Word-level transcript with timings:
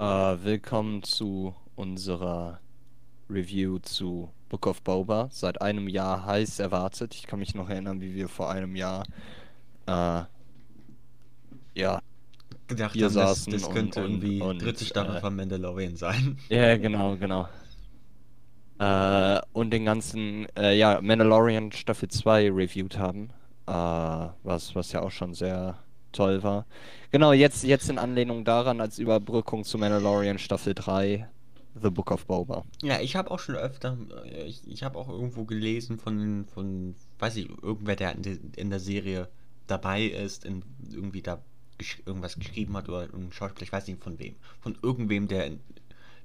Äh, 0.00 0.04
willkommen 0.04 1.04
zu 1.04 1.54
unserer 1.76 2.58
Review 3.30 3.78
zu 3.78 4.28
Book 4.48 4.66
of 4.66 4.82
Boba. 4.82 5.28
Seit 5.30 5.62
einem 5.62 5.86
Jahr 5.86 6.26
heiß 6.26 6.58
erwartet. 6.58 7.14
Ich 7.14 7.28
kann 7.28 7.38
mich 7.38 7.54
noch 7.54 7.70
erinnern, 7.70 8.00
wie 8.00 8.12
wir 8.12 8.28
vor 8.28 8.50
einem 8.50 8.74
Jahr 8.74 9.04
äh, 9.86 10.22
ja 11.76 12.00
gedacht 12.66 12.94
hier 12.94 13.04
haben, 13.04 13.14
das, 13.14 13.44
saßen 13.44 13.52
das 13.52 13.70
könnte 13.70 14.02
und, 14.02 14.10
irgendwie 14.10 14.40
und, 14.40 14.62
dritte 14.62 14.84
Staffel 14.84 15.14
äh, 15.14 15.20
von 15.20 15.36
Mandalorian 15.36 15.94
sein. 15.94 16.38
Ja, 16.48 16.76
genau, 16.76 17.16
genau. 17.16 17.48
Äh, 18.80 19.40
und 19.52 19.70
den 19.70 19.84
ganzen, 19.84 20.48
ja, 20.56 21.00
Mandalorian 21.00 21.70
Staffel 21.70 22.08
2 22.08 22.50
reviewed 22.50 22.98
haben. 22.98 23.30
Was, 23.66 24.74
was 24.74 24.90
ja 24.90 25.02
auch 25.02 25.12
schon 25.12 25.34
sehr 25.34 25.83
toll 26.14 26.42
war. 26.42 26.66
Genau, 27.10 27.32
jetzt, 27.32 27.64
jetzt 27.64 27.90
in 27.90 27.98
Anlehnung 27.98 28.44
daran 28.44 28.80
als 28.80 28.98
Überbrückung 28.98 29.64
zu 29.64 29.78
Mandalorian 29.78 30.38
Staffel 30.38 30.74
3, 30.74 31.28
The 31.80 31.90
Book 31.90 32.10
of 32.10 32.26
Boba. 32.26 32.64
Ja, 32.82 33.00
ich 33.00 33.16
habe 33.16 33.30
auch 33.30 33.38
schon 33.38 33.56
öfter, 33.56 33.98
äh, 34.24 34.44
ich, 34.44 34.66
ich 34.66 34.82
habe 34.82 34.98
auch 34.98 35.08
irgendwo 35.08 35.44
gelesen 35.44 35.98
von, 35.98 36.46
von, 36.46 36.94
weiß 37.18 37.36
ich, 37.36 37.48
irgendwer, 37.62 37.96
der 37.96 38.14
in, 38.14 38.22
de, 38.22 38.38
in 38.56 38.70
der 38.70 38.80
Serie 38.80 39.28
dabei 39.66 40.04
ist, 40.04 40.44
in, 40.44 40.62
irgendwie 40.90 41.22
da 41.22 41.42
gesch 41.78 42.00
irgendwas 42.06 42.38
geschrieben 42.38 42.76
hat 42.76 42.88
oder 42.88 43.08
ein 43.12 43.32
Schauspieler, 43.32 43.64
ich 43.64 43.72
weiß 43.72 43.88
nicht 43.88 44.02
von 44.02 44.18
wem, 44.18 44.36
von 44.60 44.78
irgendwem, 44.82 45.26
der 45.26 45.46
in, 45.46 45.60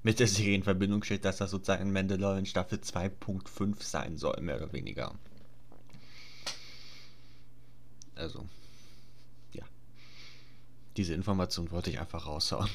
mit 0.03 0.19
der 0.19 0.27
Serie 0.27 0.55
in 0.55 0.63
Verbindung 0.63 1.03
steht, 1.03 1.25
dass 1.25 1.37
das 1.37 1.51
sozusagen 1.51 1.91
Mandalorian 1.91 2.45
Staffel 2.45 2.79
2.5 2.79 3.83
sein 3.83 4.17
soll, 4.17 4.39
mehr 4.41 4.57
oder 4.57 4.71
weniger. 4.71 5.13
Also. 8.15 8.45
Diese 10.99 11.13
Information 11.15 11.71
wollte 11.71 11.89
ich 11.89 11.99
einfach 11.99 12.27
raushauen. 12.27 12.69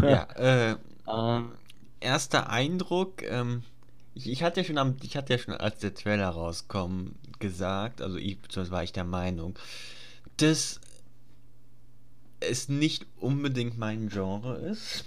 Ja, 0.00 0.24
äh, 0.36 0.76
Ähm, 1.08 1.52
erster 2.00 2.50
Eindruck, 2.50 3.22
ähm, 3.22 3.62
ich, 4.14 4.28
ich 4.28 4.42
hatte 4.42 4.60
ja 4.60 4.64
schon 4.66 4.78
am, 4.78 4.96
ich 5.04 5.16
hatte 5.16 5.34
ja 5.34 5.38
schon, 5.38 5.54
als 5.54 5.78
der 5.78 5.94
Trailer 5.94 6.28
rauskam, 6.30 7.10
gesagt, 7.38 8.02
also 8.02 8.16
ich, 8.16 8.40
beziehungsweise 8.40 8.72
war 8.72 8.82
ich 8.82 8.92
der 8.92 9.04
Meinung, 9.04 9.56
dass 10.38 10.80
es 12.40 12.68
nicht 12.70 13.04
unbedingt 13.16 13.76
mein 13.78 14.08
Genre 14.08 14.56
ist. 14.56 15.04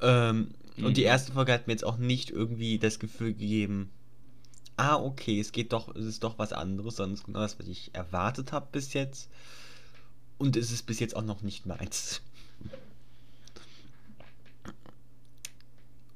Ähm, 0.00 0.54
Und 0.82 0.96
die 0.96 1.02
Mhm. 1.02 1.04
erste 1.04 1.32
Folge 1.32 1.52
hat 1.52 1.66
mir 1.66 1.72
jetzt 1.72 1.84
auch 1.84 1.96
nicht 1.98 2.30
irgendwie 2.30 2.78
das 2.78 2.98
Gefühl 2.98 3.32
gegeben, 3.32 3.90
ah, 4.76 4.96
okay, 4.96 5.40
es 5.40 5.52
geht 5.52 5.72
doch, 5.72 5.94
es 5.94 6.04
ist 6.04 6.24
doch 6.24 6.38
was 6.38 6.52
anderes, 6.52 6.96
sondern 6.96 7.14
es 7.14 7.20
ist 7.20 7.26
genau 7.26 7.40
das, 7.40 7.58
was 7.58 7.66
ich 7.68 7.94
erwartet 7.94 8.52
habe 8.52 8.68
bis 8.72 8.92
jetzt. 8.92 9.30
Und 10.38 10.56
es 10.56 10.70
ist 10.70 10.84
bis 10.84 11.00
jetzt 11.00 11.14
auch 11.16 11.22
noch 11.22 11.42
nicht 11.42 11.66
meins. 11.66 12.20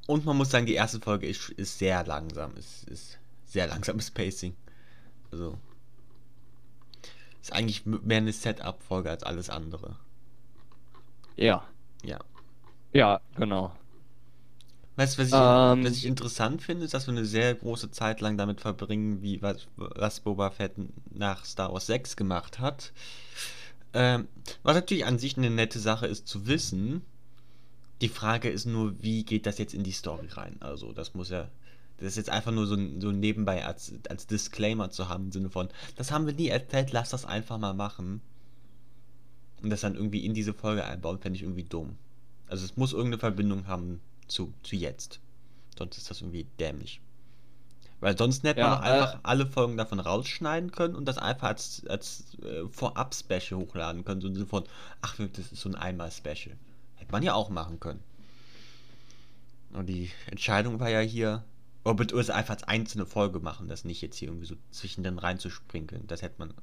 Und 0.06 0.24
man 0.24 0.36
muss 0.36 0.50
sagen, 0.50 0.66
die 0.66 0.74
erste 0.74 1.00
Folge 1.00 1.26
ist, 1.26 1.50
ist 1.50 1.78
sehr 1.78 2.04
langsam. 2.04 2.56
Es 2.56 2.84
ist 2.84 3.18
sehr 3.44 3.66
langsames 3.66 4.10
Pacing. 4.10 4.56
Also. 5.30 5.58
Ist 7.42 7.52
eigentlich 7.52 7.86
mehr 7.86 8.18
eine 8.18 8.32
Setup-Folge 8.32 9.10
als 9.10 9.22
alles 9.22 9.50
andere. 9.50 9.96
ja. 11.36 11.66
Ja. 12.02 12.18
Ja, 12.92 13.20
genau. 13.36 13.76
Weißt 14.98 15.16
du, 15.16 15.22
was 15.22 15.28
ich, 15.28 15.34
Ähm, 15.34 15.84
was 15.84 15.92
ich 15.96 16.06
interessant 16.06 16.60
finde, 16.60 16.84
ist, 16.84 16.92
dass 16.92 17.06
wir 17.06 17.12
eine 17.12 17.24
sehr 17.24 17.54
große 17.54 17.92
Zeit 17.92 18.20
lang 18.20 18.36
damit 18.36 18.60
verbringen, 18.60 19.22
wie 19.22 19.40
was, 19.40 19.68
was 19.76 20.18
Boba 20.18 20.50
Fett 20.50 20.72
nach 21.12 21.44
Star 21.44 21.72
Wars 21.72 21.86
6 21.86 22.16
gemacht 22.16 22.58
hat. 22.58 22.92
Ähm, 23.94 24.26
was 24.64 24.74
natürlich 24.74 25.06
an 25.06 25.20
sich 25.20 25.36
eine 25.38 25.50
nette 25.50 25.78
Sache 25.78 26.08
ist 26.08 26.26
zu 26.26 26.48
wissen. 26.48 27.02
Die 28.00 28.08
Frage 28.08 28.50
ist 28.50 28.66
nur, 28.66 29.00
wie 29.00 29.24
geht 29.24 29.46
das 29.46 29.58
jetzt 29.58 29.72
in 29.72 29.84
die 29.84 29.92
Story 29.92 30.26
rein? 30.32 30.56
Also, 30.58 30.92
das 30.92 31.14
muss 31.14 31.30
ja. 31.30 31.48
Das 31.98 32.08
ist 32.08 32.16
jetzt 32.16 32.30
einfach 32.30 32.50
nur 32.52 32.66
so, 32.66 32.74
ein- 32.74 33.00
so 33.00 33.12
nebenbei 33.12 33.64
als, 33.64 33.92
als 34.08 34.26
Disclaimer 34.26 34.90
zu 34.90 35.08
haben, 35.08 35.26
im 35.26 35.32
Sinne 35.32 35.50
von, 35.50 35.68
das 35.96 36.10
haben 36.10 36.26
wir 36.26 36.34
nie 36.34 36.48
erzählt, 36.48 36.90
lass 36.92 37.10
das 37.10 37.24
einfach 37.24 37.58
mal 37.58 37.72
machen. 37.74 38.20
Und 39.62 39.70
das 39.70 39.80
dann 39.80 39.94
irgendwie 39.94 40.24
in 40.26 40.34
diese 40.34 40.54
Folge 40.54 40.84
einbauen, 40.84 41.18
fände 41.20 41.36
ich 41.36 41.42
irgendwie 41.42 41.64
dumm. 41.64 41.96
Also 42.48 42.64
es 42.64 42.76
muss 42.76 42.92
irgendeine 42.92 43.18
Verbindung 43.18 43.66
haben 43.68 44.00
zu, 44.28 44.52
zu 44.62 44.76
jetzt. 44.76 45.20
Sonst 45.76 45.98
ist 45.98 46.10
das 46.10 46.20
irgendwie 46.20 46.46
dämlich. 46.58 47.00
Weil 48.00 48.16
sonst 48.16 48.44
hätte 48.44 48.60
man 48.60 48.70
Ja, 48.70 48.76
auch 48.78 48.82
einfach 48.82 49.14
äh, 49.14 49.18
alle 49.24 49.46
Folgen 49.46 49.76
davon 49.76 49.98
rausschneiden 49.98 50.70
können 50.70 50.94
und 50.94 51.06
das 51.06 51.18
einfach 51.18 51.48
als, 51.48 51.84
als 51.88 52.36
äh, 52.42 52.68
Vorab-Special 52.68 53.60
hochladen 53.60 54.04
können. 54.04 54.20
So 54.34 54.46
von, 54.46 54.64
ach, 55.00 55.16
das 55.32 55.50
ist 55.52 55.60
so 55.60 55.68
ein 55.68 55.74
Einmal-Special. 55.74 56.56
Hätte 56.94 57.12
man 57.12 57.22
ja 57.22 57.34
auch 57.34 57.48
machen 57.50 57.80
können. 57.80 58.02
Und 59.72 59.86
die 59.86 60.10
Entscheidung 60.26 60.78
war 60.80 60.88
ja 60.88 61.00
hier, 61.00 61.44
oder 61.84 61.94
beziehungsweise 61.94 62.34
einfach 62.34 62.54
als 62.54 62.64
einzelne 62.64 63.04
Folge 63.04 63.40
machen, 63.40 63.68
das 63.68 63.84
nicht 63.84 64.00
jetzt 64.00 64.16
hier 64.16 64.28
irgendwie 64.28 64.46
so 64.46 64.56
zwischen 64.70 65.02
den 65.02 65.18
reinzusprinkeln. 65.18 66.06
Das 66.06 66.22
hätte 66.22 66.36
man, 66.38 66.54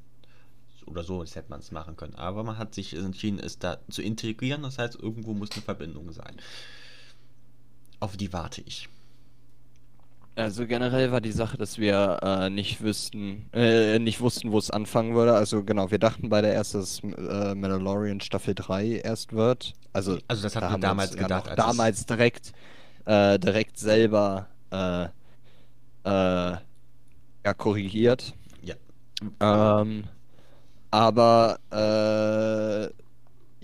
oder 0.86 1.04
so, 1.04 1.22
das 1.22 1.36
hätte 1.36 1.50
man 1.50 1.60
es 1.60 1.72
machen 1.72 1.98
können. 1.98 2.16
Aber 2.16 2.44
man 2.44 2.58
hat 2.58 2.74
sich 2.74 2.94
entschieden, 2.96 3.40
es 3.40 3.60
da 3.60 3.78
zu 3.90 4.02
integrieren. 4.02 4.64
Das 4.64 4.78
heißt, 4.78 4.96
irgendwo 4.96 5.34
muss 5.34 5.52
eine 5.52 5.62
Verbindung 5.64 6.12
sein. 6.14 6.38
Auf 8.00 8.18
die 8.18 8.32
warte 8.34 8.62
ich. 8.62 8.88
Also 10.38 10.68
generell 10.68 11.14
war 11.14 11.22
die 11.22 11.32
Sache, 11.32 11.56
dass 11.58 11.78
wir 11.78 12.20
äh, 12.22 12.50
nicht 12.50 12.82
wüssten, 12.82 13.50
äh, 13.54 14.00
nicht 14.00 14.20
wussten, 14.20 14.52
wo 14.52 14.58
es 14.58 14.70
anfangen 14.70 15.16
würde. 15.16 15.34
Also 15.34 15.64
genau, 15.64 15.92
wir 15.92 15.98
dachten 16.00 16.28
bei 16.28 16.42
der 16.42 16.54
ersten, 16.54 16.80
dass 16.80 17.00
äh, 17.00 17.56
Mandalorian 17.56 18.20
Staffel 18.20 18.54
3 18.54 19.00
erst 19.02 19.32
wird. 19.32 19.74
Also, 19.94 20.20
Also 20.28 20.44
das 20.44 20.56
hatten 20.58 20.66
da 20.66 20.70
wir 20.70 20.74
haben 20.74 20.82
damals 20.82 21.12
ja 21.12 21.22
gedacht, 21.22 21.48
es- 21.48 21.56
damals 21.56 22.06
direkt, 22.06 22.52
äh, 23.06 23.40
direkt 23.40 23.78
selber 23.80 24.48
äh, 24.72 25.06
äh, 26.04 26.58
ja, 27.46 27.54
korrigiert. 27.56 28.34
Ja. 28.62 28.76
Ähm, 29.80 30.04
aber 30.92 31.60
äh, 31.72 33.05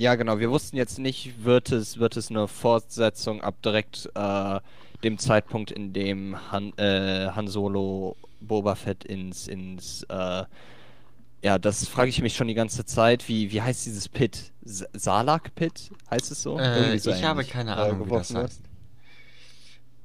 ja, 0.01 0.16
genau, 0.16 0.39
wir 0.39 0.50
wussten 0.50 0.78
jetzt 0.78 0.97
nicht, 1.00 1.44
wird 1.44 1.72
es, 1.72 2.00
wird 2.00 2.17
es 2.17 2.31
eine 2.31 2.47
Fortsetzung 2.47 3.41
ab 3.41 3.62
direkt 3.63 4.09
äh, 4.16 4.59
dem 5.03 5.17
Zeitpunkt, 5.19 5.72
in 5.72 5.94
dem 5.94 6.35
Han, 6.51 6.73
äh, 6.78 7.29
Han 7.35 7.47
Solo 7.47 8.17
Boba 8.40 8.75
Fett 8.75 9.03
ins, 9.03 9.47
ins 9.47 10.03
äh, 10.09 10.44
ja, 11.44 11.57
das 11.59 11.88
frage 11.88 12.09
ich 12.09 12.22
mich 12.22 12.35
schon 12.35 12.47
die 12.47 12.53
ganze 12.56 12.85
Zeit. 12.85 13.28
Wie, 13.28 13.51
wie 13.51 13.61
heißt 13.61 13.85
dieses 13.85 14.09
Pit? 14.09 14.51
S 14.63 14.85
Salak 14.94 15.53
Pit? 15.56 15.91
Heißt 16.09 16.31
es 16.31 16.41
so? 16.41 16.59
Äh, 16.59 16.97
so 17.00 17.11
ich 17.11 17.23
habe 17.23 17.44
keine 17.44 17.72
äh, 17.72 17.73
Ahnung, 17.75 18.06
wie 18.07 18.11
das 18.11 18.34
wird. 18.34 18.44
heißt. 18.44 18.61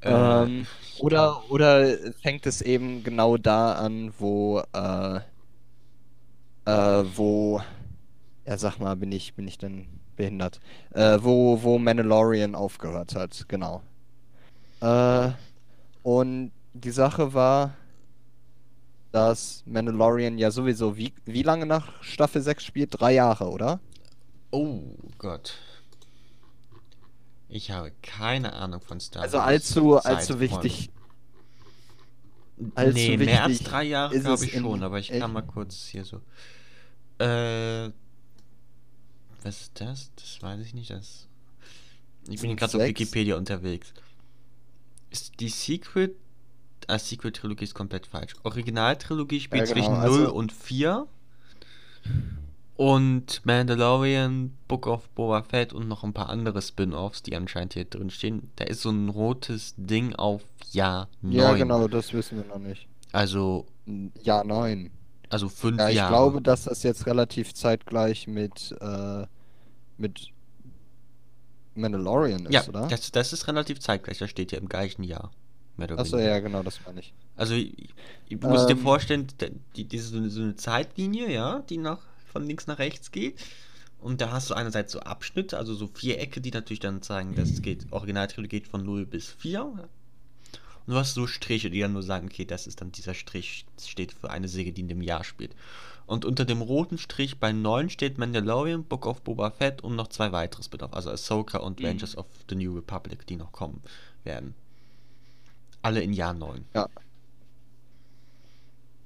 Ähm, 0.03 0.67
Äh, 0.99 1.03
oder, 1.03 1.51
oder 1.51 1.97
fängt 2.23 2.47
es 2.47 2.63
eben 2.63 3.03
genau 3.03 3.37
da 3.37 3.73
an, 3.75 4.13
wo, 4.19 4.63
äh, 4.73 5.21
äh, 6.65 7.05
wo, 7.15 7.61
ja, 8.47 8.57
sag 8.59 8.79
mal, 8.79 8.95
bin 8.97 9.13
ich, 9.13 9.35
bin 9.35 9.47
ich 9.49 9.59
denn 9.59 9.89
behindert? 10.17 10.61
Äh, 10.91 11.19
wo, 11.21 11.63
wo 11.63 11.79
Mandalorian 11.79 12.55
aufgehört 12.55 13.15
hat, 13.15 13.47
genau. 13.49 13.83
Äh, 14.81 15.31
und 16.03 16.53
die 16.75 16.91
Sache 16.91 17.35
war, 17.35 17.75
dass 19.13 19.63
Mandalorian 19.67 20.39
ja 20.39 20.51
sowieso, 20.51 20.97
wie, 20.97 21.13
wie 21.25 21.43
lange 21.43 21.67
nach 21.67 22.03
Staffel 22.03 22.43
6 22.43 22.63
spielt? 22.65 23.01
Drei 23.01 23.15
Jahre, 23.15 23.49
oder? 23.51 23.81
oh 24.53 24.83
Gott. 25.19 25.55
Ich 27.49 27.71
habe 27.71 27.93
keine 28.03 28.53
Ahnung 28.55 28.81
von 28.81 29.01
Star 29.01 29.23
Also 29.23 29.39
Wars 29.39 29.47
allzu, 29.47 30.01
seit 30.03 30.17
allzu 30.17 30.33
von- 30.33 30.41
wichtig. 30.41 30.91
allzu 32.75 32.93
nee, 32.95 33.17
mehr 33.17 33.45
als 33.45 33.51
wichtig 33.53 33.67
drei 33.69 33.85
Jahre 33.85 34.19
glaube 34.19 34.45
ich 34.45 34.55
in 34.55 34.63
schon, 34.63 34.83
aber 34.83 34.99
ich 34.99 35.09
kann 35.11 35.33
mal 35.33 35.43
kurz 35.43 35.87
hier 35.87 36.05
so. 36.05 36.21
Äh. 37.19 37.91
Was 39.47 39.61
ist 39.61 39.81
das? 39.81 40.11
Das 40.17 40.43
weiß 40.43 40.61
ich 40.61 40.75
nicht. 40.75 40.91
Das. 40.91 41.29
Ich 42.29 42.41
bin 42.41 42.57
gerade 42.57 42.77
auf? 42.77 42.83
Wikipedia 42.83 43.37
unterwegs. 43.37 43.95
Ist 45.11 45.39
die 45.39 45.49
Secret. 45.51 46.17
Ah, 46.89 46.99
Secret-Trilogie 46.99 47.63
ist 47.63 47.75
komplett 47.75 48.07
falsch. 48.07 48.35
Originaltrilogie 48.43 49.39
spielt 49.39 49.69
Ja, 49.69 49.73
genau, 49.73 49.87
zwischen 49.87 50.01
also- 50.01 50.19
0 50.19 50.27
und 50.27 50.53
4. 50.53 51.07
Und 52.77 53.41
Mandalorian, 53.47 54.53
Book 54.67 54.89
of 54.89 55.09
Boba 55.11 55.43
Fett 55.45 55.73
und 55.73 55.87
noch 55.87 56.03
ein 56.03 56.13
paar 56.13 56.29
andere 56.29 56.61
Spin-offs, 56.61 57.23
die 57.23 57.37
anscheinend 57.37 57.75
hier 57.75 57.85
drin 57.85 58.11
stehen. 58.11 58.51
Da 58.57 58.65
ist 58.65 58.83
so 58.83 58.91
ein 58.91 59.09
rotes 59.09 59.75
Ding 59.77 60.15
auf 60.17 60.43
Jahr 60.73 61.09
9. 61.23 61.33
Ja, 61.37 61.55
genau, 61.55 61.87
das 61.87 62.13
wissen 62.13 62.39
wir 62.39 62.45
noch 62.47 62.59
nicht. 62.59 62.89
Also, 63.13 63.67
Ja, 64.25 64.43
neun. 64.43 64.91
Also 65.29 65.49
fünf 65.49 65.79
Ja, 65.79 65.89
ich 65.89 65.97
Jahre. 65.97 66.11
glaube, 66.13 66.43
dass 66.43 66.65
das 66.65 66.83
jetzt 66.83 67.07
relativ 67.07 67.55
zeitgleich 67.55 68.27
mit, 68.27 68.75
äh, 68.81 69.27
mit 69.99 70.29
Mandalorian 71.75 72.47
ist, 72.47 72.53
ja, 72.53 72.67
oder? 72.69 72.89
das, 72.89 73.11
das 73.13 73.33
ist 73.33 73.47
relativ 73.49 73.81
zeitgleich. 73.81 74.19
Das 74.19 74.31
steht 74.31 74.53
ja 74.53 74.59
im 74.59 74.69
gleichen 74.69 75.03
Jahr. 75.03 75.31
Achso, 75.97 76.17
ja, 76.17 76.39
genau, 76.39 76.63
das 76.63 76.81
meine 76.87 77.01
ich. 77.01 77.13
Also, 77.37 77.53
ich- 77.53 77.91
ich- 78.29 78.41
du 78.41 78.49
musst 78.49 78.67
dir 78.71 78.73
Ähm. 78.73 78.79
vorstellen, 78.79 79.27
die, 79.77 79.85
diese 79.85 80.09
so 80.09 80.17
eine, 80.17 80.31
so 80.31 80.41
eine 80.41 80.57
Zeitlinie, 80.57 81.31
ja, 81.31 81.59
die 81.69 81.77
nach, 81.77 82.01
von 82.33 82.45
links 82.47 82.67
nach 82.67 82.79
rechts 82.79 83.11
geht. 83.11 83.39
Und 84.01 84.23
da 84.23 84.31
hast 84.31 84.49
du 84.49 84.55
einerseits 84.55 84.93
so 84.93 85.01
Abschnitte, 85.01 85.59
also 85.59 85.75
so 85.75 85.87
Vierecke, 85.89 86.41
die 86.41 86.51
natürlich 86.51 86.81
dann 86.81 87.03
zeigen, 87.03 87.35
das 87.35 87.61
geht, 87.61 87.93
Originaltrilogie 87.93 88.61
geht 88.61 88.69
von 88.69 88.85
0 88.87 89.05
bis 89.05 89.31
4. 89.33 89.87
Und 90.87 90.95
du 90.95 90.99
hast 90.99 91.15
so 91.15 91.27
Striche, 91.27 91.71
die 91.71 91.81
dann 91.81 91.93
nur 91.93 92.03
sagen, 92.03 92.29
okay, 92.29 92.45
das 92.45 92.67
ist 92.67 92.81
dann 92.81 92.93
dieser 92.93 93.15
Strich, 93.15 93.67
steht 93.85 94.13
für 94.13 94.31
eine 94.31 94.49
Serie, 94.49 94.73
die 94.73 94.83
in 94.83 94.89
dem 94.89 95.03
Jahr 95.03 95.25
spielt. 95.25 95.55
Und 96.07 96.25
unter 96.25 96.45
dem 96.45 96.63
roten 96.63 96.99
Strich 96.99 97.41
bei 97.41 97.51
9 97.53 97.91
steht 97.91 98.19
Mandalorian, 98.19 98.85
Book 98.85 99.07
of 99.07 99.23
Boba 99.23 99.51
Fett 99.51 99.83
und 99.83 99.97
noch 99.97 100.07
zwei 100.09 100.31
weiteres 100.31 100.69
Bedarf, 100.69 100.93
also 100.93 101.11
Ahsoka 101.11 101.59
und 101.59 101.81
Mhm. 101.81 101.87
Rangers 101.87 102.17
of 102.17 102.27
the 102.49 102.55
New 102.55 102.75
Republic, 102.77 103.27
die 103.27 103.35
noch 103.37 103.51
kommen 103.51 103.83
werden. 104.23 104.55
Alle 105.83 106.03
in 106.03 106.13
Jahr 106.13 106.35
9. 106.35 106.65
Ja. 106.75 106.89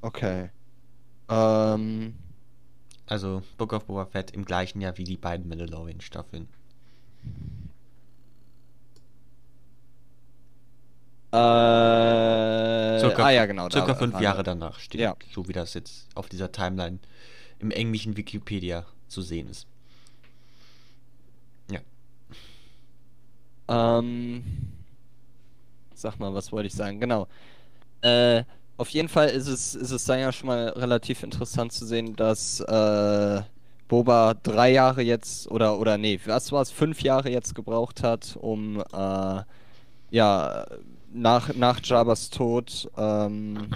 Okay. 0.02 0.50
Ähm, 1.28 2.14
Also 3.06 3.42
Book 3.58 3.72
of 3.72 3.86
Boba 3.86 4.06
Fett 4.06 4.30
im 4.32 4.44
gleichen 4.44 4.80
Jahr 4.80 4.96
wie 4.98 5.04
die 5.04 5.16
beiden 5.16 5.48
Mandalorian-Staffeln. 5.48 6.48
Äh, 11.32 12.98
Circa, 12.98 13.24
ah 13.24 13.30
ja, 13.30 13.46
genau. 13.46 13.68
da 13.68 13.78
circa 13.78 13.94
fünf 13.94 14.14
waren 14.14 14.22
Jahre 14.22 14.42
danach 14.42 14.78
steht, 14.80 15.00
Ja. 15.00 15.14
so 15.32 15.46
wie 15.48 15.52
das 15.52 15.74
jetzt 15.74 16.08
auf 16.14 16.28
dieser 16.28 16.50
Timeline 16.52 16.98
im 17.58 17.70
englischen 17.70 18.16
Wikipedia 18.16 18.84
zu 19.08 19.22
sehen 19.22 19.48
ist. 19.48 19.66
Ja. 21.70 21.80
Ähm, 23.68 24.44
sag 25.94 26.18
mal, 26.18 26.34
was 26.34 26.50
wollte 26.52 26.66
ich 26.68 26.74
sagen? 26.74 27.00
Genau. 27.00 27.28
Äh, 28.02 28.44
auf 28.76 28.88
jeden 28.90 29.08
Fall 29.08 29.28
ist 29.28 29.46
es, 29.46 29.74
ist 29.74 29.90
es 29.90 30.04
dann 30.04 30.20
ja 30.20 30.32
schon 30.32 30.46
mal 30.46 30.68
relativ 30.70 31.22
interessant 31.22 31.70
zu 31.72 31.84
sehen, 31.86 32.16
dass 32.16 32.60
äh, 32.60 33.42
Boba 33.88 34.34
drei 34.34 34.72
Jahre 34.72 35.02
jetzt, 35.02 35.50
oder, 35.50 35.78
oder 35.78 35.98
nee, 35.98 36.18
was 36.24 36.50
war 36.50 36.62
es, 36.62 36.70
fünf 36.70 37.02
Jahre 37.02 37.30
jetzt 37.30 37.54
gebraucht 37.54 38.02
hat, 38.02 38.36
um 38.40 38.80
äh, 38.92 39.42
ja, 40.12 40.66
nach, 41.12 41.54
nach 41.54 41.80
Jabba's 41.82 42.30
Tod 42.30 42.90
ähm, 42.96 43.70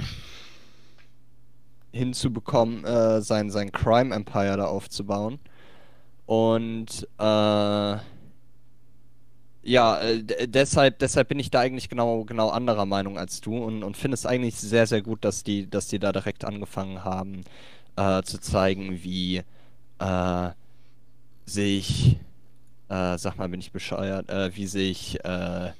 hinzubekommen, 1.93 2.85
äh, 2.85 3.21
sein, 3.23 3.51
sein 3.51 3.73
Crime 3.73 4.15
Empire 4.15 4.57
da 4.57 4.67
aufzubauen. 4.67 5.39
Und 6.27 7.07
äh, 7.19 7.97
ja, 9.67 10.01
äh, 10.01 10.23
deshalb, 10.47 10.99
deshalb 10.99 11.29
bin 11.29 11.39
ich 11.39 11.51
da 11.51 11.61
eigentlich 11.61 11.89
genau, 11.89 12.25
genau 12.25 12.51
anderer 12.51 12.87
Meinung 12.87 13.19
als 13.19 13.41
du 13.41 13.57
und, 13.57 13.83
und 13.83 13.97
finde 13.97 14.15
es 14.15 14.27
eigentlich 14.27 14.57
sehr, 14.57 14.87
sehr 14.87 15.03
gut, 15.03 15.25
dass 15.25 15.43
die, 15.43 15.69
dass 15.69 15.89
die 15.89 15.99
da 15.99 16.13
direkt 16.13 16.45
angefangen 16.45 17.05
haben, 17.05 17.45
äh, 17.97 18.23
zu 18.23 18.41
zeigen, 18.41 19.03
wie 19.03 19.43
äh, 19.99 20.51
sich, 21.47 22.19
äh, 22.89 23.19
sag 23.19 23.37
mal, 23.37 23.49
bin 23.49 23.61
ich 23.61 23.73
bescheuert, 23.73 24.29
äh, 24.29 24.55
wie 24.57 24.67
sich 24.67 25.25
äh, 25.25 25.73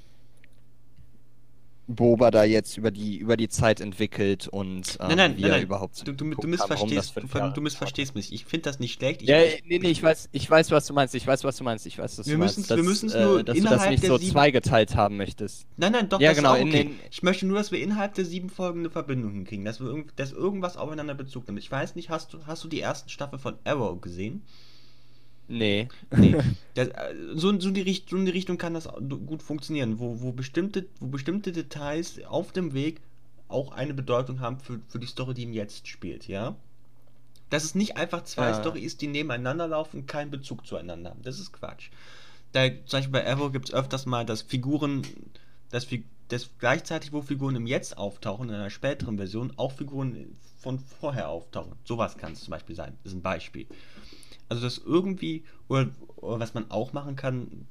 Boba 1.87 2.31
da 2.31 2.43
jetzt 2.43 2.77
über 2.77 2.89
die, 2.89 3.17
über 3.17 3.37
die 3.37 3.47
Zeit 3.47 3.79
entwickelt 3.79 4.47
und 4.47 4.97
ähm, 4.99 5.07
Nein, 5.09 5.17
nein, 5.17 5.37
wie 5.37 5.41
nein, 5.41 5.51
er 5.51 5.55
nein. 5.57 5.63
überhaupt 5.65 5.99
Du, 6.07 6.13
du, 6.13 6.25
du, 6.31 6.41
haben, 6.41 6.49
missverstehst, 6.49 7.15
du, 7.15 7.27
ver- 7.27 7.39
Jahre 7.39 7.53
du 7.53 7.61
missverstehst 7.61 8.15
mich. 8.15 8.33
Ich 8.33 8.45
finde 8.45 8.63
das 8.63 8.79
nicht 8.79 8.93
schlecht. 8.93 9.21
Ich, 9.21 9.27
ja, 9.29 9.37
nee, 9.65 9.77
nee, 9.79 9.89
ich 9.89 10.01
weiß, 10.01 10.29
ich 10.31 10.49
weiß, 10.49 10.71
was 10.71 10.87
du 10.87 10.93
meinst. 10.93 11.13
Ich 11.13 11.27
weiß, 11.27 11.43
was 11.43 11.57
du 11.57 11.63
meinst. 11.63 11.85
Ich 11.85 11.97
weiß, 11.99 12.17
was 12.17 12.25
Wir 12.25 12.33
du 12.33 12.39
meinst. 12.39 12.57
müssen's- 12.57 12.69
wir 12.69 12.77
dass, 12.77 12.85
müssen's 12.85 13.13
äh, 13.13 13.23
nur 13.23 13.43
dass 13.43 13.55
du 13.55 13.61
das 13.63 13.71
innerhalb 13.71 13.91
nicht 13.91 14.03
der 14.03 14.09
so 14.09 14.17
sieben- 14.17 14.31
zweigeteilt 14.31 14.95
haben 14.95 15.17
möchtest. 15.17 15.67
Nein, 15.77 15.91
nein, 15.91 16.09
doch, 16.09 16.19
Ja, 16.19 16.29
das 16.29 16.37
genau, 16.37 16.53
ist 16.55 16.59
auch 16.59 16.61
in 16.63 16.67
okay. 16.69 16.83
den- 16.85 16.99
Ich 17.11 17.21
möchte 17.21 17.45
nur, 17.45 17.57
dass 17.57 17.71
wir 17.71 17.79
innerhalb 17.79 18.15
der 18.15 18.25
sieben 18.25 18.49
Folgen 18.49 18.79
eine 18.79 18.89
Verbindung 18.89 19.33
hinkriegen, 19.33 19.63
dass, 19.63 19.79
wir 19.79 19.87
irgend, 19.87 20.11
dass 20.19 20.31
irgendwas 20.31 20.77
aufeinander 20.77 21.13
Bezug 21.13 21.45
nimmt. 21.47 21.59
Ich 21.59 21.71
weiß 21.71 21.95
nicht, 21.95 22.09
hast 22.09 22.33
du, 22.33 22.39
hast 22.47 22.63
du 22.63 22.67
die 22.67 22.79
ersten 22.81 23.09
Staffel 23.09 23.37
von 23.37 23.55
Arrow 23.63 24.01
gesehen? 24.01 24.41
Nee. 25.47 25.87
Nee. 26.15 26.35
Das, 26.73 26.87
äh, 26.89 27.15
so, 27.33 27.59
so, 27.59 27.69
in 27.69 27.73
die 27.73 28.03
so 28.07 28.17
in 28.17 28.25
die 28.25 28.31
Richtung 28.31 28.57
kann 28.57 28.73
das 28.73 28.87
gut 29.27 29.41
funktionieren, 29.43 29.99
wo, 29.99 30.21
wo, 30.21 30.31
bestimmte, 30.31 30.85
wo 30.99 31.07
bestimmte 31.07 31.51
Details 31.51 32.23
auf 32.25 32.51
dem 32.51 32.73
Weg 32.73 33.01
auch 33.47 33.71
eine 33.71 33.93
Bedeutung 33.93 34.39
haben 34.39 34.59
für, 34.59 34.79
für 34.87 34.99
die 34.99 35.07
Story, 35.07 35.33
die 35.33 35.43
im 35.43 35.53
Jetzt 35.53 35.87
spielt, 35.87 36.27
ja? 36.27 36.55
Dass 37.49 37.63
es 37.63 37.75
nicht 37.75 37.95
einfach 37.95 38.23
zwei 38.23 38.49
Ja. 38.49 38.59
Storys, 38.59 38.97
die 38.97 39.07
nebeneinander 39.07 39.67
laufen 39.67 40.01
und 40.01 40.07
keinen 40.07 40.31
Bezug 40.31 40.65
zueinander 40.65 41.11
haben. 41.11 41.21
Das 41.21 41.39
ist 41.39 41.53
Quatsch. 41.53 41.89
Da, 42.53 42.67
zum 42.85 42.99
Beispiel 42.99 43.11
bei 43.11 43.27
Arrow 43.27 43.51
gibt 43.51 43.69
es 43.69 43.73
öfters 43.73 44.05
mal, 44.05 44.25
dass 44.25 44.41
Figuren, 44.41 45.03
dass, 45.69 45.87
dass 46.29 46.49
gleichzeitig, 46.57 47.13
wo 47.13 47.21
Figuren 47.21 47.55
im 47.55 47.67
Jetzt 47.67 47.97
auftauchen, 47.97 48.49
in 48.49 48.55
einer 48.55 48.69
späteren 48.71 49.17
Version, 49.17 49.53
auch 49.57 49.71
Figuren 49.73 50.35
von 50.59 50.79
vorher 50.79 51.29
auftauchen. 51.29 51.73
Sowas 51.83 52.17
kann 52.17 52.33
es 52.33 52.41
zum 52.41 52.51
Beispiel 52.51 52.75
sein. 52.75 52.97
Das 53.03 53.11
ist 53.13 53.19
ein 53.19 53.21
Beispiel. 53.21 53.67
Also 54.49 54.63
das 54.63 54.77
irgendwie, 54.77 55.43
oder, 55.67 55.89
oder 56.17 56.39
was 56.39 56.53
man 56.53 56.69
auch 56.71 56.93
machen 56.93 57.15
kann, 57.15 57.67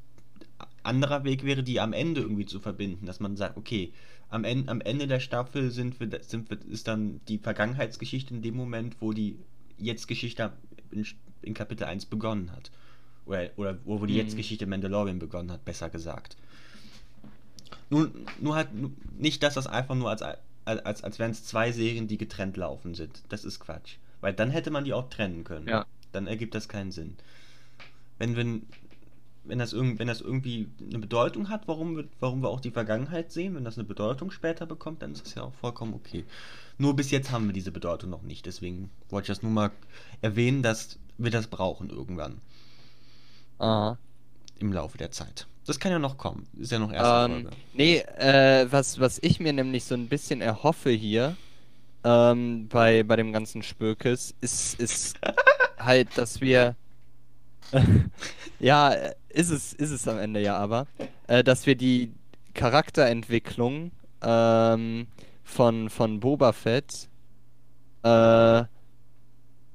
anderer 0.83 1.25
Weg 1.25 1.45
wäre, 1.45 1.63
die 1.63 1.81
am 1.81 1.93
Ende 1.93 2.21
irgendwie 2.21 2.47
zu 2.47 2.61
verbinden, 2.61 3.07
dass 3.07 3.21
man 3.21 3.37
sagt, 3.37 3.57
okay, 3.57 3.93
am 4.29 4.45
Ende, 4.45 4.71
am 4.71 4.81
Ende 4.81 5.07
der 5.07 5.21
Staffel 5.21 5.71
sind 5.71 5.99
wir, 6.01 6.23
sind 6.23 6.51
wir, 6.51 6.59
ist 6.71 6.89
dann 6.89 7.21
die 7.29 7.39
Vergangenheitsgeschichte 7.39 8.35
in 8.35 8.43
dem 8.43 8.57
Moment, 8.57 8.97
wo 9.01 9.13
die 9.13 9.39
Jetzt-Geschichte 9.79 10.53
in, 10.91 11.07
in 11.43 11.55
Kapitel 11.55 11.85
1 11.85 12.07
begonnen 12.07 12.53
hat. 12.53 12.71
Oder, 13.27 13.51
oder 13.57 13.79
wo, 13.85 14.05
die 14.05 14.15
Mhm. 14.15 14.19
Jetzt-Geschichte 14.21 14.67
Mandalorian 14.67 15.19
begonnen 15.19 15.53
hat, 15.53 15.65
besser 15.65 15.89
gesagt. 15.89 16.37
Nur, 17.91 18.11
nur 18.41 18.55
halt 18.57 18.69
nicht, 19.19 19.43
dass 19.43 19.55
das 19.55 19.67
einfach 19.67 19.95
nur 19.95 20.11
als, 20.11 20.23
als, 20.23 20.39
als, 20.65 21.05
als 21.05 21.19
wären 21.19 21.31
es 21.31 21.45
zwei 21.45 21.73
Serien, 21.73 22.09
die 22.09 22.19
getrennt 22.19 22.57
laufen 22.57 22.95
sind. 22.95 23.23
Das 23.29 23.45
ist 23.45 23.61
Quatsch. 23.61 23.97
Weil 24.21 24.33
dann 24.33 24.51
hätte 24.51 24.71
man 24.71 24.85
die 24.85 24.93
auch 24.93 25.09
trennen 25.11 25.45
können. 25.45 25.69
Ja. 25.69 25.87
Dann 26.15 26.27
ergibt 26.27 26.55
das 26.55 26.69
keinen 26.69 26.93
Sinn. 26.93 27.17
Wenn, 28.19 28.37
wenn, 28.37 28.63
wenn, 29.45 29.59
das 29.59 29.73
irgend, 29.73 29.99
wenn 29.99 30.07
das 30.07 30.21
irgendwie 30.21 30.69
eine 30.89 30.99
Bedeutung 31.01 31.49
hat, 31.49 31.67
warum 31.67 31.97
wir, 31.97 32.05
warum 32.21 32.43
wir 32.43 32.49
auch 32.49 32.61
die 32.61 32.71
Vergangenheit 32.71 33.33
sehen, 33.33 33.55
wenn 33.55 33.65
das 33.65 33.77
eine 33.77 33.87
Bedeutung 33.87 34.31
später 34.31 34.67
bekommt, 34.67 35.03
dann 35.03 35.13
ist 35.13 35.27
das 35.27 35.35
ja 35.35 35.43
auch 35.43 35.55
vollkommen 35.55 35.95
okay. 35.95 36.25
Nur 36.79 36.95
bis 36.95 37.11
jetzt 37.11 37.31
haben 37.31 37.47
wir 37.47 37.53
diese 37.53 37.73
Bedeutung 37.73 38.11
noch 38.11 38.23
nicht. 38.23 38.47
Deswegen 38.47 38.91
wollte 39.09 39.33
ich 39.33 39.37
das 39.37 39.43
nur 39.43 39.53
mal 39.53 39.71
erwähnen, 40.23 40.63
dass 40.63 40.99
wir 41.19 41.31
das 41.31 41.47
brauchen 41.49 41.91
irgendwann 41.91 42.39
Aha. 43.59 43.99
im 44.59 44.73
Laufe 44.73 44.99
der 44.99 45.11
Zeit. 45.11 45.47
Das 45.67 45.81
kann 45.81 45.93
ja 45.93 45.99
noch 45.99 46.19
kommen. 46.19 46.47
Ist 46.59 46.73
ja 46.73 46.79
noch 46.79 46.93
erste 46.93 47.33
Ähm, 47.33 47.43
Folge. 47.43 47.57
nee, 47.73 47.99
äh, 47.99 48.67
was, 48.71 49.01
was 49.01 49.19
ich 49.23 49.41
mir 49.41 49.53
nämlich 49.53 49.85
so 49.85 49.95
ein 49.95 50.09
bisschen 50.09 50.41
erhoffe 50.41 50.91
hier 50.91 51.37
ähm, 52.05 52.69
bei, 52.69 53.03
bei 53.03 53.17
dem 53.17 53.33
ganzen 53.33 53.63
Spökes, 53.63 54.35
ist, 54.41 54.79
ist 54.81 55.19
halt, 55.79 56.17
dass 56.17 56.41
wir. 56.41 56.77
ja, 58.61 58.91
ist 59.31 59.51
es, 59.51 59.73
ist 59.73 59.91
es 59.91 60.07
am 60.07 60.19
Ende 60.19 60.41
ja 60.41 60.57
aber, 60.57 60.87
äh, 61.27 61.43
dass 61.43 61.67
wir 61.67 61.75
die 61.75 62.13
Charakterentwicklung 62.53 63.91
ähm, 64.23 65.07
von, 65.43 65.91
von 65.91 66.21
Boba 66.21 66.53
Fett 66.53 67.09
äh, 68.05 68.65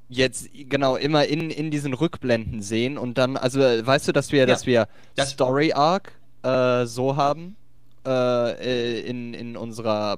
jetzt 0.08 0.50
genau 0.54 0.96
immer 0.96 1.26
in, 1.26 1.50
in 1.50 1.72
diesen 1.72 1.94
Rückblenden 1.94 2.62
sehen 2.62 2.98
und 2.98 3.18
dann, 3.18 3.38
also 3.38 3.60
äh, 3.62 3.86
weißt 3.86 4.08
du, 4.08 4.12
dass 4.12 4.32
wir, 4.32 4.46
dass 4.46 4.66
wir 4.66 4.88
das- 5.16 5.32
Story 5.32 5.74
Arc 5.74 6.14
äh, 6.44 6.86
so 6.86 7.16
haben 7.16 7.56
äh, 8.06 8.52
äh, 8.52 9.02
in, 9.02 9.34
in 9.34 9.58
unserer 9.58 10.18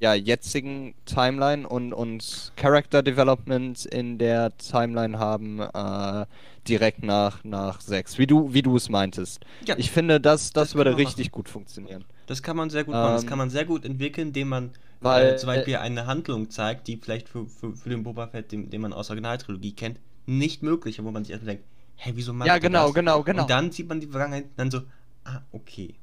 ja, 0.00 0.14
jetzigen 0.14 0.94
Timeline 1.04 1.68
und, 1.68 1.92
und 1.92 2.52
Character 2.56 3.02
Development 3.02 3.84
in 3.86 4.18
der 4.18 4.56
Timeline 4.56 5.18
haben 5.18 5.60
äh, 5.60 6.26
direkt 6.66 7.02
nach, 7.02 7.44
nach 7.44 7.80
6, 7.80 8.18
wie 8.18 8.26
du, 8.26 8.52
wie 8.54 8.62
du 8.62 8.76
es 8.76 8.88
meintest. 8.88 9.40
Ja. 9.66 9.76
Ich 9.78 9.90
finde, 9.90 10.20
das, 10.20 10.52
das, 10.52 10.70
Das 10.70 10.74
würde 10.74 10.96
richtig 10.96 11.30
gut 11.30 11.48
funktionieren. 11.48 12.04
Das 12.26 12.42
kann 12.42 12.56
man 12.56 12.70
sehr 12.70 12.84
gut 12.84 12.94
machen. 12.94 13.12
Das 13.12 13.22
Ähm, 13.24 13.28
kann 13.28 13.38
man 13.38 13.50
sehr 13.50 13.64
gut 13.66 13.84
entwickeln, 13.84 14.28
indem 14.28 14.48
man 14.48 14.70
weil- 15.00 15.34
äh, 15.34 15.36
zum 15.36 15.48
Beispiel 15.48 15.76
eine 15.76 16.06
Handlung 16.06 16.48
zeigt, 16.50 16.88
die 16.88 16.96
vielleicht 16.96 17.28
für, 17.28 17.46
für, 17.46 17.74
für 17.76 17.90
den 17.90 18.02
Boba 18.02 18.28
Fett, 18.28 18.52
den, 18.52 18.70
den 18.70 18.80
man 18.80 18.92
aus 18.92 19.08
der 19.08 19.14
Originaltrilogie 19.14 19.72
kennt, 19.72 19.98
nicht 20.26 20.62
möglich 20.62 20.98
ist, 20.98 21.04
wo 21.04 21.10
man 21.10 21.24
sich 21.24 21.32
erstmal 21.32 21.56
denkt, 21.56 21.68
hä, 21.96 22.12
wieso 22.14 22.32
macht 22.32 22.48
Ja, 22.48 22.58
genau, 22.58 22.86
das? 22.86 22.94
genau, 22.94 23.22
genau. 23.22 23.42
Und 23.42 23.50
dann 23.50 23.70
sieht 23.72 23.88
man 23.88 24.00
die 24.00 24.06
Vergangenheit 24.06 24.46
dann 24.56 24.70
so, 24.70 24.80
ah, 25.24 25.40
okay. 25.52 25.94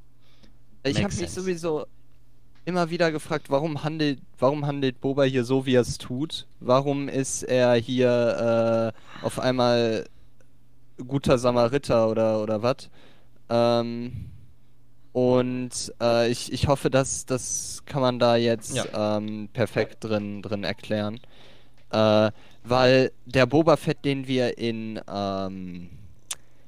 Ich 0.84 1.04
habe 1.04 1.14
mich 1.16 1.30
sowieso 1.30 1.86
immer 2.68 2.90
wieder 2.90 3.14
gefragt, 3.14 3.50
warum 3.50 3.84
handelt, 3.86 4.20
warum 4.38 4.66
handelt 4.68 5.00
Boba 5.00 5.24
hier 5.24 5.46
so, 5.46 5.66
wie 5.66 5.76
er 5.76 5.82
es 5.82 5.98
tut? 5.98 6.46
Warum 6.60 7.08
ist 7.08 7.44
er 7.44 7.76
hier 7.76 8.94
äh, 8.94 9.26
auf 9.26 9.40
einmal 9.40 10.06
guter 11.08 11.38
Samariter 11.38 12.10
oder, 12.10 12.42
oder 12.44 12.62
was? 12.64 12.90
Ähm, 13.50 14.26
und 15.14 15.94
äh, 16.02 16.30
ich, 16.30 16.52
ich 16.52 16.68
hoffe, 16.68 16.90
dass 16.90 17.26
das 17.26 17.84
kann 17.86 18.02
man 18.02 18.20
da 18.20 18.36
jetzt 18.36 18.76
Ja. 18.76 19.18
ähm, 19.18 19.48
perfekt 19.54 20.04
drin, 20.04 20.42
drin 20.42 20.66
erklären. 20.66 21.22
Äh, 21.92 22.32
weil 22.66 23.14
der 23.26 23.46
Boba 23.46 23.78
Fett, 23.78 24.04
den 24.04 24.28
wir 24.28 24.58
in, 24.58 25.00
ähm, 25.10 25.90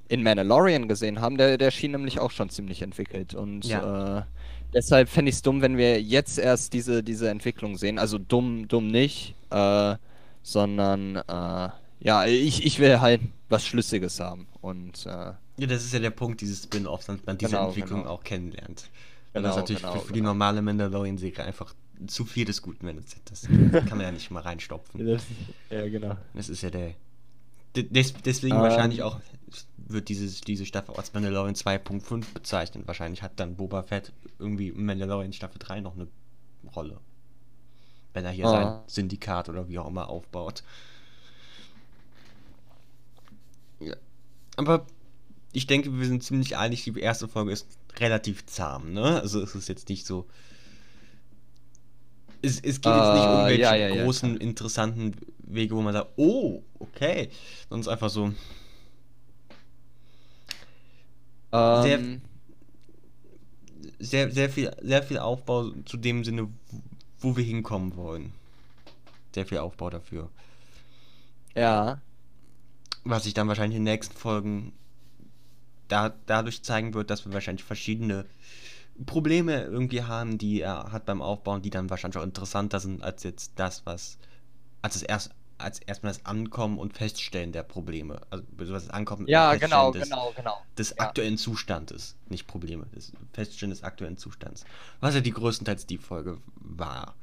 in 0.08 0.24
Mandalorian 0.24 0.88
gesehen 0.88 1.20
haben, 1.20 1.38
der, 1.38 1.58
der 1.58 1.72
schien 1.72 1.92
nämlich 1.92 2.22
auch 2.22 2.32
schon 2.32 2.50
ziemlich 2.50 2.82
entwickelt. 2.84 3.36
Und 3.36 3.66
Ja. 3.66 4.20
äh, 4.20 4.24
deshalb 4.74 5.10
fände 5.10 5.30
ich 5.30 5.36
es 5.36 5.42
dumm, 5.42 5.62
wenn 5.62 5.78
wir 5.78 6.02
jetzt 6.02 6.38
erst 6.40 6.74
diese, 6.74 7.04
diese 7.04 7.30
Entwicklung 7.30 7.78
sehen. 7.78 8.00
Also 8.00 8.18
dumm, 8.18 8.68
dumm 8.68 8.88
nicht, 8.88 9.36
äh, 9.52 9.96
sondern 10.44 11.18
äh, 11.18 11.70
ja, 12.02 12.26
ich, 12.26 12.66
ich 12.66 12.80
will 12.80 13.00
halt 13.02 13.22
was 13.50 13.66
Schlüssiges 13.66 14.20
haben. 14.20 14.48
Und 14.62 15.06
äh, 15.06 15.34
Ja, 15.58 15.68
das 15.68 15.84
ist 15.84 15.94
ja 15.94 16.00
der 16.00 16.12
Punkt 16.12 16.42
dieses 16.42 16.64
Spin-offs, 16.64 17.08
dass 17.08 17.26
man 17.26 17.38
diese 17.38 17.52
Genau, 17.52 17.68
Entwicklung 17.68 18.02
genau. 18.02 18.14
auch 18.14 18.24
kennenlernt. 18.24 18.90
Weil 19.34 19.42
Genau, 19.42 19.48
das 19.50 19.56
natürlich 19.58 19.82
genau, 19.82 19.94
für, 19.94 20.00
für 20.00 20.14
die 20.14 20.20
genau. 20.20 20.32
normale 20.32 20.62
Mandalorian-Serie 20.62 21.44
einfach 21.46 21.74
zu 22.08 22.26
viel 22.26 22.46
des 22.46 22.62
Guten, 22.62 22.88
wenn 22.88 22.98
es 22.98 23.16
das 23.26 23.42
kann 23.88 23.98
man 23.98 24.02
ja 24.02 24.12
nicht 24.12 24.32
mal 24.32 24.42
reinstopfen. 24.42 25.02
das, 25.06 25.24
ja, 25.70 25.88
genau. 25.90 26.18
Das 26.34 26.50
ist 26.50 26.62
ja 26.62 26.70
der. 26.70 26.94
de- 27.76 27.90
Des, 27.90 28.14
deswegen 28.26 28.56
Ähm. 28.56 28.62
wahrscheinlich 28.62 29.04
auch 29.04 29.20
wird 29.92 30.10
dieses, 30.10 30.42
diese 30.42 30.66
Staffel 30.66 30.96
als 30.96 31.14
Mandalorian 31.14 31.56
2.5 31.56 32.34
bezeichnet. 32.34 32.88
Wahrscheinlich 32.88 33.22
hat 33.24 33.40
dann 33.40 33.56
Boba 33.56 33.84
Fett 33.84 34.12
irgendwie 34.38 34.70
in 34.70 34.86
Mandalorian 34.86 35.34
Staffel 35.34 35.58
3 35.60 35.82
noch 35.82 35.96
eine 35.96 36.08
Rolle. 36.76 37.00
Wenn 38.14 38.26
er 38.26 38.32
hier 38.32 38.46
Ah. 38.46 38.52
sein 38.52 38.80
Syndikat 38.88 39.50
oder 39.50 39.68
wie 39.68 39.80
auch 39.80 39.88
immer 39.88 40.10
aufbaut. 40.10 40.64
Ja. 43.80 43.96
Aber 44.58 44.86
ich 45.54 45.68
denke, 45.68 45.98
wir 45.98 46.06
sind 46.06 46.24
ziemlich 46.24 46.58
einig, 46.58 46.84
die 46.84 47.00
erste 47.00 47.28
Folge 47.28 47.52
ist 47.52 47.68
relativ 47.98 48.46
zahm, 48.46 48.94
ne? 48.94 49.22
Also 49.22 49.42
es 49.42 49.56
ist 49.56 49.68
jetzt 49.70 49.90
nicht 49.90 50.06
so. 50.06 50.28
Es, 52.42 52.56
es 52.56 52.80
geht 52.80 52.94
jetzt 52.94 53.14
nicht 53.14 53.26
um 53.26 53.32
irgendwelche 53.32 53.62
ja, 53.62 53.76
ja, 53.76 53.90
ja, 53.90 54.04
großen, 54.04 54.38
interessanten 54.38 55.16
Wege, 55.40 55.76
wo 55.76 55.82
man 55.82 55.94
sagt, 55.94 56.12
oh, 56.16 56.64
okay. 56.80 57.30
Sonst 57.70 57.88
einfach 57.90 58.10
so, 58.10 58.32
Ähm, 61.52 62.22
sehr, 64.00 64.32
sehr 64.32 64.50
viel, 64.50 64.72
sehr 64.82 65.04
viel 65.04 65.20
Aufbau 65.20 65.72
zu 65.86 65.98
dem 65.98 66.24
Sinne, 66.24 66.50
wo 67.20 67.36
wir 67.36 67.44
hinkommen 67.44 67.96
wollen. 67.96 68.34
Sehr 69.34 69.46
viel 69.46 69.60
Aufbau 69.60 69.90
dafür. 69.90 70.30
ja. 71.56 72.02
Was 73.06 73.24
sich 73.24 73.34
dann 73.34 73.48
wahrscheinlich 73.48 73.78
in 73.78 73.86
den 73.86 73.94
nächsten 73.94 74.16
Folgen 74.16 74.74
da, 75.88 76.14
dadurch 76.26 76.64
zeigen 76.64 76.94
wird, 76.94 77.10
dass 77.10 77.26
wir 77.26 77.34
wahrscheinlich 77.34 77.64
verschiedene 77.64 78.26
Probleme 79.06 79.64
irgendwie 79.64 80.04
haben, 80.04 80.38
die 80.38 80.62
er 80.62 80.92
hat 80.92 81.06
beim 81.06 81.22
Aufbauen, 81.22 81.62
die 81.62 81.70
dann 81.70 81.90
wahrscheinlich 81.90 82.18
auch 82.18 82.24
interessanter 82.24 82.80
sind 82.80 83.02
als 83.04 83.24
jetzt 83.24 83.54
das, 83.56 83.86
was 83.86 84.18
als 84.82 84.96
es 84.96 85.04
erst 85.04 85.32
als 85.60 85.80
erstmal 85.80 86.14
das 86.14 86.26
Ankommen 86.26 86.78
und 86.80 86.94
Feststellen 86.98 87.52
der 87.52 87.64
Probleme, 87.64 88.22
also 88.30 88.44
beziehungsweise 88.52 88.88
das 88.88 88.94
Ankommen 88.96 89.24
und 89.24 89.30
Ja, 89.30 89.52
Feststellen 89.52 89.72
genau, 89.72 89.92
des, 89.92 90.10
genau, 90.10 90.34
genau. 90.36 90.58
des 90.78 90.90
Ja. 90.92 90.96
aktuellen 91.06 91.38
Zustandes, 91.38 92.16
nicht 92.30 92.48
Probleme, 92.48 92.86
des 92.96 93.12
Feststellen 93.34 93.72
des 93.72 93.84
aktuellen 93.84 94.18
Zustands. 94.18 94.64
Was 95.00 95.16
ja 95.16 95.22
die 95.22 95.32
größtenteils 95.32 95.86
die 95.86 95.98
Folge 95.98 96.38
war. 96.56 97.16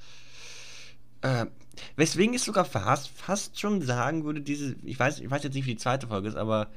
Äh, 1.22 1.46
weswegen 1.96 2.34
ich 2.34 2.42
sogar 2.42 2.64
fast, 2.64 3.08
fast 3.08 3.58
schon 3.58 3.82
sagen 3.82 4.24
würde, 4.24 4.40
diese, 4.42 4.76
ich 4.84 4.98
weiß, 4.98 5.20
ich 5.20 5.30
weiß 5.30 5.42
jetzt 5.42 5.54
nicht, 5.54 5.66
wie 5.66 5.72
die 5.74 5.80
zweite 5.80 6.06
Folge 6.08 6.28
ist, 6.28 6.36
aber 6.36 6.68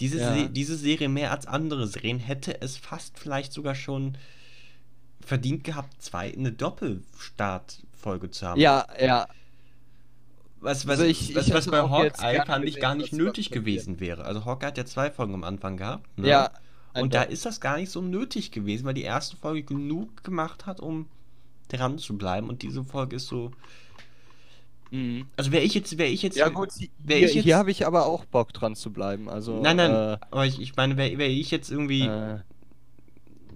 diese, 0.00 0.18
Ja. 0.18 0.32
Se 0.34 0.48
diese 0.48 0.76
Serie 0.76 1.08
mehr 1.08 1.30
als 1.32 1.46
andere 1.46 1.86
Serien 1.86 2.18
hätte 2.18 2.60
es 2.60 2.76
fast 2.76 3.18
vielleicht 3.18 3.52
sogar 3.52 3.74
schon 3.74 4.16
verdient 5.20 5.64
gehabt, 5.64 6.02
zwei 6.02 6.32
eine 6.32 6.52
Doppelstartfolge 6.52 8.30
zu 8.30 8.46
haben. 8.46 8.60
Ja, 8.60 8.86
ja. 9.00 9.26
Was, 10.64 10.86
was, 10.86 10.98
Also 10.98 11.04
ich- 11.04 11.34
was, 11.34 11.46
ich 11.48 11.54
was 11.54 11.66
bei 11.68 11.78
Hawkeye 11.82 12.42
fand 12.46 12.64
ich 12.64 12.80
gar 12.80 12.94
nicht 12.94 13.12
nötig 13.12 13.50
gewesen 13.50 14.00
wäre. 14.00 14.24
Also 14.24 14.44
Hawkeye 14.44 14.66
hat 14.68 14.78
ja 14.78 14.84
zwei 14.86 15.10
Folgen 15.10 15.34
am 15.34 15.44
Anfang 15.44 15.76
gehabt. 15.76 16.18
ne? 16.18 16.28
Ja. 16.28 16.50
Und 16.94 17.12
da 17.12 17.22
ist 17.22 17.44
das 17.44 17.60
gar 17.60 17.76
nicht 17.76 17.90
so 17.90 18.00
nötig 18.00 18.50
gewesen, 18.52 18.84
weil 18.84 18.94
die 18.94 19.02
erste 19.02 19.36
Folge 19.36 19.62
genug 19.64 20.22
gemacht 20.24 20.64
hat, 20.66 20.80
um 20.80 21.06
dran 21.68 21.98
zu 21.98 22.16
bleiben. 22.16 22.48
Und 22.48 22.62
diese 22.62 22.84
Folge 22.84 23.16
ist 23.16 23.26
so. 23.26 23.50
Mhm. 24.90 25.26
Also 25.36 25.50
wäre 25.50 25.64
ich 25.64 25.74
jetzt, 25.74 25.98
wäre 25.98 26.08
ich 26.08 26.22
jetzt. 26.22 26.36
Ja 26.36 26.48
gut, 26.48 26.68
wär 26.98 27.18
hier, 27.18 27.28
ich 27.28 27.34
jetzt- 27.34 27.44
hier 27.44 27.56
habe 27.56 27.70
ich 27.70 27.86
aber 27.86 28.06
auch 28.06 28.24
Bock 28.26 28.52
dran 28.52 28.76
zu 28.76 28.92
bleiben. 28.92 29.28
Also, 29.28 29.60
Nein, 29.60 29.76
nein, 29.76 29.90
Äh, 29.90 30.18
aber 30.30 30.46
ich, 30.46 30.60
ich 30.60 30.76
meine, 30.76 30.96
wäre 30.96 31.18
wär 31.18 31.28
ich 31.28 31.50
jetzt 31.50 31.70
irgendwie 31.70 32.02
äh, 32.06 32.38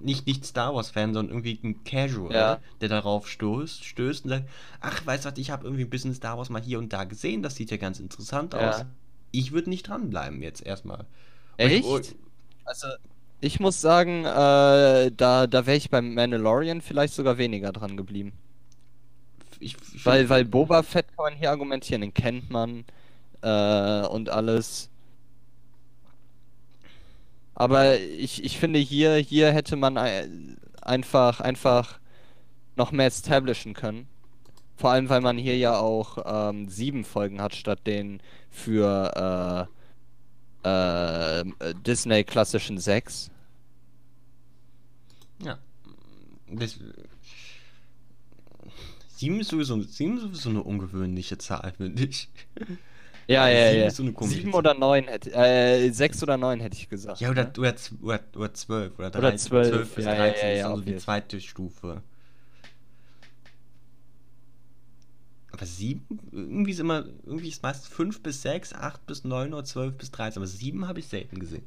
nicht, 0.02 0.26
nicht 0.26 0.44
Star 0.44 0.74
Wars-Fan, 0.74 1.14
sondern 1.14 1.34
irgendwie 1.36 1.58
ein 1.62 1.84
Casual, 1.84 2.32
Ja. 2.34 2.58
der 2.80 2.88
darauf 2.88 3.28
stößt, 3.28 3.84
stößt 3.84 4.24
und 4.24 4.30
sagt, 4.30 4.48
ach, 4.80 5.04
weißt 5.06 5.24
du 5.24 5.30
was, 5.30 5.38
ich 5.38 5.50
habe 5.50 5.64
irgendwie 5.64 5.84
ein 5.84 5.90
bisschen 5.90 6.14
Star 6.14 6.38
Wars 6.38 6.50
mal 6.50 6.62
hier 6.62 6.78
und 6.78 6.92
da 6.92 7.04
gesehen, 7.04 7.42
das 7.42 7.56
sieht 7.56 7.70
ja 7.70 7.76
ganz 7.76 8.00
interessant 8.00 8.54
Ja. 8.54 8.70
aus. 8.70 8.84
Ich 9.32 9.52
würde 9.52 9.68
nicht 9.70 9.88
dranbleiben 9.88 10.42
jetzt 10.42 10.64
erstmal. 10.64 11.04
Echt? 11.56 11.84
ich- 11.84 12.14
Also, 12.64 12.86
ich 13.40 13.60
muss 13.60 13.80
sagen, 13.80 14.24
äh, 14.24 15.10
da, 15.16 15.46
da 15.46 15.66
wäre 15.66 15.76
ich 15.76 15.90
beim 15.90 16.14
Mandalorian 16.14 16.80
vielleicht 16.80 17.14
sogar 17.14 17.38
weniger 17.38 17.72
dran 17.72 17.96
geblieben. 17.96 18.32
Ich, 19.60 19.76
ich 19.94 20.06
Weil, 20.06 20.28
weil 20.28 20.44
Boba 20.44 20.82
Fett 20.82 21.06
kann 21.16 21.24
man 21.24 21.34
hier 21.34 21.50
argumentieren, 21.50 22.00
den 22.00 22.14
kennt 22.14 22.50
man 22.50 22.84
äh, 23.42 24.06
und 24.06 24.30
alles. 24.30 24.88
Aber 27.60 27.98
ich, 27.98 28.44
ich 28.44 28.56
finde, 28.56 28.78
hier, 28.78 29.16
hier 29.16 29.50
hätte 29.50 29.74
man 29.74 29.98
ei- 29.98 30.28
einfach, 30.80 31.40
einfach 31.40 31.98
noch 32.76 32.92
mehr 32.92 33.08
establishen 33.08 33.74
können. 33.74 34.06
Vor 34.76 34.92
allem, 34.92 35.08
weil 35.08 35.20
man 35.20 35.36
hier 35.36 35.56
ja 35.56 35.76
auch 35.76 36.50
ähm, 36.50 36.68
sieben 36.68 37.04
Folgen 37.04 37.40
hat, 37.42 37.56
statt 37.56 37.84
den 37.84 38.22
für 38.48 39.68
äh, 40.62 41.40
äh, 41.40 41.74
Disney 41.84 42.22
klassischen 42.22 42.78
sechs. 42.78 43.28
Ja. 45.42 45.58
Das, 46.46 46.78
sieben 49.16 49.40
ist 49.40 49.48
sowieso, 49.48 49.82
sieben 49.82 50.18
ist 50.18 50.22
sowieso 50.22 50.50
eine 50.50 50.62
ungewöhnliche 50.62 51.38
Zahl, 51.38 51.72
finde 51.76 52.04
ich. 52.04 52.28
Ja, 53.28 53.46
ja, 53.48 53.70
Sieben 53.70 53.80
ja. 53.80 53.86
ist 53.88 53.96
so 53.96 54.26
Sieben 54.26 54.54
oder 54.54 54.72
neun 54.74 55.04
hätte, 55.04 55.30
äh, 55.34 55.90
sechs 55.90 56.22
oder 56.22 56.38
neun 56.38 56.60
hätte 56.60 56.76
ich 56.78 56.88
gesagt. 56.88 57.20
Ja, 57.20 57.30
oder, 57.30 57.44
ne? 57.44 57.52
oder, 57.58 57.74
oder, 58.00 58.20
oder 58.34 58.54
zwölf 58.54 58.98
oder 58.98 59.10
Oder 59.18 59.32
13. 59.32 59.38
zwölf, 59.38 59.68
zwölf 59.68 59.94
bis 59.94 60.06
ja, 60.06 60.14
ja, 60.14 60.16
13 60.16 60.48
ja, 60.48 60.54
ist 60.54 60.62
ja, 60.62 60.68
dann 60.68 60.76
so 60.76 60.82
die 60.82 60.94
obvious. 60.94 61.02
zweite 61.02 61.40
Stufe. 61.40 62.02
Aber 65.52 65.66
sieben, 65.66 66.06
irgendwie 66.32 66.70
ist 66.70 66.80
immer, 66.80 67.04
irgendwie 67.26 67.48
ist 67.48 67.62
meist 67.62 67.86
fünf 67.88 68.22
bis 68.22 68.42
sechs, 68.42 68.72
acht 68.72 69.04
bis 69.06 69.24
neun 69.24 69.52
oder 69.52 69.64
zwölf 69.64 69.94
bis 69.96 70.10
13, 70.10 70.40
aber 70.40 70.46
sieben 70.46 70.86
habe 70.88 71.00
ich 71.00 71.08
selten 71.08 71.38
gesehen. 71.38 71.66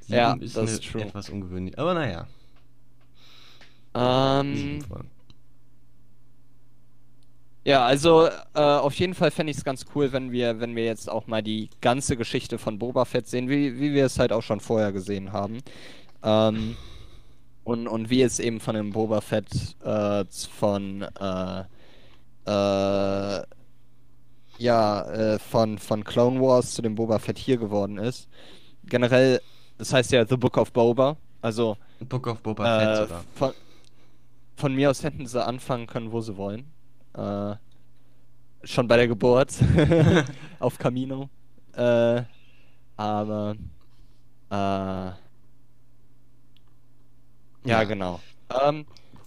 Sieben 0.00 0.14
Ja, 0.16 0.34
ist 0.40 0.56
das 0.56 0.72
ist 0.72 0.84
true. 0.84 1.02
etwas 1.02 1.30
ungewöhnlich, 1.30 1.78
aber 1.78 1.94
naja. 1.94 2.26
Ähm, 3.94 4.80
Folgen. 4.88 5.10
Ja, 7.64 7.84
also 7.84 8.26
äh, 8.54 8.60
auf 8.60 8.94
jeden 8.94 9.14
Fall 9.14 9.30
fände 9.30 9.50
ich 9.50 9.56
es 9.56 9.64
ganz 9.64 9.86
cool, 9.94 10.12
wenn 10.12 10.32
wir, 10.32 10.60
wenn 10.60 10.76
wir 10.76 10.84
jetzt 10.84 11.10
auch 11.10 11.26
mal 11.26 11.42
die 11.42 11.70
ganze 11.80 12.16
Geschichte 12.16 12.58
von 12.58 12.78
Boba 12.78 13.04
Fett 13.04 13.26
sehen, 13.26 13.48
wie, 13.48 13.80
wie 13.80 13.94
wir 13.94 14.04
es 14.06 14.18
halt 14.18 14.32
auch 14.32 14.42
schon 14.42 14.60
vorher 14.60 14.92
gesehen 14.92 15.32
haben. 15.32 15.58
Ähm, 16.22 16.76
und, 17.64 17.88
und 17.88 18.10
wie 18.10 18.22
es 18.22 18.38
eben 18.38 18.60
von 18.60 18.74
dem 18.74 18.92
Boba 18.92 19.22
Fett 19.22 19.76
äh, 19.82 20.24
von 20.26 21.02
äh, 21.02 21.64
äh, 22.46 23.42
ja, 24.58 25.02
äh, 25.10 25.38
von, 25.38 25.78
von 25.78 26.04
Clone 26.04 26.40
Wars 26.40 26.74
zu 26.74 26.82
dem 26.82 26.94
Boba 26.94 27.18
Fett 27.18 27.38
hier 27.38 27.56
geworden 27.56 27.98
ist. 27.98 28.28
Generell, 28.84 29.40
das 29.78 29.92
heißt 29.92 30.12
ja 30.12 30.26
The 30.26 30.36
Book 30.36 30.56
of 30.58 30.72
Boba, 30.72 31.16
also 31.40 31.76
Book 32.00 32.26
of 32.26 32.40
Boba 32.40 32.78
Fett 32.78 32.88
äh, 32.88 33.02
sogar. 33.02 33.24
von, 33.34 33.52
von 34.56 34.74
mir 34.74 34.90
aus 34.90 35.02
hätten 35.02 35.26
sie 35.26 35.44
anfangen 35.44 35.86
können, 35.86 36.12
wo 36.12 36.20
sie 36.20 36.36
wollen. 36.36 36.73
Äh, 37.14 37.56
schon 38.64 38.88
bei 38.88 38.96
der 38.96 39.08
Geburt 39.08 39.52
auf 40.58 40.78
Camino. 40.78 41.28
Äh, 41.74 42.22
aber 42.96 43.56
äh, 44.50 44.54
ja, 44.54 45.16
Ja. 47.64 47.84
genau. 47.84 48.20
Ähm, 48.62 48.86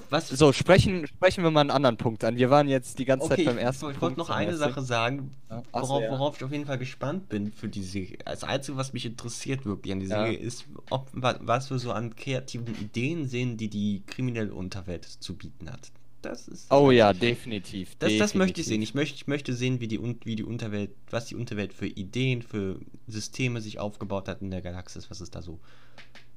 Was, 0.10 0.30
so, 0.30 0.54
sprechen, 0.54 1.06
sprechen 1.08 1.44
wir 1.44 1.52
mal 1.52 1.62
einen 1.62 1.72
anderen 1.72 1.98
Punkt 1.98 2.24
an. 2.24 2.38
Wir 2.38 2.50
waren 2.50 2.68
jetzt 2.70 2.98
die 3.00 3.04
ganze 3.06 3.26
Okay, 3.26 3.38
Zeit 3.38 3.46
beim 3.46 3.58
ich, 3.58 3.64
ersten 3.64 3.80
ich 3.80 3.84
wollte 3.88 4.00
Punkt 4.00 4.18
noch 4.18 4.30
eine. 4.30 4.56
Sache 4.56 4.82
sagen, 4.82 5.36
worauf, 5.74 6.04
worauf 6.10 6.38
ich 6.38 6.44
auf 6.46 6.52
jeden 6.52 6.66
Fall 6.66 6.78
gespannt 6.78 7.28
bin 7.30 7.52
für 7.52 7.68
die 7.68 7.84
Serie. 7.84 8.18
Das 8.24 8.44
Einzige, 8.46 8.78
was 8.78 8.94
mich 8.94 9.06
interessiert 9.06 9.66
wirklich 9.66 9.92
an 9.92 10.00
der 10.00 10.08
Ja. 10.10 10.24
Serie, 10.24 10.38
ist, 10.38 10.66
ob, 10.90 11.10
wa- 11.14 11.38
was 11.42 11.70
wir 11.72 11.80
so 11.80 11.92
an 11.92 12.16
kreativen 12.16 12.74
Ideen 12.80 13.28
sehen, 13.28 13.58
die 13.58 13.70
die 13.70 14.04
kriminelle 14.08 14.54
Unterwelt 14.54 15.04
zu 15.06 15.36
bieten 15.36 15.70
hat. 15.70 15.92
Das 16.22 16.48
ist. 16.48 16.72
Oh 16.72 16.92
ja, 16.92 17.14
definitiv. 17.14 17.96
Das, 18.00 18.18
das 18.18 18.34
möchte 18.34 18.62
ich 18.62 18.68
sehen. 18.68 18.82
definitiv. 18.82 18.90
Ich 18.90 18.96
möchte, 18.96 19.16
ich 19.16 19.28
möchte 19.28 19.54
sehen, 19.54 19.80
wie 19.80 19.88
die, 19.88 20.00
wie 20.24 20.36
die 20.36 20.44
Unterwelt, 20.44 20.92
was 21.10 21.26
die 21.26 21.36
Unterwelt 21.36 21.74
für 21.74 21.88
Ideen, 21.88 22.42
für 22.42 22.80
Systeme 23.08 23.62
sich 23.62 23.80
aufgebaut 23.80 24.28
hat 24.28 24.42
in 24.42 24.52
der 24.52 24.62
Galaxis, 24.62 25.10
was 25.10 25.22
es 25.22 25.30
da 25.30 25.42
so 25.42 25.60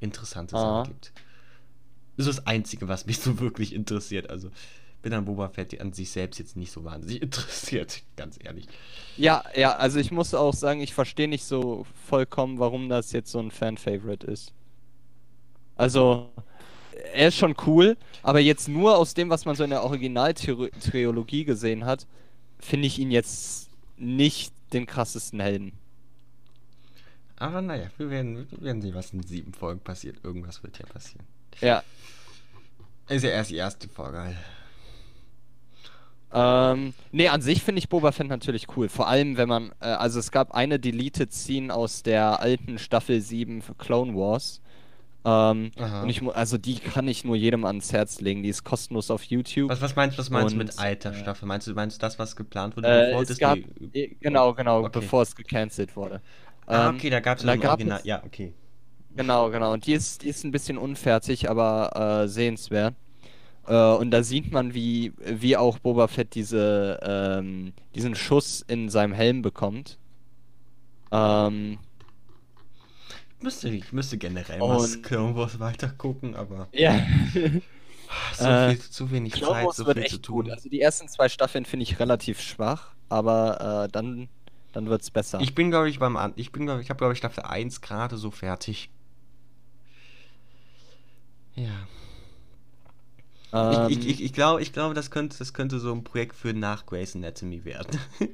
Interessantes 0.01 0.59
Aha. 0.59 0.85
gibt. 0.85 1.13
Das 2.17 2.27
ist 2.27 2.39
das 2.39 2.47
Einzige, 2.47 2.89
was 2.89 3.07
mich 3.07 3.19
so 3.19 3.39
wirklich 3.41 3.75
interessiert. 3.75 4.31
Also 4.31 4.51
bin 5.03 5.13
an 5.13 5.25
Boba 5.25 5.49
Fett 5.49 5.81
an 5.81 5.93
sich 5.93 6.11
selbst 6.11 6.39
jetzt 6.39 6.57
nicht 6.57 6.73
so 6.73 6.85
wahnsinnig 6.85 7.23
interessiert, 7.23 8.03
ganz 8.17 8.39
ehrlich. 8.43 8.67
Ja, 9.17 9.45
ja, 9.55 9.77
also 9.77 9.99
ich 9.99 10.11
muss 10.11 10.35
auch 10.35 10.55
sagen, 10.55 10.81
ich 10.81 10.95
verstehe 10.95 11.29
nicht 11.29 11.45
so 11.45 11.87
vollkommen, 12.07 12.59
warum 12.59 12.89
das 12.89 13.13
jetzt 13.13 13.31
so 13.31 13.39
ein 13.39 13.51
Fan-Favorite 13.51 14.27
ist. 14.27 14.53
Also, 15.77 16.31
er 17.13 17.29
ist 17.29 17.37
schon 17.37 17.55
cool, 17.67 17.97
aber 18.23 18.41
jetzt 18.41 18.69
nur 18.69 18.97
aus 18.97 19.15
dem, 19.15 19.31
was 19.31 19.45
man 19.45 19.57
so 19.57 19.65
in 19.65 19.71
der 19.71 19.85
Originaltrilogie 19.85 21.45
gesehen 21.45 21.85
hat, 21.85 22.07
finde 22.59 22.87
ich 22.87 22.99
ihn 22.99 23.11
jetzt 23.11 23.69
nicht 23.97 24.53
den 24.73 24.87
krassesten 24.87 25.41
Helden. 25.41 25.73
Aber 27.37 27.63
naja, 27.63 27.87
wir 27.97 28.11
werden, 28.11 28.47
wir 28.51 28.61
werden 28.61 28.83
sehen, 28.83 28.95
was 28.95 29.13
in 29.13 29.23
sieben 29.23 29.55
Folgen 29.55 29.81
passiert. 29.81 30.23
Irgendwas 30.23 30.63
wird 30.63 30.79
ja 30.79 30.87
passieren. 30.87 31.27
Ja. 31.61 31.83
Ist 33.09 33.25
ja 33.25 33.31
erst 33.31 33.51
die 33.51 33.57
erste 33.57 33.89
Folge. 33.89 34.37
Ähm, 36.33 36.95
nee, 37.11 37.29
an 37.29 37.43
sich 37.43 37.63
finde 37.63 37.81
ich 37.81 37.89
Boba 37.89 38.13
Fett 38.13 38.29
natürlich 38.29 38.77
cool. 38.77 38.89
Vor 38.89 39.09
allem, 39.09 39.37
wenn 39.37 39.49
man, 39.49 39.73
äh, 39.81 39.87
also 39.87 40.21
es 40.21 40.31
gab 40.31 40.53
eine 40.53 40.79
Deleted 40.79 41.33
Scene 41.33 41.75
aus 41.75 42.03
der 42.03 42.41
alten 42.41 42.79
Staffel 42.79 43.21
7 43.21 43.63
für 43.63 43.75
Clone 43.75 44.15
Wars. 44.15 44.61
Ähm, 45.25 45.71
und 45.77 46.09
ich, 46.09 46.23
also 46.23 46.57
die 46.57 46.77
kann 46.77 47.07
ich 47.07 47.25
nur 47.25 47.37
jedem 47.37 47.65
ans 47.67 47.93
Herz 47.93 48.21
legen. 48.21 48.43
Die 48.43 48.49
ist 48.49 48.65
kostenlos 48.65 49.11
auf 49.11 49.23
YouTube. 49.25 49.69
Was, 49.71 49.81
was 49.83 49.95
meinst, 49.97 50.17
was 50.19 50.31
meinst 50.31 50.55
du 50.55 50.59
Und, 50.59 50.67
mit 50.67 50.79
alter 50.79 51.11
äh, 51.11 51.15
Staffel? 51.15 51.47
Meinst 51.47 51.67
du, 51.67 51.75
meinst 51.75 51.97
du 51.99 52.01
das, 52.01 52.19
was 52.19 52.37
geplant 52.37 52.77
wurde, 52.77 52.89
Äh, 52.89 53.07
bevor 53.07 53.23
es 53.23 53.29
das 53.29 53.39
gab, 53.39 53.57
die- 53.57 53.99
eh, 53.99 54.17
genau, 54.21 54.55
genau, 54.55 54.85
Okay. 54.85 55.01
bevor 55.01 55.23
es 55.23 55.37
gecancelt 55.37 55.95
wurde. 55.97 56.23
Ah, 56.67 56.89
Ähm, 56.89 56.97
okay, 56.97 57.11
da 57.11 57.21
gab 57.21 57.39
es 57.39 57.45
ja 57.45 57.51
Original. 57.51 58.01
Ja, 58.05 58.23
okay. 58.25 58.55
Genau, 59.15 59.51
genau. 59.51 59.73
Und 59.73 59.87
die 59.87 59.93
ist, 59.93 60.23
die 60.23 60.29
ist 60.29 60.45
ein 60.45 60.53
bisschen 60.53 60.79
unfertig, 60.79 61.51
aber 61.51 62.23
äh, 62.25 62.29
sehenswert. 62.29 62.95
Äh, 63.67 63.75
und 63.95 64.11
da 64.13 64.23
sieht 64.23 64.53
man, 64.53 64.75
wie, 64.75 65.13
wie 65.19 65.57
auch 65.57 65.79
Boba 65.81 66.09
Fett 66.09 66.35
diese, 66.35 66.99
ähm, 67.03 67.73
diesen 67.95 68.15
Schuss 68.15 68.65
in 68.69 68.89
seinem 68.89 69.13
Helm 69.13 69.43
bekommt. 69.43 69.99
Ähm, 71.13 71.79
Müsste, 73.43 73.69
ich 73.71 73.93
müsste 73.93 74.19
generell 74.19 74.61
Und- 74.61 75.03
Clone 75.03 75.35
Wars 75.35 75.59
weitergucken, 75.59 76.37
aber 76.37 76.69
ja. 76.73 77.07
so 78.35 78.45
Äh, 78.45 78.71
viel, 78.75 78.81
zu 78.81 79.11
wenig 79.11 79.33
Clone 79.33 79.53
Zeit, 79.55 79.67
Wars 79.67 79.77
so 79.77 79.87
wird 79.87 79.99
viel 79.99 80.09
zu 80.09 80.15
echt 80.17 80.25
tun. 80.25 80.45
gut. 80.45 80.51
Also 80.53 80.69
die 80.69 80.81
ersten 80.81 81.09
zwei 81.09 81.29
Staffeln 81.29 81.65
finde 81.65 81.85
ich 81.85 81.99
relativ 82.01 82.41
schwach, 82.41 82.93
aber 83.09 83.85
äh, 83.87 83.89
dann, 83.93 84.29
dann 84.73 84.87
wird's 84.89 85.11
besser. 85.11 85.41
Ich 85.41 85.55
bin, 85.55 85.71
glaube 85.71 85.89
ich, 85.89 85.99
beim 85.99 86.17
An 86.17 86.33
ich 86.37 86.53
bin, 86.53 86.67
glaube 86.67 86.83
ich, 86.83 86.91
habe, 86.91 86.99
glaube 86.99 87.13
ich, 87.15 87.19
Staffel 87.19 87.45
1 87.45 87.81
gerade 87.81 88.17
so 88.19 88.31
fertig. 88.31 88.91
Ja. 91.57 91.87
Ähm, 93.53 93.91
ich, 93.91 93.99
ich, 94.01 94.07
ich, 94.09 94.23
ich 94.25 94.33
glaube, 94.33 94.63
ich 94.63 94.73
glaube, 94.73 94.95
das 94.95 95.11
könnte, 95.11 95.39
das 95.39 95.53
könnte 95.53 95.81
so 95.81 95.93
ein 95.93 96.05
Projekt 96.05 96.37
für 96.37 96.53
nach 96.53 96.87
Grey's 96.87 97.17
Anatomy 97.17 97.65
werden. 97.65 97.99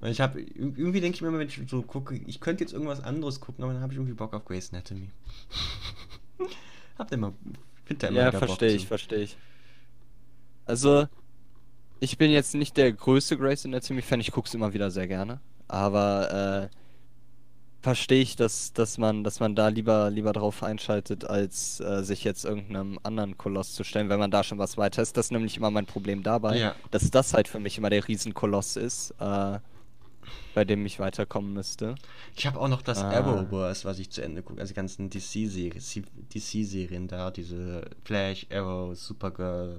Weil 0.00 0.12
ich 0.12 0.20
habe, 0.20 0.40
irgendwie 0.40 1.00
denke 1.00 1.16
ich 1.16 1.22
mir 1.22 1.28
immer, 1.28 1.38
wenn 1.38 1.48
ich 1.48 1.60
so 1.68 1.82
gucke, 1.82 2.14
ich 2.14 2.40
könnte 2.40 2.62
jetzt 2.62 2.72
irgendwas 2.72 3.02
anderes 3.02 3.40
gucken, 3.40 3.64
aber 3.64 3.72
dann 3.72 3.82
habe 3.82 3.92
ich 3.92 3.98
irgendwie 3.98 4.14
Bock 4.14 4.32
auf 4.32 4.44
Grey's 4.44 4.72
Anatomy. 4.72 5.10
Habt 6.98 7.10
ihr 7.10 7.14
immer, 7.14 7.32
find 7.84 8.02
da 8.02 8.08
immer 8.08 8.20
ja, 8.20 8.32
verstehe 8.32 8.72
ich, 8.72 8.86
verstehe 8.86 9.22
ich. 9.22 9.36
Also, 10.66 11.06
ich 12.00 12.16
bin 12.18 12.30
jetzt 12.30 12.54
nicht 12.54 12.76
der 12.76 12.92
größte 12.92 13.36
Grey's 13.36 13.64
Anatomy-Fan, 13.64 14.20
ich 14.20 14.30
gucke 14.30 14.46
es 14.46 14.54
immer 14.54 14.72
wieder 14.72 14.90
sehr 14.90 15.08
gerne. 15.08 15.40
Aber 15.66 16.68
äh, 16.70 16.76
verstehe 17.82 18.20
ich, 18.22 18.36
dass, 18.36 18.72
dass, 18.72 18.98
man, 18.98 19.24
dass 19.24 19.40
man 19.40 19.54
da 19.54 19.68
lieber, 19.68 20.10
lieber 20.10 20.32
drauf 20.32 20.62
einschaltet, 20.62 21.24
als 21.24 21.80
äh, 21.80 22.02
sich 22.02 22.24
jetzt 22.24 22.44
irgendeinem 22.44 22.98
anderen 23.02 23.36
Koloss 23.38 23.74
zu 23.74 23.84
stellen, 23.84 24.08
wenn 24.08 24.18
man 24.18 24.30
da 24.30 24.44
schon 24.44 24.58
was 24.58 24.76
weiter 24.76 25.02
ist. 25.02 25.16
Das 25.16 25.26
ist 25.26 25.32
nämlich 25.32 25.56
immer 25.56 25.70
mein 25.70 25.86
Problem 25.86 26.22
dabei, 26.22 26.58
Ja. 26.58 26.74
dass 26.90 27.10
das 27.10 27.34
halt 27.34 27.48
für 27.48 27.60
mich 27.60 27.78
immer 27.78 27.90
der 27.90 28.06
Riesenkoloss 28.06 28.76
ist, 28.76 29.12
äh, 29.20 29.58
bei 30.54 30.64
dem 30.64 30.84
ich 30.86 30.98
weiterkommen 30.98 31.52
müsste. 31.52 31.94
Ich 32.36 32.46
habe 32.46 32.58
auch 32.60 32.68
noch 32.68 32.82
das 32.82 32.98
Ah. 32.98 33.10
Arrowverse, 33.10 33.84
was 33.84 33.98
ich 33.98 34.10
zu 34.10 34.22
Ende 34.22 34.42
gucke, 34.42 34.60
also 34.60 34.70
die 34.72 34.76
ganzen 34.76 35.10
DC-Serien, 35.10 35.82
DC-Serien 36.34 37.08
da, 37.08 37.30
diese 37.30 37.82
Flash, 38.04 38.46
Arrow, 38.52 38.96
Supergirl 38.96 39.78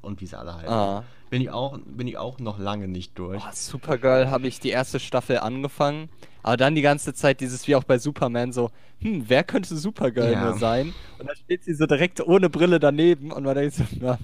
und 0.00 0.20
wie 0.20 0.26
sie 0.26 0.38
alle 0.38 0.54
heißen. 0.54 0.68
Ah. 0.68 1.04
Bin 1.30 1.40
ich 1.42 1.50
auch, 1.50 1.78
bin 1.84 2.06
ich 2.06 2.16
auch 2.18 2.38
noch 2.38 2.58
lange 2.58 2.86
nicht 2.86 3.18
durch. 3.18 3.42
Oh, 3.44 3.48
Supergirl 3.52 4.30
habe 4.30 4.46
ich 4.46 4.60
die 4.60 4.68
erste 4.68 5.00
Staffel 5.00 5.38
angefangen, 5.38 6.08
aber 6.42 6.56
dann 6.56 6.74
die 6.74 6.82
ganze 6.82 7.12
Zeit 7.14 7.40
dieses 7.40 7.66
wie 7.66 7.74
auch 7.74 7.84
bei 7.84 7.98
Superman 7.98 8.52
so, 8.52 8.70
hm, 9.00 9.24
wer 9.28 9.42
könnte 9.42 9.74
Supergirl 9.76 10.32
Ja. 10.32 10.44
nur 10.44 10.58
sein? 10.58 10.94
Und 11.18 11.26
dann 11.26 11.34
steht 11.36 11.64
sie 11.64 11.74
so 11.74 11.86
direkt 11.86 12.20
ohne 12.20 12.50
Brille 12.50 12.78
daneben 12.78 13.32
und 13.32 13.42
man 13.44 13.54
denkt 13.56 13.74
so, 13.74 13.84
na, 13.98 14.18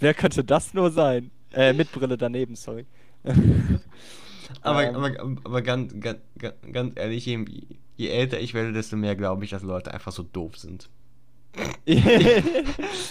wer 0.00 0.12
könnte 0.14 0.44
das 0.44 0.74
nur 0.74 0.90
sein? 0.90 1.30
Äh, 1.52 1.72
mit 1.72 1.90
Brille 1.92 2.18
daneben, 2.18 2.56
sorry. 2.56 2.84
Aber, 4.62 4.84
Ähm. 4.88 4.94
aber, 4.96 5.36
aber 5.44 5.62
ganz, 5.62 5.94
ganz, 6.00 6.18
ganz 6.72 6.94
ehrlich, 6.96 7.26
je, 7.26 7.44
je 7.96 8.08
älter 8.08 8.40
ich 8.40 8.54
werde, 8.54 8.72
desto 8.72 8.96
mehr 8.96 9.16
glaube 9.16 9.44
ich, 9.44 9.50
dass 9.50 9.62
Leute 9.62 9.92
einfach 9.92 10.12
so 10.12 10.22
doof 10.22 10.56
sind. 10.56 10.88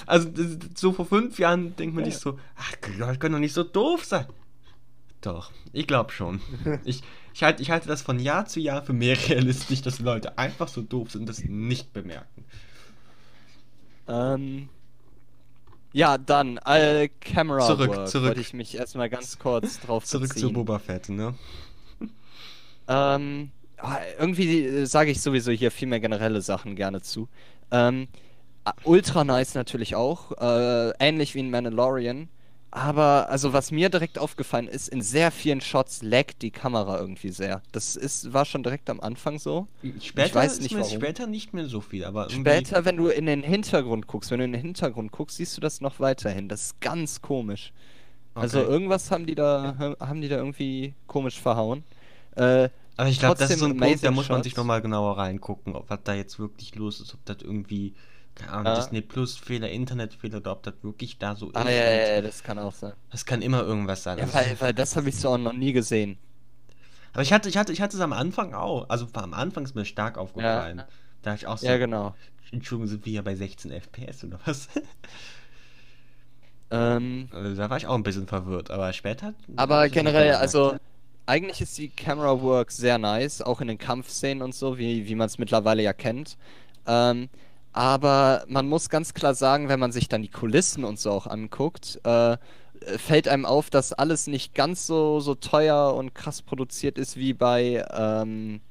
Also 0.05 0.29
so 0.75 0.93
vor 0.93 1.05
fünf 1.05 1.37
Jahren 1.39 1.75
denkt 1.75 1.93
man 1.95 2.05
sich 2.05 2.17
so, 2.17 2.39
ach, 2.55 2.71
Leute 2.97 3.19
können 3.19 3.33
doch 3.33 3.39
nicht 3.39 3.53
so 3.53 3.63
doof 3.63 4.05
sein. 4.05 4.25
Doch, 5.21 5.51
ich 5.73 5.87
glaube 5.87 6.11
schon. 6.11 6.41
Ich, 6.85 7.01
ich, 7.33 7.43
halte, 7.43 7.61
ich 7.61 7.69
halte 7.71 7.87
das 7.87 8.01
von 8.01 8.19
Jahr 8.19 8.45
zu 8.45 8.59
Jahr 8.59 8.81
für 8.81 8.93
mehr 8.93 9.17
realistisch, 9.29 9.81
dass 9.81 9.99
Leute 9.99 10.37
einfach 10.37 10.67
so 10.67 10.81
doof 10.81 11.11
sind 11.11 11.21
und 11.21 11.29
das 11.29 11.43
nicht 11.43 11.93
bemerken. 11.93 12.45
ähm, 14.07 14.69
ja, 15.91 16.17
dann, 16.17 16.57
äh, 16.65 17.09
Camera 17.19 17.65
Zurück, 17.65 17.89
Work, 17.89 18.07
zurück. 18.07 18.27
wollte 18.27 18.41
ich 18.41 18.53
mich 18.53 18.75
erstmal 18.77 19.09
ganz 19.09 19.39
kurz 19.39 19.79
drauf 19.79 20.05
Zurück 20.05 20.29
zu 20.29 20.33
beziehen. 20.35 20.53
Boba 20.53 20.79
Fett, 20.79 21.09
ne? 21.09 21.35
Ähm, 22.87 23.51
ah, 23.77 23.97
irgendwie 24.17 24.65
äh, 24.65 24.85
sage 24.85 25.11
ich 25.11 25.21
sowieso 25.21 25.51
hier 25.51 25.71
viel 25.71 25.87
mehr 25.87 25.99
generelle 25.99 26.41
Sachen 26.41 26.75
gerne 26.75 27.01
zu. 27.01 27.27
Ähm, 27.71 28.07
ah, 28.65 28.73
ultra 28.83 29.23
nice 29.23 29.55
natürlich 29.55 29.95
auch, 29.95 30.31
äh, 30.39 30.91
ähnlich 30.99 31.35
wie 31.35 31.39
in 31.39 31.51
Mandalorian. 31.51 32.29
Aber, 32.71 33.29
also 33.29 33.51
was 33.51 33.71
mir 33.71 33.89
direkt 33.89 34.19
aufgefallen 34.19 34.67
ist, 34.67 34.89
in 34.89 35.01
sehr 35.01 35.31
vielen 35.31 35.59
Shots 35.59 36.03
laggt 36.03 36.43
die 36.43 36.51
Kamera 36.51 36.99
irgendwie 36.99 37.29
sehr. 37.29 37.63
Das 37.71 37.95
ist, 37.95 38.31
war 38.31 38.45
schon 38.45 38.61
direkt 38.61 38.89
am 38.91 38.99
Anfang 38.99 39.39
so. 39.39 39.67
Später 40.01 40.35
weiß 40.35 40.53
ist 40.53 40.61
nicht 40.61 40.75
warum. 40.75 40.89
später 40.89 41.25
nicht 41.25 41.51
mehr 41.53 41.65
so 41.67 41.81
viel, 41.81 42.05
aber 42.05 42.29
irgendwie- 42.29 42.49
Später, 42.51 42.85
wenn 42.85 42.97
du 42.97 43.07
in 43.07 43.25
den 43.25 43.41
Hintergrund 43.41 44.05
guckst, 44.05 44.29
wenn 44.29 44.37
du 44.39 44.45
in 44.45 44.51
den 44.53 44.61
Hintergrund 44.61 45.11
guckst, 45.11 45.37
siehst 45.37 45.57
du 45.57 45.61
das 45.61 45.81
noch 45.81 45.99
weiterhin. 45.99 46.47
Das 46.47 46.61
ist 46.65 46.79
ganz 46.81 47.21
komisch. 47.23 47.73
Also 48.35 48.59
Okay. 48.59 48.69
irgendwas 48.69 49.09
haben 49.09 49.25
die 49.25 49.35
da, 49.35 49.95
haben 49.99 50.21
die 50.21 50.29
da 50.29 50.37
irgendwie 50.37 50.93
komisch 51.07 51.39
verhauen. 51.39 51.83
Äh, 52.35 52.69
Aber 52.97 53.09
ich 53.09 53.17
glaube, 53.19 53.39
das 53.39 53.49
ist 53.49 53.59
so 53.59 53.65
ein 53.65 53.77
Punkt, 53.77 54.03
da 54.03 54.11
muss 54.11 54.29
man 54.29 54.43
sich 54.43 54.55
nochmal 54.55 54.81
genauer 54.83 55.17
reingucken, 55.17 55.75
ob 55.75 55.89
was 55.89 55.99
da 56.03 56.13
jetzt 56.13 56.37
wirklich 56.37 56.75
los 56.75 57.01
ist, 57.01 57.15
ob 57.15 57.25
das 57.25 57.37
irgendwie, 57.41 57.95
Ahnung, 58.47 58.65
Ja. 58.65 58.75
Disney 58.75 59.01
Plus 59.01 59.35
Fehler, 59.37 59.69
Internetfehler 59.69 60.37
oder 60.37 60.51
ob 60.53 60.63
das 60.63 60.75
wirklich 60.81 61.17
da 61.17 61.35
so 61.35 61.51
ah, 61.53 61.61
ist. 61.61 61.67
ja, 61.67 61.71
ja, 61.73 62.01
und 62.09 62.15
ja, 62.15 62.21
das 62.21 62.43
kann 62.43 62.59
auch 62.59 62.73
sein. 62.73 62.93
Das 63.11 63.25
kann 63.25 63.41
immer 63.41 63.61
irgendwas 63.63 64.03
sein. 64.03 64.17
Ja, 64.17 64.23
Also- 64.25 64.35
weil, 64.37 64.61
weil 64.61 64.73
das 64.73 64.95
habe 64.95 65.09
ich 65.09 65.15
so 65.17 65.29
auch 65.29 65.37
noch 65.37 65.53
nie 65.53 65.73
gesehen. 65.73 66.17
aber 67.13 67.21
ich 67.23 67.33
hatte, 67.33 67.49
ich 67.49 67.57
hatte, 67.57 67.73
ich 67.73 67.81
hatte 67.81 67.97
es 67.97 68.01
am 68.01 68.13
Anfang 68.13 68.53
auch. 68.53 68.87
Also 68.89 69.07
am 69.13 69.33
Anfang 69.33 69.63
ist 69.65 69.75
mir 69.75 69.85
stark 69.85 70.17
aufgefallen. 70.17 70.77
Ja. 70.79 70.87
Da 71.21 71.33
ich 71.33 71.47
auch 71.47 71.57
so, 71.57 71.65
Ja, 71.65 71.77
genau. 71.77 72.15
Entschuldigung, 72.51 72.87
sind 72.87 73.05
wir 73.05 73.13
ja 73.13 73.21
bei 73.21 73.35
16 73.35 73.71
FPS 73.71 74.23
oder 74.23 74.39
was? 74.45 74.69
Ähm, 76.71 77.29
also, 77.31 77.55
da 77.55 77.69
war 77.69 77.77
ich 77.77 77.87
auch 77.87 77.95
ein 77.95 78.03
bisschen 78.03 78.27
verwirrt, 78.27 78.69
aber 78.69 78.93
später. 78.93 79.33
aber 79.55 79.89
generell, 79.89 80.35
also 80.35 80.75
eigentlich 81.25 81.61
ist 81.61 81.77
die 81.77 81.89
Camera 81.89 82.41
Work 82.41 82.71
sehr 82.71 82.97
nice, 82.97 83.41
auch 83.41 83.61
in 83.61 83.67
den 83.67 83.77
Kampfszenen 83.77 84.41
und 84.43 84.53
so, 84.53 84.77
wie, 84.77 85.07
wie 85.07 85.15
man 85.15 85.25
es 85.27 85.37
mittlerweile 85.39 85.81
ja 85.83 85.93
kennt. 85.93 86.37
Ähm, 86.85 87.29
aber 87.73 88.43
man 88.47 88.67
muss 88.67 88.89
ganz 88.89 89.13
klar 89.13 89.33
sagen, 89.35 89.69
wenn 89.69 89.79
man 89.79 89.91
sich 89.91 90.07
dann 90.09 90.21
die 90.21 90.27
Kulissen 90.29 90.83
und 90.83 90.99
so 90.99 91.11
auch 91.11 91.27
anguckt, 91.27 91.99
äh, 92.03 92.37
fällt 92.97 93.27
einem 93.27 93.45
auf, 93.45 93.69
dass 93.69 93.93
alles 93.93 94.27
nicht 94.27 94.55
ganz 94.55 94.87
so, 94.87 95.19
so 95.19 95.35
teuer 95.35 95.93
und 95.95 96.15
krass 96.15 96.41
produziert 96.41 96.97
ist 96.97 97.17
wie 97.17 97.33
bei, 97.33 97.85
ähm, 97.91 98.61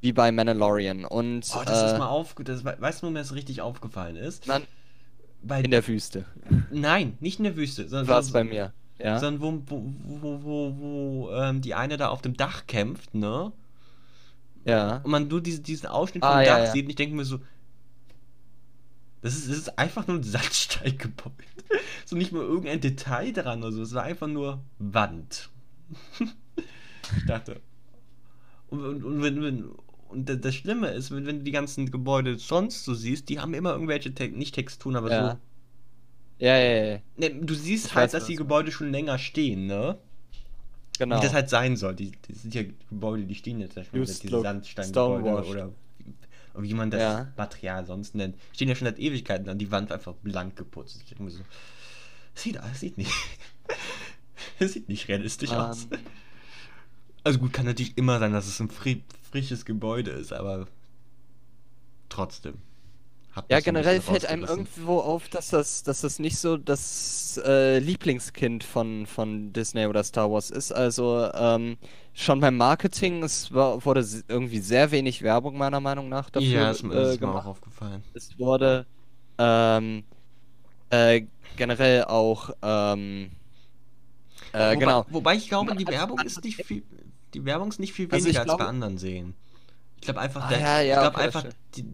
wie 0.00 0.12
bei 0.12 0.30
Mandalorian. 0.32 1.04
Und 1.04 1.46
Oh, 1.54 1.62
das 1.64 1.82
ist 1.90 1.92
äh, 1.94 1.98
mal 1.98 2.08
auf. 2.08 2.34
Das, 2.44 2.64
we- 2.64 2.76
weißt 2.78 3.02
du, 3.02 3.06
wo 3.06 3.10
mir 3.10 3.18
das 3.18 3.34
richtig 3.34 3.60
aufgefallen 3.60 4.16
ist? 4.16 4.46
man, 4.46 4.62
Bei, 5.42 5.60
in 5.60 5.70
der 5.72 5.86
Wüste. 5.88 6.24
nein, 6.70 7.16
nicht 7.20 7.38
in 7.38 7.44
der 7.44 7.56
Wüste. 7.56 7.88
Sondern, 7.88 8.08
War 8.08 8.20
es 8.20 8.28
sondern- 8.28 8.48
bei 8.48 8.54
mir. 8.54 8.72
Ja. 8.98 9.18
Sondern 9.18 9.42
wo, 9.42 9.62
wo, 9.66 9.82
wo, 10.22 10.42
wo, 10.44 10.76
wo 10.78 11.30
ähm, 11.32 11.60
die 11.60 11.74
eine 11.74 11.96
da 11.96 12.08
auf 12.08 12.22
dem 12.22 12.36
Dach 12.36 12.66
kämpft, 12.68 13.14
ne? 13.14 13.50
Ja. 14.64 14.98
Und 15.02 15.10
man 15.10 15.26
nur 15.26 15.40
diese, 15.40 15.60
diesen 15.60 15.88
Ausschnitt 15.88 16.22
Ah, 16.22 16.34
vom 16.34 16.40
ja, 16.42 16.58
Dach 16.58 16.64
ja. 16.66 16.70
sieht 16.70 16.84
und 16.84 16.90
ich 16.90 16.96
denke 16.96 17.16
mir 17.16 17.24
so, 17.24 17.40
das 19.22 19.34
ist, 19.34 19.48
das 19.48 19.56
ist 19.56 19.78
einfach 19.78 20.06
nur 20.06 20.18
ein 20.18 20.22
Sandsteingebäude. 20.22 21.34
so 22.04 22.16
nicht 22.16 22.32
mal 22.32 22.42
irgendein 22.42 22.80
Detail 22.80 23.32
dran 23.32 23.62
oder 23.62 23.72
so. 23.72 23.82
Es 23.82 23.94
war 23.94 24.02
einfach 24.02 24.26
nur 24.28 24.60
Wand. 24.78 25.48
ich 27.16 27.26
dachte. 27.26 27.60
Und, 28.68 28.80
und, 28.84 29.04
und, 29.04 29.22
wenn, 29.22 29.42
wenn, 29.42 29.64
und 30.08 30.28
da- 30.28 30.34
das 30.36 30.54
Schlimme 30.54 30.88
ist, 30.88 31.10
wenn, 31.10 31.26
wenn 31.26 31.38
du 31.38 31.44
die 31.44 31.50
ganzen 31.52 31.90
Gebäude 31.90 32.38
sonst 32.38 32.84
so 32.84 32.94
siehst, 32.94 33.28
die 33.28 33.38
haben 33.40 33.54
immer 33.54 33.72
irgendwelche, 33.72 34.14
Te 34.14 34.28
nicht 34.28 34.54
Texturen, 34.54 34.96
aber 34.96 35.10
Ja. 35.10 35.30
so. 35.32 35.38
Ja, 36.38 36.56
ja, 36.58 36.84
ja. 36.94 36.98
Ne, 37.16 37.30
du 37.30 37.54
siehst 37.54 37.86
Ich 37.86 37.94
halt, 37.94 38.06
weiß, 38.06 38.12
dass 38.12 38.26
die 38.26 38.34
Gebäude 38.36 38.72
schon 38.72 38.90
länger 38.90 39.18
stehen, 39.18 39.66
ne? 39.66 39.98
Genau. 40.98 41.16
Wie 41.16 41.20
das 41.20 41.32
halt 41.32 41.48
sein 41.48 41.76
soll. 41.76 41.94
Die, 41.94 42.10
die 42.10 42.34
sind 42.34 42.54
ja 42.54 42.62
Gebäude, 42.90 43.24
die 43.24 43.34
stehen 43.34 43.60
jetzt 43.60 43.76
New 43.76 44.04
seit 44.04 44.22
diese 44.22 44.40
Sandsteingebäude 44.40 45.48
oder 45.48 45.70
wie, 46.56 46.68
wie 46.68 46.74
man 46.74 46.90
das 46.90 47.00
Ja. 47.00 47.32
Material 47.36 47.86
sonst 47.86 48.14
nennt. 48.14 48.36
Stehen 48.52 48.68
ja 48.68 48.74
schon 48.74 48.86
seit 48.86 48.98
Ewigkeiten 48.98 49.48
an 49.48 49.58
die 49.58 49.70
Wand 49.70 49.92
einfach 49.92 50.14
blank 50.14 50.56
geputzt. 50.56 50.98
Ich 51.02 51.08
denke 51.08 51.22
mir 51.24 51.30
so, 51.30 51.40
sieht 52.34 52.58
alles, 52.58 52.80
sieht 52.80 52.98
nicht. 52.98 53.12
Es 54.58 54.72
sieht 54.74 54.88
nicht 54.88 55.08
realistisch 55.08 55.50
Ähm, 55.50 55.56
aus. 55.56 55.88
Also 57.24 57.38
gut, 57.38 57.52
kann 57.52 57.66
natürlich 57.66 57.96
immer 57.96 58.18
sein, 58.18 58.32
dass 58.32 58.46
es 58.46 58.58
ein 58.60 58.68
fri 58.70 59.02
frisches 59.30 59.64
Gebäude 59.64 60.10
ist, 60.10 60.32
aber 60.32 60.66
trotzdem. 62.10 62.54
Ja, 63.50 63.60
mich 63.60 63.64
so 63.64 63.70
ein 63.72 63.76
generell 63.76 64.00
fällt 64.00 64.24
einem 64.24 64.44
irgendwo 64.44 65.00
auf, 65.00 65.28
dass 65.28 65.50
das, 65.50 65.82
dass 65.82 66.00
das 66.00 66.18
nicht 66.18 66.38
so 66.38 66.56
das 66.56 67.38
äh, 67.44 67.78
Lieblingskind 67.78 68.64
von, 68.64 69.06
von 69.06 69.52
Disney 69.52 69.86
oder 69.86 70.02
Star 70.04 70.30
Wars 70.30 70.50
ist. 70.50 70.72
Also 70.72 71.30
ähm, 71.34 71.76
schon 72.14 72.40
beim 72.40 72.56
Marketing, 72.56 73.22
es 73.22 73.52
war, 73.52 73.84
wurde 73.84 74.06
irgendwie 74.28 74.60
sehr 74.60 74.90
wenig 74.90 75.20
Werbung 75.22 75.58
meiner 75.58 75.80
Meinung 75.80 76.08
nach 76.08 76.30
dafür 76.30 76.60
Ja, 76.60 76.70
ist, 76.70 76.82
mir- 76.82 76.94
äh, 76.94 76.98
ist 77.00 77.20
mir 77.22 77.32
auch 77.32 77.44
aufgefallen. 77.46 78.04
Es 78.14 78.38
wurde 78.38 78.86
ähm, 79.38 80.04
äh, 80.90 81.22
generell 81.56 82.04
auch 82.06 82.50
ähm, 82.62 83.32
äh, 84.52 84.76
wobei, 84.76 84.96
genau. 84.96 85.06
wobei 85.08 85.34
ich 85.36 85.48
glaube, 85.48 85.74
die 85.74 85.88
also 85.88 85.90
Werbung 85.90 86.18
man 86.18 86.24
ist 86.24 86.44
nicht 86.44 86.56
viel, 86.58 86.84
die 87.34 87.44
Werbung 87.44 87.68
ist 87.70 87.78
nicht 87.80 87.92
viel 87.92 88.10
Also 88.10 88.28
ich 88.28 88.36
weniger 88.36 88.40
als 88.40 88.54
bei 88.56 88.66
anderen 88.66 88.98
Serien. 88.98 89.34
Ich 89.96 90.02
glaube 90.02 90.20
einfach, 90.20 90.44
Ah, 90.44 90.48
der, 90.48 90.60
ja, 90.60 90.80
ich 90.90 90.98
ja, 90.98 90.98
glaube 90.98 91.18
okay, 91.18 91.18
einfach, 91.18 91.46
die, 91.76 91.86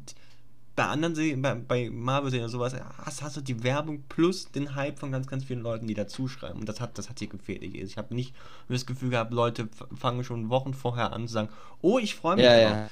bei 0.79 0.87
anderen 0.87 1.15
Serien, 1.17 1.43
bei, 1.43 1.55
bei 1.57 1.91
Marvel-Serien 1.91 2.45
oder 2.45 2.53
sowas, 2.53 2.75
hast, 3.05 3.23
hast 3.23 3.37
du 3.37 3.41
die 3.41 3.63
Werbung 3.65 4.05
plus 4.09 4.51
den 4.53 4.77
Hype 4.77 4.99
von 4.99 5.11
ganz, 5.11 5.27
ganz 5.27 5.43
vielen 5.45 5.61
Leuten, 5.61 5.89
die 5.89 5.95
dazuschreiben. 5.95 6.61
Und 6.61 6.69
das 6.69 6.81
hat, 6.81 6.97
das 6.97 7.11
hat 7.11 7.19
hier 7.19 7.27
gefehlt. 7.29 7.63
Ich, 7.65 7.75
ich 7.75 7.97
habe 7.99 8.15
nicht 8.15 8.33
das 8.69 8.87
Gefühl 8.87 9.11
gehabt, 9.11 9.33
Leute 9.33 9.69
fangen 9.99 10.23
schon 10.23 10.49
Wochen 10.51 10.73
vorher 10.75 11.13
an 11.13 11.27
zu 11.27 11.35
sagen, 11.35 11.49
oh, 11.83 11.99
ich 11.99 12.15
freue 12.15 12.37
mich 12.37 12.45
Ja, 12.45 12.61
drauf. 12.61 12.91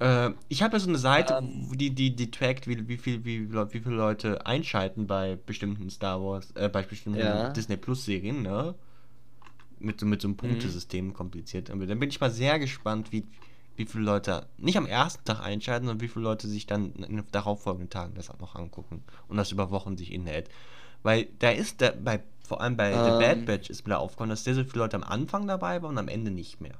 ja. 0.00 0.28
Äh, 0.28 0.34
ich 0.48 0.62
habe 0.62 0.76
ja 0.76 0.80
so 0.80 0.88
eine 0.88 0.98
Seite, 0.98 1.34
Ähm. 1.34 1.66
wo 1.68 1.74
die, 1.74 1.90
die, 1.90 2.16
die 2.16 2.30
trackt, 2.30 2.66
wie, 2.66 2.88
wie, 2.88 2.96
viel, 2.96 3.24
wie, 3.24 3.52
wie 3.52 3.80
viele 3.80 3.94
Leute 3.96 4.46
einschalten 4.46 5.06
bei 5.06 5.36
bestimmten 5.44 5.90
Star 5.90 6.20
Wars, 6.22 6.50
äh, 6.54 6.68
bei 6.68 6.82
bestimmten 6.82 7.20
Ja. 7.20 7.50
Disney 7.50 7.76
Plus 7.76 8.04
Serien, 8.04 8.42
ne? 8.42 8.74
Mit, 9.80 10.00
so- 10.00 10.06
mit 10.06 10.22
so 10.22 10.28
einem 10.28 10.36
Punktesystem 10.36 11.12
kompliziert. 11.12 11.70
Aber 11.70 11.86
dann 11.86 11.98
bin 12.00 12.08
ich 12.08 12.20
mal 12.20 12.30
sehr 12.30 12.58
gespannt, 12.58 13.12
wie, 13.12 13.24
wie 13.78 13.86
viele 13.86 14.04
Leute 14.04 14.46
nicht 14.58 14.76
am 14.76 14.86
ersten 14.86 15.24
Tag 15.24 15.40
einschalten, 15.40 15.86
sondern 15.86 16.02
wie 16.02 16.08
viele 16.08 16.24
Leute 16.24 16.48
sich 16.48 16.66
dann 16.66 16.92
in 16.94 17.16
den 17.16 17.24
darauffolgenden 17.30 17.90
Tagen 17.90 18.14
das 18.14 18.28
auch 18.30 18.40
noch 18.40 18.56
angucken 18.56 19.04
und 19.28 19.36
das 19.36 19.52
über 19.52 19.70
Wochen 19.70 19.96
sich 19.96 20.12
inhält. 20.12 20.48
Weil 21.02 21.28
da 21.38 21.50
ist 21.50 21.80
der, 21.80 21.92
bei, 21.92 22.20
vor 22.46 22.60
allem 22.60 22.76
bei 22.76 22.90
The 22.90 23.10
Bad 23.10 23.38
Ähm. 23.38 23.44
Batch 23.44 23.70
ist 23.70 23.86
mir 23.86 23.94
da 23.94 23.98
aufgefallen, 23.98 24.30
dass 24.30 24.44
sehr, 24.44 24.54
sehr 24.54 24.64
viele 24.64 24.80
Leute 24.82 24.96
am 24.96 25.04
Anfang 25.04 25.46
dabei 25.46 25.80
waren 25.80 25.92
und 25.92 25.98
am 25.98 26.08
Ende 26.08 26.30
nicht 26.30 26.60
mehr. 26.60 26.74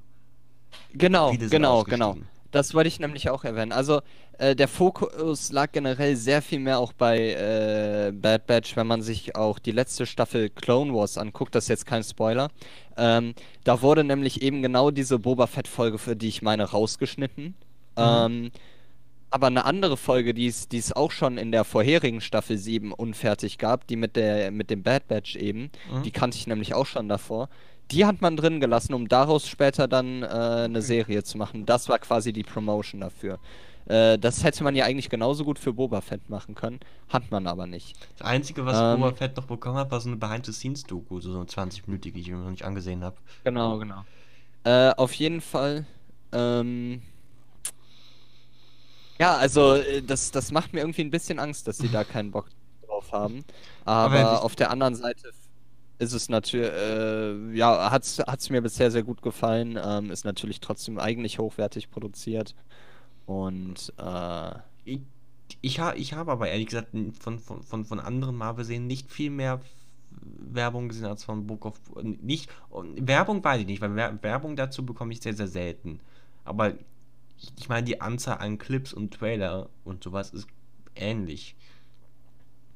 Genau, 0.93 1.33
genau, 1.33 1.85
genau. 1.85 2.17
Das 2.51 2.73
wollte 2.73 2.89
ich 2.89 2.99
nämlich 2.99 3.29
auch 3.29 3.45
erwähnen. 3.45 3.73
Also 3.73 4.01
äh, 4.39 4.57
der 4.57 4.69
Fokus 4.69 5.53
lag 5.53 5.71
generell 5.73 6.17
sehr 6.17 6.41
viel 6.41 6.61
mehr 6.61 6.79
auch 6.79 6.93
bei 6.95 7.19
äh, 7.33 8.13
Bad 8.13 8.47
Batch, 8.47 8.75
wenn 8.77 8.87
man 8.87 9.03
sich 9.03 9.37
auch 9.37 9.59
die 9.59 9.73
letzte 9.73 10.07
Staffel 10.07 10.49
Clone 10.49 10.95
Wars 10.95 11.19
anguckt. 11.19 11.55
Das 11.55 11.65
ist 11.65 11.69
jetzt 11.69 11.87
kein 11.87 12.03
Spoiler. 12.03 12.49
Ähm, 12.97 13.35
da 13.65 13.83
wurde 13.83 14.03
nämlich 14.03 14.41
eben 14.43 14.63
genau 14.63 14.91
diese 14.91 15.19
Boba 15.19 15.47
Fett-Folge, 15.47 15.99
für 15.99 16.17
die 16.17 16.29
ich 16.29 16.41
meine, 16.43 16.65
rausgeschnitten. 16.65 17.55
Ähm, 17.97 18.51
aber 19.31 19.49
eine 19.49 19.67
andere 19.67 19.99
Folge, 19.99 20.33
die 20.33 20.47
es, 20.47 20.69
die 20.69 20.79
es 20.79 20.95
auch 20.95 21.11
schon 21.11 21.37
in 21.37 21.53
der 21.53 21.65
vorherigen 21.65 22.23
Staffel 22.23 22.57
7 22.57 22.93
unfertig 22.93 23.59
gab, 23.59 23.87
die 23.87 23.97
mit 23.97 24.17
der 24.17 24.51
mit 24.53 24.71
dem 24.71 24.83
Bad 24.83 25.07
Batch 25.07 25.37
eben, 25.37 25.71
Mhm. 25.93 26.03
die 26.05 26.13
kannte 26.13 26.39
ich 26.39 26.47
nämlich 26.47 26.73
auch 26.75 26.87
schon 26.87 27.11
davor. 27.11 27.51
Die 27.91 28.05
hat 28.05 28.21
man 28.21 28.37
drin 28.37 28.61
gelassen, 28.61 28.95
um 28.95 29.09
daraus 29.09 29.49
später 29.49 29.89
dann 29.89 30.23
äh, 30.23 30.27
eine 30.27 30.83
Serie 30.83 31.23
zu 31.23 31.39
machen. 31.39 31.65
Das 31.65 31.89
war 31.89 31.99
quasi 31.99 32.33
die 32.33 32.43
Promotion 32.43 33.01
dafür. 33.01 33.39
Äh, 33.87 34.19
das 34.19 34.45
hätte 34.45 34.63
man 34.63 34.77
ja 34.77 34.85
eigentlich 34.85 35.09
genauso 35.09 35.45
gut 35.45 35.59
für 35.59 35.73
Boba 35.73 36.03
Fett 36.03 36.29
machen 36.29 36.55
können, 36.55 36.81
hat 37.09 37.31
man 37.31 37.47
aber 37.47 37.67
nicht. 37.67 37.97
Das 38.19 38.27
Einzige, 38.27 38.67
was 38.67 38.77
Ähm. 38.77 39.01
Boba 39.01 39.15
Fett 39.17 39.37
noch 39.37 39.47
bekommen 39.47 39.77
hat, 39.79 39.91
war 39.91 40.01
so 40.01 40.09
eine 40.11 40.19
Behind-the-Scenes-Doku, 40.19 41.21
so 41.21 41.35
eine 41.35 41.47
20-minütige, 41.47 42.13
die 42.13 42.21
ich 42.21 42.29
mir 42.31 42.37
noch 42.37 42.51
nicht 42.51 42.65
angesehen 42.65 43.03
habe. 43.03 43.17
Genau, 43.45 43.79
genau. 43.79 44.05
Äh, 44.65 44.91
auf 44.91 45.15
jeden 45.15 45.41
Fall. 45.41 45.87
Ähm, 46.33 47.01
ja, 49.19 49.37
also 49.37 49.75
äh, 49.77 50.03
das, 50.03 50.31
das 50.31 50.53
macht 50.53 50.75
mir 50.75 50.81
irgendwie 50.81 51.03
ein 51.03 51.11
bisschen 51.11 51.39
Angst, 51.39 51.67
dass 51.67 51.79
sie 51.79 51.89
da 51.89 52.05
keinen 52.05 52.31
Bock 52.31 52.49
drauf 52.87 53.13
haben. 53.13 53.45
Aber, 53.87 54.19
Aber 54.19 54.43
auf 54.45 54.55
der 54.55 54.71
anderen 54.71 54.95
Seite 54.95 55.31
ist 55.99 56.13
es 56.13 56.29
natürlich, 56.29 56.71
äh, 56.73 57.53
ja, 57.57 57.91
hat's, 57.91 58.19
hat's 58.21 58.51
mir 58.51 58.63
bisher 58.63 58.91
sehr 58.91 59.03
gut 59.03 59.23
gefallen. 59.23 59.79
Ähm, 59.83 60.11
ist 60.11 60.25
natürlich 60.25 60.61
trotzdem 60.61 60.99
eigentlich 60.99 61.39
hochwertig 61.39 61.91
produziert. 61.91 62.55
Und 63.27 63.93
äh, 63.99 64.53
Ich, 64.85 65.01
ich, 65.61 65.81
ha, 65.81 65.95
ich 65.95 66.13
habe 66.15 66.33
aber 66.33 66.49
ehrlich 66.49 66.67
gesagt 66.67 66.89
von, 67.21 67.41
von, 67.41 67.63
von, 67.63 67.85
von 67.85 68.01
anderen 68.01 68.37
Marvel-Serien 68.37 68.87
nicht 68.87 69.11
viel 69.11 69.31
mehr 69.31 69.61
Werbung 70.11 70.89
gesehen 70.89 71.07
als 71.07 71.25
von 71.25 71.47
Book 71.47 71.65
of. 71.67 71.81
Nicht, 72.03 72.51
Werbung 72.71 73.43
weiß 73.45 73.61
ich 73.61 73.67
nicht, 73.67 73.81
weil 73.81 73.95
Wer- 73.97 74.23
Werbung 74.23 74.57
dazu 74.57 74.85
bekomme 74.85 75.13
ich 75.13 75.21
sehr, 75.23 75.35
sehr 75.35 75.49
selten. 75.49 76.01
Aber 76.45 76.75
ich, 77.39 77.53
ich 77.59 77.69
meine, 77.69 77.85
die 77.87 78.01
Anzahl 78.01 78.39
an 78.39 78.59
Clips 78.59 78.93
und 78.93 79.15
Trailer 79.15 79.71
und 79.85 80.05
sowas 80.05 80.31
ist 80.31 80.49
ähnlich. 80.95 81.57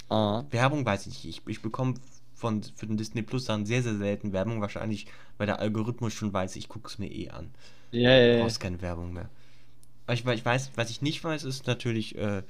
ah, 0.09 0.45
Werbung 0.51 0.85
weiß 0.85 1.07
ich 1.07 1.25
nicht. 1.25 1.39
Ich, 1.39 1.47
ich 1.47 1.63
bekomme 1.63 1.95
von, 2.43 2.63
für 2.77 2.87
den 2.87 2.99
Disney 2.99 3.23
Plus 3.23 3.47
Sachen 3.47 3.67
sehr, 3.67 3.83
sehr 3.83 3.97
selten 3.97 4.33
Werbung. 4.35 4.61
Wahrscheinlich, 4.63 5.07
weil 5.39 5.47
der 5.49 5.61
Algorithmus 5.61 6.13
schon 6.15 6.35
weiß, 6.35 6.57
ich 6.57 6.69
gucke 6.69 6.89
es 6.89 6.99
mir 6.99 7.11
eh 7.11 7.31
an. 7.31 7.55
ja, 7.91 8.11
ja, 8.11 8.19
Du 8.29 8.37
brauchst 8.37 8.61
keine 8.61 8.83
Werbung 8.83 9.13
mehr. 9.15 9.31
Ich, 10.11 10.27
ich 10.27 10.45
weiß, 10.45 10.73
was 10.77 10.91
ich 10.91 11.03
nicht 11.03 11.23
weiß, 11.25 11.45
ist 11.45 11.67
natürlich, 11.67 12.17
äh, 12.19 12.43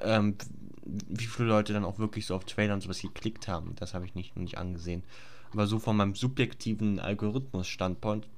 ähm, 0.00 0.36
wie 0.84 1.26
viele 1.26 1.48
Leute 1.48 1.72
dann 1.72 1.84
auch 1.84 1.98
wirklich 1.98 2.26
so 2.26 2.34
auf 2.36 2.44
Trailer 2.44 2.74
und 2.74 2.82
sowas 2.82 3.00
geklickt 3.02 3.48
haben. 3.48 3.74
Das 3.76 3.94
habe 3.94 4.06
ich 4.06 4.14
nicht, 4.14 4.36
noch 4.36 4.42
nicht 4.42 4.58
angesehen. 4.58 5.04
Aber 5.52 5.66
so 5.66 5.78
von 5.78 5.96
meinem 5.96 6.14
subjektiven 6.14 7.00
Algorithmus-Standpunkt 7.00 8.28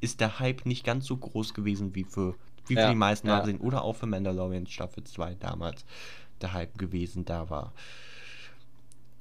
ist 0.00 0.20
der 0.20 0.40
Hype 0.40 0.66
nicht 0.66 0.84
ganz 0.84 1.06
so 1.06 1.16
groß 1.16 1.54
gewesen 1.54 1.94
wie 1.94 2.04
für, 2.04 2.36
wie 2.66 2.76
für 2.78 2.86
Ja, 2.86 2.88
die 2.88 2.96
meisten 2.96 3.28
ja. 3.28 3.34
Marvel 3.36 3.56
oder 3.58 3.82
auch 3.82 3.94
für 3.94 4.06
Mandalorian 4.06 4.66
Staffel 4.68 5.04
2 5.04 5.36
damals 5.36 5.84
der 6.42 6.52
Hype 6.54 6.78
gewesen 6.78 7.24
da 7.26 7.50
war. 7.50 7.74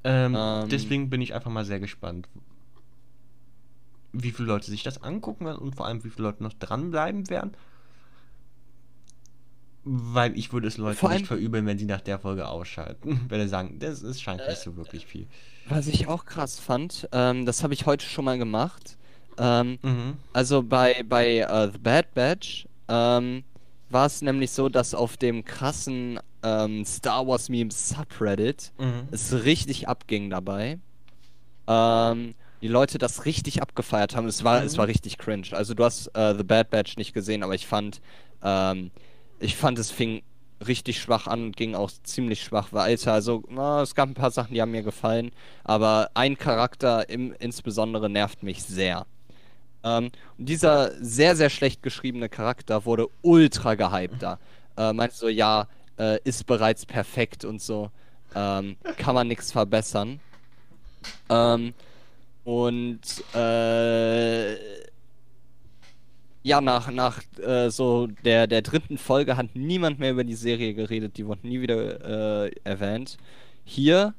Ähm, 0.06 0.36
Ähm. 0.38 0.70
deswegen 0.70 1.10
bin 1.10 1.20
ich 1.22 1.34
einfach 1.34 1.50
mal 1.52 1.66
sehr 1.66 1.80
gespannt, 1.80 2.30
wie 4.14 4.32
viele 4.32 4.48
Leute 4.48 4.70
sich 4.70 4.84
das 4.84 5.02
angucken 5.04 5.46
werden 5.46 5.58
und 5.58 5.76
vor 5.76 5.88
allem 5.88 6.04
wie 6.04 6.10
viele 6.10 6.28
Leute 6.28 6.44
noch 6.44 6.54
dranbleiben 6.54 7.30
werden. 7.30 7.52
Weil 9.84 10.36
ich 10.38 10.52
würde 10.52 10.68
es 10.68 10.78
Leuten 10.78 10.98
Vor 10.98 11.12
nicht 11.12 11.28
verübeln, 11.28 11.66
wenn 11.68 11.78
sie 11.78 11.86
nach 11.86 12.02
der 12.02 12.18
Folge 12.18 12.48
ausschalten. 12.48 13.22
wenn 13.30 13.42
sie 13.42 13.48
sagen, 13.48 13.78
das 13.80 14.02
ist, 14.02 14.22
scheint 14.22 14.42
nicht 14.48 14.62
so 14.62 14.76
wirklich 14.78 15.06
viel. 15.06 15.28
Was 15.70 15.88
ich 15.88 16.08
auch 16.08 16.26
krass 16.26 16.60
fand, 16.60 17.08
ähm, 17.12 17.46
das 17.46 17.62
habe 17.64 17.74
ich 17.74 17.86
heute 17.86 18.06
schon 18.06 18.26
mal 18.26 18.38
gemacht. 18.38 18.98
Ähm, 19.38 19.78
Mhm. 19.82 20.14
Also 20.34 20.64
bei, 20.64 21.04
bei 21.08 21.40
äh, 21.40 21.72
The 21.72 21.78
Bad 21.78 22.14
Batch 22.14 22.68
ähm, 22.88 23.44
war 23.90 24.06
es 24.06 24.22
nämlich 24.22 24.52
so, 24.52 24.70
dass 24.70 24.94
auf 24.96 25.18
dem 25.18 25.44
krassen 25.46 26.20
ähm, 26.46 26.86
Star 26.86 27.26
Wars 27.28 27.50
Meme 27.50 27.72
Subreddit 27.72 28.72
Mhm. 28.78 29.08
es 29.12 29.34
richtig 29.34 29.88
abging 29.88 30.30
dabei. 30.30 30.78
Ähm, 31.68 32.36
die 32.62 32.68
Leute 32.68 32.98
das 32.98 33.26
richtig 33.26 33.62
abgefeiert 33.62 34.16
haben. 34.16 34.28
Es 34.28 34.44
war, 34.44 34.64
es 34.64 34.74
Mhm. 34.74 34.78
war 34.78 34.88
richtig 34.88 35.18
cringe. 35.18 35.48
Also 35.52 35.74
du 35.74 35.84
hast 35.84 36.08
äh, 36.16 36.36
The 36.38 36.44
Bad 36.44 36.70
Batch 36.70 36.98
nicht 36.98 37.14
gesehen, 37.14 37.44
aber 37.44 37.56
ich 37.56 37.68
fand, 37.68 38.02
ähm, 38.44 38.92
ich 39.40 39.56
fand 39.56 39.80
es 39.80 39.92
fing 39.92 40.22
richtig 40.66 41.00
schwach 41.02 41.28
an 41.28 41.44
und 41.44 41.58
ging 41.58 41.76
auch 41.76 41.92
ziemlich 42.04 42.42
schwach 42.44 42.72
weiter. 42.72 43.12
Also 43.14 43.44
na, 43.50 43.82
es 43.82 43.94
gab 43.94 44.08
ein 44.10 44.14
paar 44.14 44.32
Sachen, 44.32 44.54
die 44.54 44.62
haben 44.62 44.72
mir 44.72 44.84
gefallen, 44.84 45.32
aber 45.64 46.10
ein 46.14 46.38
Charakter 46.38 47.10
im, 47.10 47.34
insbesondere 47.40 48.10
nervt 48.10 48.42
mich 48.44 48.64
sehr. 48.64 49.06
Ähm, 49.84 50.12
und 50.38 50.50
dieser 50.50 50.92
sehr, 51.04 51.36
sehr 51.36 51.50
schlecht 51.50 51.84
geschriebene 51.84 52.30
Charakter 52.30 52.86
wurde 52.86 53.08
ultra 53.22 53.76
gehypt 53.76 54.22
da. 54.22 54.40
Äh, 54.78 54.94
meinte 54.94 55.16
so, 55.16 55.28
ja, 55.28 55.68
äh, 55.98 56.20
ist 56.24 56.46
bereits 56.46 56.86
perfekt 56.86 57.46
und 57.46 57.62
so. 57.62 57.92
Ähm, 58.36 58.78
kann 58.98 59.16
man 59.16 59.28
nichts 59.28 59.52
verbessern. 59.52 60.20
Ähm, 61.30 61.74
und 62.44 63.02
äh, 63.34 64.56
ja, 66.44 66.62
nach, 66.62 66.92
nach 66.92 67.22
äh, 67.40 67.70
so 67.70 68.08
der, 68.24 68.46
der 68.46 68.62
dritten 68.62 69.00
Folge 69.00 69.36
hat 69.36 69.56
niemand 69.56 70.00
mehr 70.00 70.12
über 70.12 70.24
die 70.24 70.36
Serie 70.36 70.76
geredet, 70.76 71.18
die 71.18 71.26
wurde 71.26 71.48
nie 71.48 71.62
wieder 71.62 72.46
äh, 72.46 72.52
erwähnt. 72.64 73.18
Hier 73.64 74.14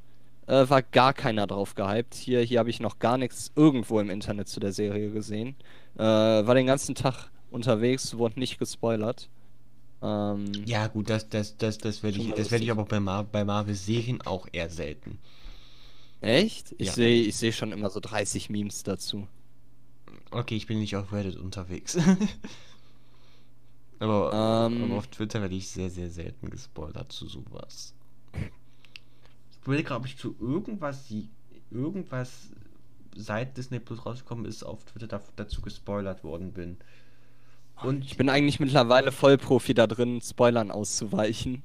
äh, 0.48 0.68
war 0.68 0.82
gar 0.82 1.12
keiner 1.12 1.46
drauf 1.46 1.76
gehypt. 1.76 2.14
Hier, 2.14 2.40
hier 2.40 2.58
habe 2.58 2.70
ich 2.70 2.80
noch 2.80 2.98
gar 2.98 3.16
nichts 3.16 3.52
irgendwo 3.54 4.00
im 4.00 4.10
Internet 4.10 4.48
zu 4.48 4.58
der 4.58 4.72
Serie 4.72 5.10
gesehen. 5.10 5.54
Äh, 5.96 6.02
war 6.02 6.54
den 6.56 6.66
ganzen 6.66 6.96
Tag 6.96 7.30
unterwegs, 7.52 8.18
wurde 8.18 8.40
nicht 8.40 8.58
gespoilert. 8.58 9.28
Ähm, 10.02 10.64
Ja, 10.66 10.87
gut, 10.88 11.09
das, 11.11 11.28
das, 11.28 11.56
das, 11.56 11.78
das 11.78 12.02
werde 12.02 12.18
ich, 12.18 12.35
das 12.35 12.50
werde 12.50 12.64
ich 12.64 12.70
aber 12.70 12.85
bei, 12.85 13.00
Mar 13.00 13.24
bei 13.24 13.44
Marvel-Serien 13.44 14.20
auch 14.22 14.46
eher 14.52 14.68
selten. 14.70 15.18
Echt? 16.20 16.74
Ich 16.78 16.88
Ja. 16.88 16.92
sehe 16.92 17.22
ich 17.24 17.37
seh 17.37 17.52
schon 17.52 17.72
immer 17.72 17.88
so 17.90 18.00
30 18.00 18.50
Memes 18.50 18.82
dazu. 18.82 19.28
Okay, 20.30 20.56
ich 20.56 20.66
bin 20.66 20.78
nicht 20.78 20.96
auf 20.96 21.12
Reddit 21.12 21.37
unterwegs. 21.37 21.96
aber, 23.98 24.66
Ähm. 24.66 24.82
aber 24.82 24.94
auf 24.96 25.06
Twitter 25.09 25.40
werde 25.42 25.54
ich 25.54 25.68
sehr, 25.68 25.90
sehr 25.90 26.11
selten 26.11 26.50
gespoilert 26.50 27.12
zu 27.12 27.26
sowas. 27.26 27.94
Ich 29.50 29.66
überlege, 29.66 29.94
ob 29.94 30.06
ich 30.06 30.16
zu 30.18 30.37
irgendwas, 30.40 31.12
irgendwas 31.70 32.48
seit 33.16 33.56
Disney 33.56 33.80
Plus 33.80 34.06
rausgekommen 34.06 34.44
ist, 34.46 34.64
auf 34.64 34.85
Twitter 34.85 35.06
da, 35.09 35.22
dazu 35.37 35.62
gespoilert 35.62 36.24
worden 36.24 36.52
bin. 36.52 36.78
Und 37.82 38.04
Ich 38.04 38.16
bin 38.16 38.28
eigentlich 38.28 38.60
mittlerweile 38.60 39.12
Vollprofi 39.12 39.74
da 39.74 39.86
drin, 39.86 40.20
Spoilern 40.22 40.70
auszuweichen. 40.70 41.62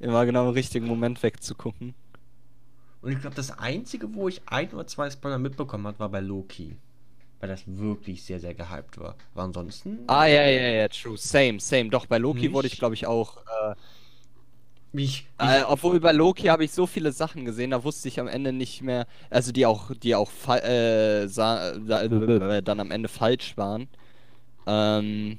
Immer 0.00 0.26
genau 0.26 0.44
im 0.48 0.52
richtigen 0.54 0.86
Moment 0.86 1.22
wegzugucken. 1.22 1.94
Und 3.02 3.12
ich 3.12 3.20
glaube, 3.20 3.36
das 3.36 3.50
Einzige, 3.58 4.14
wo 4.14 4.28
ich 4.28 4.40
ein 4.46 4.70
oder 4.72 4.86
zwei 4.86 5.10
Spoiler 5.10 5.38
mitbekommen 5.38 5.86
habe, 5.86 5.98
war 5.98 6.08
bei 6.08 6.20
Loki. 6.20 6.76
Weil 7.40 7.48
das 7.50 7.64
wirklich 7.66 8.24
sehr, 8.24 8.40
sehr 8.40 8.54
gehypt 8.54 8.98
war. 8.98 9.16
Aber 9.34 9.42
ansonsten. 9.44 10.00
Ah, 10.06 10.26
ja, 10.26 10.42
ja, 10.48 10.68
ja, 10.82 10.88
true. 10.88 11.16
Same, 11.18 11.60
same. 11.60 11.90
Doch, 11.90 12.06
bei 12.06 12.18
Loki 12.18 12.52
wurde 12.52 12.68
ich, 12.68 12.78
glaube 12.78 12.94
ich, 12.94 13.06
auch. 13.06 13.38
Äh, 13.38 13.74
mich, 14.92 15.26
äh, 15.38 15.62
obwohl 15.66 15.98
bei 16.00 16.12
Loki 16.12 16.44
habe 16.44 16.64
ich 16.64 16.70
so 16.72 16.86
viele 16.86 17.10
Sachen 17.12 17.44
gesehen, 17.44 17.70
da 17.70 17.82
wusste 17.82 18.06
ich 18.08 18.20
am 18.20 18.28
Ende 18.28 18.52
nicht 18.52 18.80
mehr. 18.82 19.06
Also, 19.28 19.50
die 19.52 19.66
auch, 19.66 19.90
die 19.94 20.14
auch 20.14 20.30
äh, 20.48 21.26
sa- 21.26 21.72
äh, 21.72 22.62
dann 22.62 22.80
am 22.80 22.90
Ende 22.90 23.08
falsch 23.08 23.56
waren. 23.56 23.88
Ähm. 24.66 25.38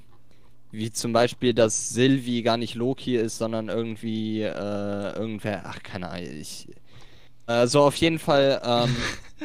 Wie 0.76 0.92
zum 0.92 1.14
Beispiel, 1.14 1.54
dass 1.54 1.90
Sylvie 1.90 2.42
gar 2.44 2.58
nicht 2.58 2.76
Loki 2.76 3.16
ist, 3.16 3.38
sondern 3.38 3.70
irgendwie, 3.70 4.42
äh, 4.42 5.14
irgendwer. 5.16 5.64
Ach, 5.66 5.82
keine 5.82 6.10
Ahnung. 6.10 6.26
Ich. 6.40 6.68
Äh, 7.48 7.68
so, 7.68 7.82
auf 7.84 7.96
jeden 7.96 8.20
Fall, 8.20 8.62
ähm. 8.64 8.96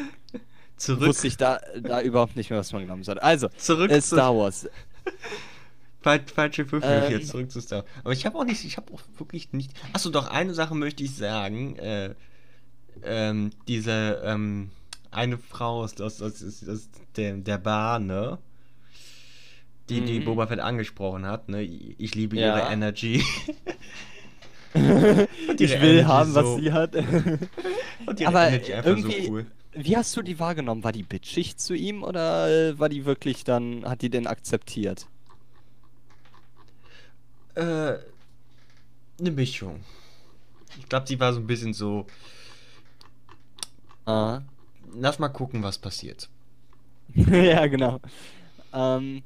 zurück, 0.76 1.08
wusste 1.08 1.26
ich 1.28 1.36
da, 1.36 1.60
da 1.80 2.00
überhaupt 2.02 2.36
nicht 2.36 2.50
mehr, 2.50 2.58
was 2.58 2.72
man 2.72 2.84
glauben 2.86 3.04
sollte. 3.04 3.22
Also, 3.22 3.48
zurück 3.56 3.90
äh, 3.90 4.00
zu 4.00 4.16
Star 4.16 4.36
Wars. 4.36 4.68
Fal- 6.02 6.26
falsche 6.34 6.70
Würfel 6.72 7.02
Ähm. 7.04 7.12
jetzt 7.12 7.28
zurück 7.28 7.50
zu 7.50 7.60
Star. 7.60 7.84
Aber 8.02 8.12
ich 8.12 8.24
habe 8.26 8.38
auch 8.38 8.44
nicht, 8.44 8.64
ich 8.64 8.76
habe 8.76 8.92
auch 8.92 9.02
wirklich 9.18 9.52
nicht. 9.52 9.72
Achso, 9.92 10.10
doch 10.10 10.28
eine 10.28 10.54
Sache 10.54 10.74
möchte 10.74 11.04
ich 11.04 11.14
sagen. 11.14 11.76
Äh, 11.76 12.14
ähm, 13.04 13.50
diese 13.68 14.20
ähm, 14.24 14.70
eine 15.10 15.38
Frau 15.38 15.82
aus, 15.82 16.00
aus, 16.00 16.22
aus, 16.22 16.42
aus, 16.42 16.68
aus 16.68 16.88
der, 17.16 17.34
der 17.36 17.58
Bar, 17.58 17.98
ne? 17.98 18.38
Die, 19.90 20.00
die 20.03 20.20
Mhm. 20.20 20.24
Boba 20.24 20.46
Fett 20.46 20.61
angesprochen 20.61 21.26
hat, 21.26 21.48
ne? 21.48 21.62
Ich 21.62 22.14
liebe 22.14 22.37
Ja. 22.37 22.57
ihre 22.59 22.72
Energy. 22.72 23.22
ich 24.74 24.81
ihre 24.83 25.83
will 25.83 25.90
Energy 25.98 26.05
haben, 26.05 26.35
was 26.35 26.44
so- 26.46 26.59
sie 26.61 26.72
hat. 26.72 26.94
Und 28.07 28.26
Aber 28.26 28.50
irgendwie- 28.53 29.24
so 29.26 29.31
cool. 29.33 29.46
Wie 29.72 29.96
hast 29.96 30.16
du 30.16 30.22
die 30.22 30.38
wahrgenommen? 30.40 30.83
War 30.83 30.90
die 30.92 31.05
bitchig 31.05 31.57
zu 31.57 31.74
ihm 31.74 32.03
oder 32.03 32.48
äh, 32.70 32.79
war 32.79 32.88
die 32.88 33.05
wirklich 33.05 33.44
dann, 33.44 33.85
hat 33.85 34.03
die 34.03 34.11
den 34.11 34.26
akzeptiert? 34.26 35.07
Äh, 37.55 37.98
eine 39.20 39.31
Mischung. 39.31 39.81
Ich 40.79 40.88
glaube, 40.88 41.07
sie 41.07 41.20
war 41.20 41.33
so 41.33 41.40
ein 41.40 41.46
bisschen 41.46 41.72
so. 41.74 42.07
Ah. 44.07 44.40
Lass 44.94 45.18
mal 45.18 45.29
gucken, 45.29 45.62
was 45.62 45.79
passiert. 45.79 46.29
ja, 47.14 47.66
genau. 47.68 48.00
Ähm, 48.72 49.22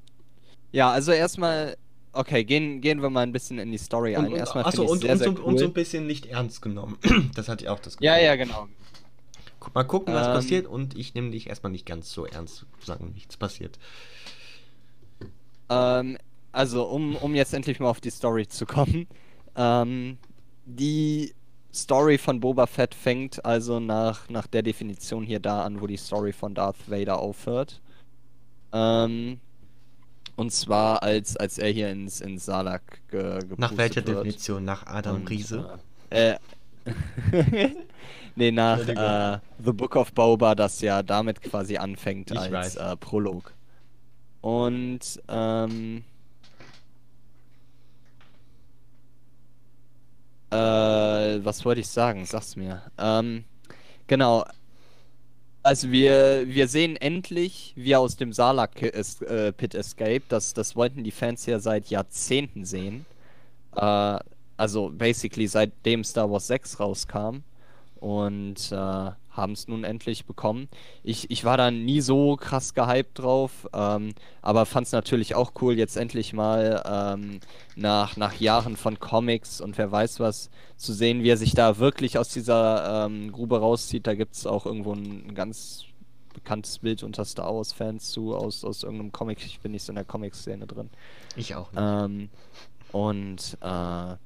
ja, 0.74 0.90
also 0.90 1.12
erstmal, 1.12 1.76
okay, 2.12 2.42
gehen, 2.44 2.80
gehen 2.80 3.00
wir 3.00 3.08
mal 3.08 3.20
ein 3.20 3.30
bisschen 3.30 3.60
in 3.60 3.70
die 3.70 3.78
Story 3.78 4.16
ein. 4.16 4.32
Erstmal 4.32 4.64
achso, 4.64 4.82
und, 4.82 5.02
sehr, 5.02 5.12
und, 5.12 5.18
sehr 5.18 5.28
und, 5.28 5.38
cool. 5.38 5.44
und 5.44 5.58
so 5.58 5.66
ein 5.66 5.72
bisschen 5.72 6.08
nicht 6.08 6.26
ernst 6.26 6.62
genommen. 6.62 6.98
Das 7.34 7.48
hatte 7.48 7.64
ich 7.64 7.70
auch 7.70 7.78
das 7.78 7.96
ja, 8.00 8.18
ja, 8.18 8.34
genau. 8.34 8.66
Mal 9.72 9.84
gucken, 9.84 10.12
was 10.12 10.26
Ähm. 10.26 10.32
passiert 10.34 10.66
und 10.66 10.98
ich 10.98 11.14
nehme 11.14 11.30
dich 11.30 11.46
erstmal 11.46 11.70
nicht 11.70 11.86
ganz 11.86 12.12
so 12.12 12.26
ernst, 12.26 12.66
sagen 12.80 13.12
nichts 13.14 13.36
passiert. 13.36 13.78
Ähm, 15.70 16.18
also, 16.50 16.84
um, 16.84 17.16
um 17.16 17.34
jetzt 17.36 17.54
endlich 17.54 17.78
mal 17.78 17.88
auf 17.88 18.00
die 18.00 18.10
Story 18.10 18.46
zu 18.48 18.66
kommen. 18.66 19.06
Ähm, 19.56 20.18
die 20.64 21.32
Story 21.72 22.18
von 22.18 22.40
Boba 22.40 22.66
Fett 22.66 22.92
fängt 22.92 23.44
also 23.44 23.78
nach, 23.78 24.28
nach 24.28 24.48
der 24.48 24.64
Definition 24.64 25.22
hier 25.22 25.38
da 25.38 25.62
an, 25.62 25.80
wo 25.80 25.86
die 25.86 25.96
Story 25.96 26.32
von 26.32 26.56
Darth 26.56 26.90
Vader 26.90 27.20
aufhört. 27.20 27.80
Ähm, 28.72 29.38
und 30.36 30.52
zwar 30.52 31.02
als, 31.02 31.36
als 31.36 31.58
er 31.58 31.70
hier 31.70 31.90
ins, 31.90 32.20
ins 32.20 32.44
Salak 32.44 33.00
ge, 33.08 33.34
gepustet 33.40 33.58
Nach 33.58 33.76
welcher 33.76 34.06
wird. 34.06 34.18
Definition? 34.18 34.64
Nach 34.64 34.86
Adam 34.86 35.16
Und, 35.16 35.30
Riese? 35.30 35.78
Äh, 36.10 36.36
nee, 38.36 38.50
nach 38.50 38.86
äh, 38.86 39.38
The 39.64 39.72
Book 39.72 39.96
of 39.96 40.12
Boba, 40.12 40.54
das 40.54 40.80
ja 40.80 41.02
damit 41.02 41.40
quasi 41.42 41.76
anfängt 41.76 42.30
Ich 42.30 42.38
als 42.38 42.76
äh, 42.76 42.96
Prolog. 42.96 43.54
Und 44.40 45.00
ähm, 45.28 46.04
äh, 50.50 50.56
was 50.56 51.64
wollte 51.64 51.80
ich 51.80 51.88
sagen? 51.88 52.26
Sag's 52.26 52.56
mir. 52.56 52.82
Ähm, 52.98 53.44
genau. 54.06 54.44
Also 55.64 55.90
wir, 55.90 56.46
wir 56.46 56.68
sehen 56.68 56.94
endlich, 56.96 57.72
wie 57.74 57.92
er 57.92 58.00
aus 58.00 58.16
dem 58.16 58.34
Salak-Pit 58.34 59.74
escaped. 59.74 60.30
Das, 60.30 60.52
das 60.52 60.76
wollten 60.76 61.04
die 61.04 61.10
Fans 61.10 61.46
ja 61.46 61.58
seit 61.58 61.88
Jahrzehnten 61.88 62.66
sehen. 62.66 63.06
Äh, 63.74 64.18
also 64.58 64.90
basically 64.90 65.46
seitdem 65.46 66.04
Star 66.04 66.30
Wars 66.30 66.48
6 66.48 66.80
rauskam. 66.80 67.44
Und 67.96 68.70
äh, 68.72 69.10
haben 69.36 69.52
es 69.52 69.68
nun 69.68 69.84
endlich 69.84 70.26
bekommen. 70.26 70.68
Ich, 71.02 71.30
ich 71.30 71.44
war 71.44 71.56
da 71.56 71.70
nie 71.70 72.00
so 72.00 72.36
krass 72.36 72.74
gehypt 72.74 73.18
drauf, 73.18 73.68
ähm, 73.72 74.14
aber 74.42 74.64
fand 74.64 74.86
es 74.86 74.92
natürlich 74.92 75.34
auch 75.34 75.52
cool, 75.60 75.76
jetzt 75.76 75.96
endlich 75.96 76.32
mal 76.32 76.82
ähm, 76.86 77.40
nach, 77.76 78.16
nach 78.16 78.34
Jahren 78.34 78.76
von 78.76 78.98
Comics 78.98 79.60
und 79.60 79.76
wer 79.76 79.90
weiß 79.90 80.20
was 80.20 80.50
zu 80.76 80.92
sehen, 80.92 81.22
wie 81.22 81.30
er 81.30 81.36
sich 81.36 81.54
da 81.54 81.78
wirklich 81.78 82.16
aus 82.18 82.28
dieser 82.28 83.06
ähm, 83.06 83.32
Grube 83.32 83.58
rauszieht. 83.58 84.06
Da 84.06 84.14
gibt 84.14 84.34
es 84.34 84.46
auch 84.46 84.66
irgendwo 84.66 84.92
ein, 84.92 85.34
ganz 85.34 85.84
bekanntes 86.32 86.78
Bild 86.78 87.02
unter 87.02 87.24
Star 87.24 87.54
Wars-Fans 87.54 88.10
zu, 88.10 88.36
aus, 88.36 88.64
aus 88.64 88.82
irgendeinem 88.82 89.12
Comic. 89.12 89.44
Ich 89.44 89.60
bin 89.60 89.72
nicht 89.72 89.84
so 89.84 89.92
in 89.92 89.96
der 89.96 90.04
Comic-Szene 90.04 90.66
drin. 90.66 90.90
Ich 91.36 91.54
auch 91.54 91.72
nicht. 91.72 91.80
Ähm, 91.82 92.28
und 92.92 93.56
äh, 93.60 94.16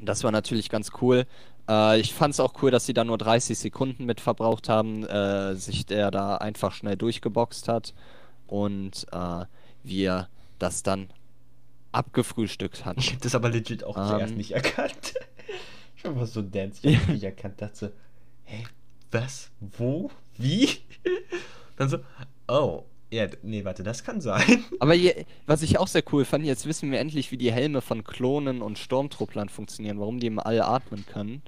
das 0.00 0.24
war 0.24 0.30
natürlich 0.30 0.68
ganz 0.68 0.90
cool. 1.00 1.26
Äh, 1.68 2.00
ich 2.00 2.14
fand 2.14 2.34
es 2.34 2.40
auch 2.40 2.54
cool, 2.62 2.70
dass 2.70 2.86
sie 2.86 2.94
da 2.94 3.04
nur 3.04 3.18
30 3.18 3.58
Sekunden 3.58 4.04
mit 4.04 4.20
verbraucht 4.20 4.68
haben, 4.68 5.04
äh, 5.04 5.54
sich 5.56 5.86
der 5.86 6.10
da 6.10 6.36
einfach 6.36 6.72
schnell 6.72 6.96
durchgeboxt 6.96 7.68
hat 7.68 7.94
und 8.46 9.06
äh, 9.12 9.44
wir 9.82 10.28
das 10.58 10.82
dann 10.82 11.08
abgefrühstückt 11.92 12.84
hatten. 12.84 13.00
Ich 13.00 13.10
habe 13.10 13.20
das 13.20 13.34
aber 13.34 13.48
legit 13.48 13.84
auch 13.84 13.94
zuerst 13.94 14.32
Ähm. 14.32 14.36
nicht 14.38 14.52
erkannt. 14.52 15.14
Ich 15.98 16.04
habe 16.04 16.20
was 16.20 16.34
so 16.34 16.42
Dance, 16.42 16.86
ich 16.86 17.00
habe 17.00 17.12
nicht 17.12 17.24
erkannt, 17.24 17.60
dachte 17.60 17.74
so, 17.74 17.88
hä, 18.44 18.64
was, 19.10 19.50
wo, 19.60 20.10
wie? 20.36 20.68
Dann 21.76 21.88
so, 21.88 21.98
oh, 22.48 22.84
ja, 23.10 23.28
nee, 23.42 23.64
warte, 23.64 23.82
das 23.82 24.02
kann 24.04 24.20
sein. 24.20 24.64
Aber 24.80 24.94
je, 24.94 25.24
was 25.46 25.62
ich 25.62 25.78
auch 25.78 25.86
sehr 25.88 26.02
cool 26.12 26.24
fand, 26.24 26.44
jetzt 26.44 26.66
wissen 26.66 26.90
wir 26.90 26.98
endlich, 26.98 27.30
wie 27.30 27.36
die 27.36 27.52
Helme 27.52 27.80
von 27.80 28.04
Klonen 28.04 28.62
und 28.62 28.78
Sturmtrupplern 28.78 29.48
funktionieren, 29.48 30.00
warum 30.00 30.18
die 30.18 30.26
im 30.26 30.38
All 30.38 30.60
atmen 30.60 31.06
können. 31.06 31.42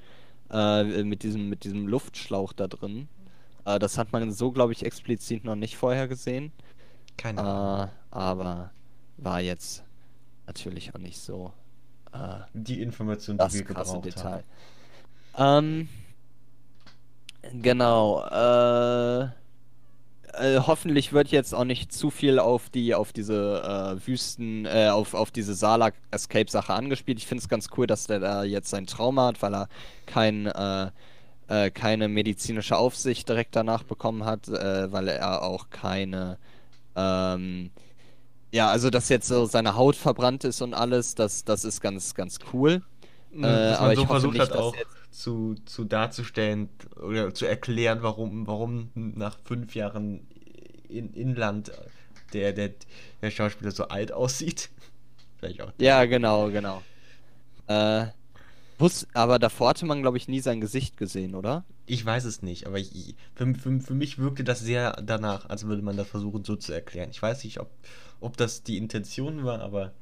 Äh, 0.51 1.05
mit, 1.05 1.25
diesem, 1.25 1.49
mit 1.51 1.65
diesem 1.65 1.87
Luftschlauch 1.87 2.53
da 2.55 2.69
drin. 2.69 3.09
Äh, 3.67 3.79
das 3.79 3.99
hat 3.99 4.13
man 4.13 4.31
so, 4.33 4.51
glaube 4.51 4.73
ich, 4.73 4.85
explizit 4.85 5.45
noch 5.45 5.57
nicht 5.57 5.77
vorher 5.77 6.09
gesehen. 6.09 6.53
Keine 7.17 7.43
Ahnung. 7.43 7.89
Äh, 7.89 7.91
aber 8.11 8.71
war 9.19 9.41
jetzt 9.41 9.85
natürlich 10.47 10.95
auch 10.95 10.99
nicht 10.99 11.19
so 11.19 11.53
äh, 12.13 12.39
Die 12.55 12.81
Information, 12.81 13.37
die 13.37 13.45
das 13.45 13.55
wir 13.55 13.65
gebraucht 13.65 14.05
Detail. 14.07 14.45
haben. 15.35 15.89
Ähm, 17.43 17.63
genau. 17.63 18.23
Äh, 18.25 19.29
äh, 20.35 20.61
hoffentlich 20.67 21.13
wird 21.13 21.29
jetzt 21.29 21.55
auch 21.55 21.65
nicht 21.65 21.93
zu 21.93 22.11
viel 22.11 22.39
auf 22.39 22.71
die, 22.71 22.95
auf 22.95 23.13
diese 23.13 23.99
äh, 24.01 24.07
Wüsten, 24.07 24.65
äh, 24.67 24.89
auf, 24.91 25.15
auf 25.15 25.31
diese 25.31 25.55
Salak-Escape-Sache 25.55 26.73
angespielt. 26.73 27.19
Ich 27.19 27.27
finde 27.27 27.43
es 27.43 27.49
ganz 27.49 27.69
cool, 27.77 27.87
dass 27.87 28.07
der 28.07 28.21
da 28.21 28.45
jetzt 28.45 28.71
sein 28.71 28.87
Trauma 28.87 29.27
hat, 29.29 29.43
weil 29.43 29.55
er 29.55 29.69
kein, 30.07 30.47
äh, 30.47 30.91
äh, 31.49 31.71
keine 31.71 32.09
medizinische 32.09 32.77
Aufsicht 32.77 33.29
direkt 33.29 33.57
danach 33.57 33.83
bekommen 33.83 34.25
hat, 34.25 34.49
äh, 34.49 34.93
weil 34.93 35.09
er 35.09 35.43
auch 35.43 35.71
keine, 35.71 36.39
ähm, 36.97 37.71
ja, 38.53 38.69
also 38.71 38.91
dass 38.91 39.09
jetzt 39.09 39.29
so 39.29 39.45
seine 39.47 39.77
Haut 39.77 39.97
verbrannt 39.97 40.45
ist 40.45 40.63
und 40.63 40.75
alles, 40.75 41.15
das, 41.15 41.45
das 41.45 41.65
ist 41.65 41.81
ganz, 41.81 42.15
ganz 42.15 42.39
cool. 42.53 42.83
Dass 43.31 43.79
aber 43.79 43.87
man 43.89 43.93
ich 43.93 43.99
so 44.01 44.09
hoffe 44.09 44.27
nicht, 44.29 44.39
dass 44.41 44.53
auch 44.53 44.75
jetzt- 44.75 44.87
zu, 45.11 45.55
zu 45.65 45.85
darzustellen 45.85 46.69
oder 47.03 47.35
zu 47.35 47.47
erklären, 47.47 47.99
warum, 48.03 48.47
warum 48.47 48.91
nach 48.95 49.39
fünf 49.45 49.75
Jahren 49.75 50.27
in 50.89 51.13
Inland 51.13 51.73
der, 52.33 52.53
der, 52.53 52.73
der 53.23 53.31
Schauspieler 53.31 53.71
so 53.71 53.89
alt 53.89 54.13
aussieht. 54.13 54.71
Vielleicht 55.39 55.63
auch. 55.63 55.73
Ja, 55.81 56.05
genau, 56.05 56.51
genau. 56.51 56.83
Äh, 57.67 58.07
wus- 58.79 59.07
aber 59.15 59.39
davor 59.39 59.71
hatte 59.71 59.87
man, 59.87 60.03
glaube 60.03 60.17
ich, 60.17 60.29
nie 60.29 60.41
sein 60.41 60.61
Gesicht 60.61 60.97
gesehen, 60.97 61.35
oder? 61.35 61.65
Ich 61.87 62.05
weiß 62.05 62.25
es 62.25 62.43
nicht, 62.43 62.67
aber 62.67 62.79
ich, 62.79 62.95
ich- 62.95 63.17
für, 63.35 63.55
für, 63.55 63.81
für 63.81 63.95
mich 63.95 64.19
wirkte 64.19 64.45
das 64.45 64.61
sehr 64.61 64.93
danach, 65.03 65.49
als 65.49 65.67
würde 65.67 65.83
man 65.83 65.97
das 65.97 66.09
versuchen 66.09 66.45
so 66.45 66.57
zu 66.57 66.73
erklären. 66.73 67.11
Ich 67.11 67.23
weiß 67.23 67.45
nicht, 67.45 67.61
ob, 67.61 67.71
ob 68.21 68.37
das 68.37 68.63
die 68.63 68.77
Intention 68.77 69.45
war, 69.45 69.61
aber 69.61 69.93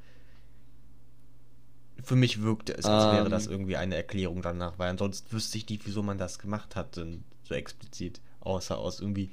für 2.03 2.15
mich 2.15 2.41
wirkte 2.41 2.73
es, 2.77 2.85
als 2.85 3.11
wäre 3.13 3.25
Ähm. 3.25 3.31
das 3.31 3.47
irgendwie 3.47 3.77
eine 3.77 3.95
Erklärung 3.95 4.41
danach, 4.41 4.77
weil 4.79 4.89
ansonsten 4.89 5.31
wüsste 5.31 5.57
ich 5.57 5.69
nicht, 5.69 5.85
wieso 5.85 6.03
man 6.03 6.17
das 6.17 6.39
gemacht 6.39 6.75
hat, 6.75 6.95
so 6.95 7.53
explizit, 7.53 8.21
außer 8.41 8.77
aus 8.77 8.99
irgendwie 8.99 9.31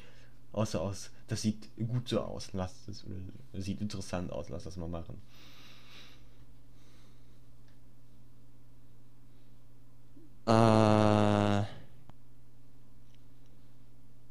außer 0.55 0.81
aus, 0.81 1.11
das 1.29 1.43
sieht 1.43 1.69
gut 1.77 2.09
so 2.09 2.21
aus, 2.21 2.51
lass 2.53 2.85
das, 2.87 3.05
sieht 3.55 3.81
interessant 3.81 4.33
aus, 4.33 4.49
lass 4.49 4.65
das 4.65 4.77
mal 4.77 4.89
machen. 4.89 5.21
Äh. 10.47 11.84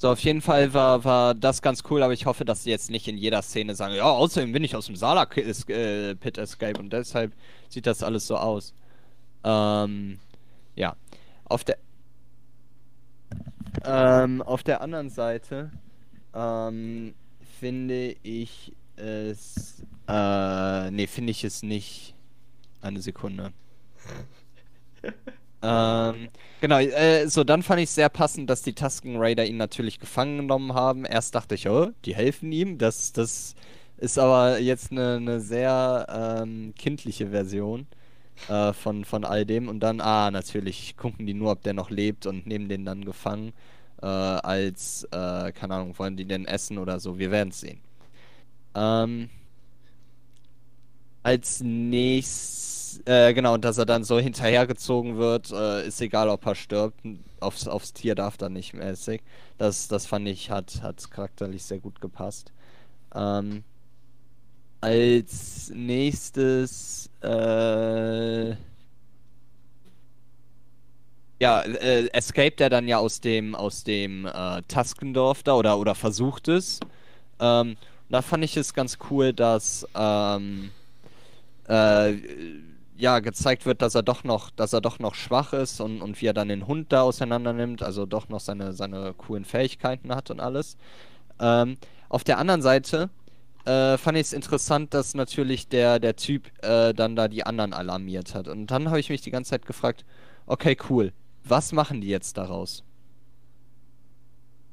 So, 0.04 0.12
auf 0.12 0.20
jeden 0.20 0.42
Fall 0.42 0.74
war, 0.74 1.06
war 1.06 1.34
das 1.34 1.62
ganz 1.62 1.82
cool, 1.90 2.04
aber 2.04 2.12
ich 2.12 2.26
hoffe, 2.26 2.44
dass 2.44 2.64
sie 2.64 2.70
jetzt 2.70 2.90
nicht 2.90 3.08
in 3.08 3.18
jeder 3.18 3.42
Szene 3.42 3.74
sagen, 3.74 3.96
ja, 3.96 4.04
außerdem 4.04 4.52
bin 4.52 4.62
ich 4.62 4.76
aus 4.76 4.88
dem 4.88 4.98
Sala 4.98 5.26
äh, 5.34 6.18
Escape 6.22 6.78
und 6.78 6.92
deshalb 6.92 7.32
sieht 7.70 7.88
das 7.88 8.04
alles 8.04 8.28
so 8.28 8.36
aus. 8.36 8.74
Ähm, 9.46 10.20
ja. 10.76 10.98
Auf 11.46 11.64
der 11.64 11.78
ähm, 13.86 14.42
auf 14.42 14.62
der 14.64 14.82
anderen 14.82 15.10
Seite 15.10 15.72
ähm, 16.34 17.14
finde 17.62 18.18
ich 18.24 18.74
es 18.98 19.86
äh, 20.10 20.92
nee, 20.92 21.08
finde 21.08 21.32
ich 21.32 21.46
es 21.46 21.64
nicht. 21.64 22.14
Eine 22.82 23.00
Sekunde. 23.00 23.54
Ähm, 25.64 26.28
genau, 26.60 26.78
äh, 26.80 27.28
so 27.28 27.44
dann 27.46 27.64
fand 27.64 27.80
ich 27.80 27.90
es 27.90 27.96
sehr 27.96 28.10
passend, 28.10 28.50
dass 28.50 28.62
die 28.64 28.74
Tusken 28.74 29.16
Raider 29.18 29.46
ihn 29.46 29.58
natürlich 29.58 30.00
gefangen 30.00 30.38
genommen 30.38 30.74
haben. 30.74 31.06
Erst 31.06 31.36
dachte 31.36 31.56
ich, 31.56 31.70
oh, 31.70 31.92
die 32.06 32.16
helfen 32.16 32.52
ihm. 32.52 32.78
Das, 32.78 33.14
das 33.14 33.56
ist 33.98 34.20
aber 34.20 34.60
jetzt 34.60 34.92
eine, 34.92 35.16
eine 35.16 35.40
sehr 35.40 36.42
ähm, 36.44 36.74
kindliche 36.78 37.30
Version 37.30 37.88
äh, 38.50 38.74
von, 38.74 39.06
von 39.06 39.24
all 39.24 39.46
dem. 39.46 39.70
Und 39.70 39.80
dann, 39.80 40.02
ah, 40.02 40.32
natürlich 40.32 40.98
gucken 40.98 41.26
die 41.26 41.34
nur, 41.34 41.52
ob 41.52 41.64
der 41.64 41.74
noch 41.74 41.90
lebt 41.90 42.26
und 42.26 42.46
nehmen 42.46 42.68
den 42.68 42.84
dann 42.86 43.06
gefangen. 43.06 43.54
Äh, 44.02 44.08
als, 44.08 45.06
äh, 45.12 45.54
keine 45.54 45.76
Ahnung, 45.76 45.98
wollen 45.98 46.18
die 46.18 46.26
denn 46.26 46.46
essen 46.46 46.78
oder 46.78 47.00
so. 47.00 47.20
Wir 47.20 47.32
werden 47.32 47.50
es 47.50 47.62
sehen. 47.62 47.80
Ähm, 48.76 49.30
als 51.24 51.62
nächstes 51.62 52.73
äh, 53.06 53.34
genau, 53.34 53.58
dass 53.58 53.78
er 53.78 53.86
dann 53.86 54.04
so 54.04 54.20
hinterhergezogen 54.20 55.18
wird, 55.18 55.52
äh, 55.52 55.88
ist 55.88 56.02
egal, 56.02 56.30
ob 56.30 56.46
er 56.46 56.56
stirbt, 56.56 57.00
aufs, 57.40 57.68
aufs 57.68 57.94
Tier 57.94 58.16
darf 58.16 58.38
dann 58.38 58.54
nicht 58.54 58.74
mäßig. 58.74 59.22
Das, 59.58 59.88
das 59.88 60.06
fand 60.06 60.28
ich, 60.28 60.50
hat, 60.50 60.82
hat 60.82 61.10
charakterlich 61.12 61.64
sehr 61.64 61.80
gut 61.80 62.02
gepasst. 62.02 62.52
Ähm, 63.16 63.64
als 64.82 65.72
nächstes, 65.74 67.10
äh, 67.22 68.56
ja, 71.40 71.62
äh, 71.62 72.08
escaped 72.14 72.62
er 72.62 72.70
dann 72.70 72.88
ja 72.88 72.98
aus 72.98 73.22
dem, 73.22 73.56
aus 73.56 73.84
dem 73.84 74.26
äh, 74.26 74.62
Taskendorf 74.68 75.44
da 75.44 75.56
oder, 75.56 75.78
oder 75.78 75.96
versucht 75.96 76.48
es. 76.48 76.80
Ähm, 77.40 77.78
da 78.10 78.22
fand 78.22 78.44
ich 78.44 78.58
es 78.58 78.74
ganz 78.74 78.98
cool, 79.10 79.34
dass 79.34 79.88
ähm, 79.96 80.72
äh, 81.68 82.14
ja, 83.04 83.20
gezeigt 83.20 83.66
wird, 83.66 83.82
dass 83.82 83.96
er 83.96 84.02
doch 84.02 84.24
noch, 84.24 84.50
dass 84.50 84.72
er 84.72 84.80
doch 84.80 84.98
noch 84.98 85.14
schwach 85.14 85.52
ist 85.52 85.82
und, 85.82 86.02
und 86.02 86.22
wie 86.22 86.28
er 86.28 86.34
dann 86.34 86.48
den 86.48 86.68
Hund 86.68 86.94
da 86.94 87.02
auseinander 87.02 87.52
nimmt, 87.52 87.84
also 87.84 88.06
doch 88.06 88.30
noch 88.30 88.40
seine, 88.40 88.72
seine 88.72 89.14
coolen 89.14 89.44
Fähigkeiten 89.44 90.16
hat 90.16 90.32
und 90.32 90.40
alles. 90.40 90.78
Ähm, 91.38 91.76
auf 92.08 92.24
der 92.24 92.38
anderen 92.38 92.62
Seite 92.62 93.10
äh, 93.66 93.98
fand 93.98 94.18
ich 94.18 94.28
es 94.28 94.32
interessant, 94.32 94.94
dass 94.94 95.16
natürlich 95.16 95.68
der, 95.68 96.00
der 96.00 96.16
Typ 96.16 96.50
äh, 96.64 96.94
dann 96.94 97.18
da 97.18 97.28
die 97.28 97.46
anderen 97.46 97.74
alarmiert 97.74 98.36
hat. 98.36 98.48
Und 98.48 98.68
dann 98.68 98.88
habe 98.88 99.02
ich 99.02 99.10
mich 99.10 99.20
die 99.20 99.32
ganze 99.32 99.50
Zeit 99.50 99.66
gefragt, 99.66 100.06
okay, 100.46 100.78
cool, 100.90 101.12
was 101.44 101.74
machen 101.74 102.00
die 102.00 102.08
jetzt 102.08 102.38
daraus? 102.38 102.86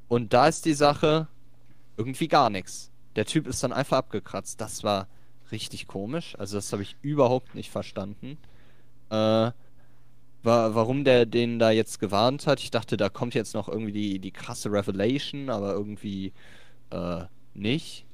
Und 0.07 0.31
da 0.31 0.47
ist 0.47 0.63
die 0.63 0.73
Sache 0.73 1.27
irgendwie 1.97 2.29
gar 2.29 2.49
nichts. 2.49 2.91
Der 3.17 3.25
Typ 3.25 3.45
ist 3.45 3.61
dann 3.61 3.73
einfach 3.73 3.97
abgekratzt. 3.97 4.61
Das 4.61 4.85
war 4.85 5.09
richtig 5.51 5.87
komisch. 5.87 6.35
Also 6.37 6.57
das 6.57 6.71
habe 6.71 6.83
ich 6.83 6.95
überhaupt 7.01 7.55
nicht 7.55 7.71
verstanden. 7.71 8.37
Äh, 9.09 9.51
wa 10.43 10.73
warum 10.73 11.03
der 11.03 11.25
den 11.25 11.59
da 11.59 11.71
jetzt 11.71 11.99
gewarnt 11.99 12.47
hat. 12.47 12.59
Ich 12.61 12.71
dachte, 12.71 12.97
da 12.97 13.09
kommt 13.09 13.33
jetzt 13.35 13.53
noch 13.53 13.67
irgendwie 13.67 13.91
die, 13.91 14.19
die 14.19 14.31
krasse 14.31 14.71
Revelation, 14.71 15.49
aber 15.49 15.73
irgendwie 15.73 16.33
äh, 16.91 17.25
nicht. 17.53 18.05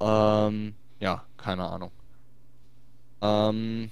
Ähm, 0.00 0.74
ja, 1.00 1.24
keine 1.36 1.68
Ahnung. 1.68 1.92
Ähm, 3.20 3.90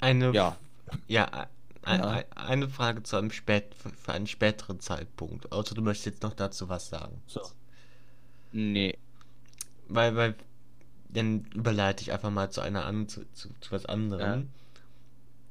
eine, 0.00 0.32
ja. 0.32 0.56
Ja, 1.06 1.46
ja. 1.86 2.24
Eine 2.34 2.68
Frage 2.68 3.02
zu 3.02 3.16
einem 3.16 3.30
spät, 3.30 3.74
für 3.74 4.12
einen 4.12 4.26
späteren 4.26 4.80
Zeitpunkt. 4.80 5.50
Außer 5.52 5.74
du 5.74 5.82
möchtest 5.82 6.06
jetzt 6.06 6.22
noch 6.22 6.34
dazu 6.34 6.68
was 6.68 6.88
sagen. 6.88 7.20
So. 7.26 7.40
Nee. 8.52 8.96
Weil, 9.88 10.16
weil, 10.16 10.34
dann 11.08 11.44
überleite 11.54 12.02
ich 12.02 12.12
einfach 12.12 12.30
mal 12.30 12.50
zu 12.50 12.60
einer 12.60 12.84
an, 12.84 13.08
zu, 13.08 13.30
zu, 13.32 13.48
zu 13.60 13.72
was 13.72 13.86
anderem. 13.86 14.40
Ja. 14.40 14.46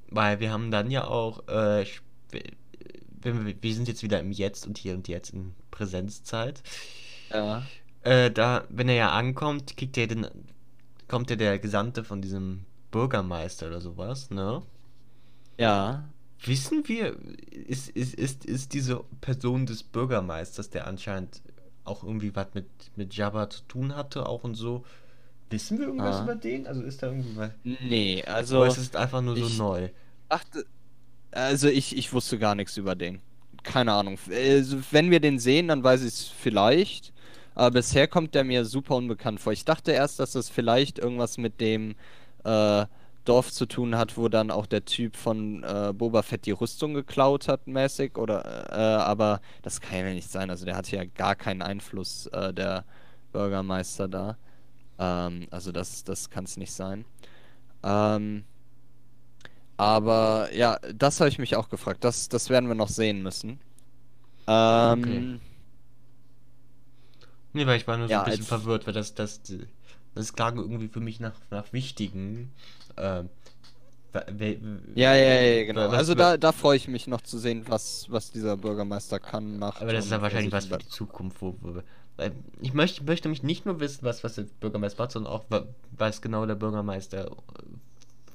Weil 0.10 0.40
wir 0.40 0.52
haben 0.52 0.72
dann 0.72 0.90
ja 0.90 1.06
auch, 1.06 1.48
äh, 1.48 1.86
wir, 2.32 3.62
wir 3.62 3.76
sind 3.76 3.88
jetzt 3.88 4.04
wieder 4.04 4.20
im 4.20 4.32
Jetzt 4.32 4.66
und 4.66 4.78
hier 4.78 4.94
und 4.94 5.08
jetzt 5.08 5.32
in 5.32 5.54
Präsenzzeit. 5.70 6.64
Ja. 7.30 7.64
Äh, 8.04 8.32
da, 8.32 8.66
wenn 8.70 8.90
er 8.90 8.96
ja 8.96 9.12
ankommt, 9.12 9.78
kriegt 9.78 9.98
er 9.98 10.08
den, 10.08 10.28
kommt 11.08 11.30
ja 11.30 11.36
der 11.36 11.60
Gesandte 11.60 12.04
von 12.04 12.22
diesem 12.22 12.66
Bürgermeister 12.90 13.68
oder 13.68 13.80
sowas, 13.82 14.32
ne? 14.32 14.64
Ja. 15.58 16.10
Wissen 16.46 16.88
wir, 16.88 17.16
ist, 17.52 17.90
ist, 17.90 18.16
ist, 18.16 18.46
ist 18.46 18.74
diese 18.74 19.04
Person 19.22 19.66
des 19.66 19.84
Bürgermeisters, 19.84 20.70
der 20.70 20.88
anscheinend 20.88 21.42
auch 21.84 22.04
irgendwie 22.04 22.36
was 22.36 22.48
mit, 22.54 22.68
mit 22.96 23.16
Jabba 23.16 23.50
zu 23.50 23.62
tun 23.64 23.96
hatte, 23.96 24.28
auch 24.28 24.44
und 24.44 24.56
so, 24.56 24.84
wissen 25.50 25.78
wir 25.78 25.88
irgendwas 25.88 26.18
ah. 26.18 26.24
über 26.24 26.36
den? 26.36 26.68
Also 26.68 26.82
ist 26.82 27.04
da 27.04 27.08
irgendwie 27.08 27.36
was? 27.36 27.52
Nee, 27.64 28.24
also. 28.26 28.60
Oder 28.60 28.68
ist 28.68 28.78
es 28.78 28.96
einfach 28.96 29.22
nur 29.22 29.36
so 29.38 29.50
neu? 29.64 29.90
Achte, 30.30 30.66
also 31.32 31.68
ich, 31.68 31.98
ich 31.98 32.12
wusste 32.14 32.40
gar 32.40 32.56
nichts 32.56 32.78
über 32.78 32.96
den. 32.96 33.22
Keine 33.64 33.94
Ahnung. 33.94 34.18
Also 34.32 34.78
wenn 34.92 35.12
wir 35.12 35.20
den 35.20 35.40
sehen, 35.40 35.68
dann 35.68 35.84
weiß 35.84 36.02
ich 36.02 36.08
es 36.08 36.28
vielleicht. 36.28 37.14
Aber 37.54 37.72
bisher 37.72 38.08
kommt 38.08 38.34
der 38.34 38.44
mir 38.44 38.66
super 38.66 38.96
unbekannt 38.96 39.40
vor. 39.40 39.54
Ich 39.54 39.66
dachte 39.66 39.92
erst, 39.92 40.20
dass 40.20 40.32
das 40.32 40.50
vielleicht 40.50 41.00
irgendwas 41.00 41.38
mit 41.38 41.60
dem 41.60 41.96
äh, 42.44 42.86
Dorf 43.26 43.52
zu 43.52 43.66
tun 43.66 43.98
hat, 43.98 44.18
wo 44.18 44.30
dann 44.30 44.50
auch 44.52 44.66
der 44.66 44.86
Typ 44.86 45.16
von 45.16 45.64
äh, 45.64 45.94
Boba 45.94 46.24
Fett 46.24 46.46
die 46.46 46.52
Rüstung 46.52 46.94
geklaut 46.94 47.48
hat, 47.48 47.68
mäßig. 47.68 48.18
Oder, 48.18 48.72
äh, 48.72 49.02
aber 49.02 49.42
das 49.62 49.80
kann 49.82 50.00
ja 50.00 50.14
nicht 50.14 50.30
sein. 50.30 50.50
Also 50.50 50.66
der 50.66 50.76
hatte 50.76 50.96
ja 50.96 51.06
gar 51.06 51.36
keinen 51.36 51.62
Einfluss, 51.62 52.28
äh, 52.28 52.54
der 52.54 52.86
Bürgermeister 53.32 54.08
da. 54.08 54.38
Ähm, 54.98 55.48
also 55.52 55.72
das, 55.72 56.04
das 56.04 56.30
kann 56.30 56.46
es 56.46 56.58
nicht 56.58 56.72
sein. 56.72 57.06
Ähm, 57.84 58.44
aber 59.78 60.50
ja, 60.54 60.78
das 60.94 61.20
habe 61.20 61.30
ich 61.30 61.40
mich 61.40 61.56
auch 61.56 61.70
gefragt. 61.70 62.04
Das, 62.04 62.30
das 62.30 62.50
werden 62.50 62.68
wir 62.68 62.76
noch 62.76 62.90
sehen 62.90 63.24
müssen. 63.24 63.60
Ähm, 64.48 65.00
okay. 65.00 65.40
Nee, 67.54 67.66
weil 67.66 67.78
ich 67.78 67.88
war 67.88 67.98
nur 67.98 68.08
so 68.08 68.12
ja, 68.12 68.24
ein 68.24 68.30
bisschen 68.30 68.46
verwirrt, 68.46 68.88
weil 68.88 68.94
das, 68.94 69.14
das, 69.14 69.42
das 70.16 70.34
klang 70.34 70.58
irgendwie 70.58 70.88
für 70.88 71.00
mich 71.00 71.20
nach, 71.20 71.34
nach 71.50 71.74
wichtigen 71.74 72.52
äh, 72.98 73.24
ja, 74.96 75.16
ja, 75.16 75.42
ja, 75.42 75.64
genau. 75.66 75.88
Also 75.90 76.16
da, 76.16 76.36
da 76.36 76.52
freue 76.52 76.76
ich 76.76 76.90
mich 76.90 77.08
noch 77.08 77.22
zu 77.22 77.38
sehen, 77.38 77.64
was, 77.68 78.08
was 78.10 78.32
dieser 78.32 78.58
Bürgermeister 78.58 79.20
kann, 79.20 79.58
macht. 79.58 79.82
Aber 79.82 79.94
das 79.94 80.06
ist 80.06 80.12
ja 80.12 80.22
wahrscheinlich 80.22 80.52
was 80.52 80.66
für 80.66 80.78
die 80.78 80.90
Zukunft, 80.90 81.42
wo, 81.42 81.56
wo 81.62 81.82
ich 82.62 82.74
möchte, 82.74 83.04
möchte 83.04 83.30
mich 83.30 83.42
nicht 83.42 83.66
nur 83.66 83.80
wissen, 83.80 84.04
was, 84.04 84.24
was 84.24 84.36
der 84.36 84.44
Bürgermeister 84.60 85.04
macht, 85.04 85.12
sondern 85.12 85.34
auch, 85.34 85.46
was 85.98 86.22
genau 86.22 86.46
der 86.46 86.56
Bürgermeister 86.56 87.28
äh, 87.28 87.32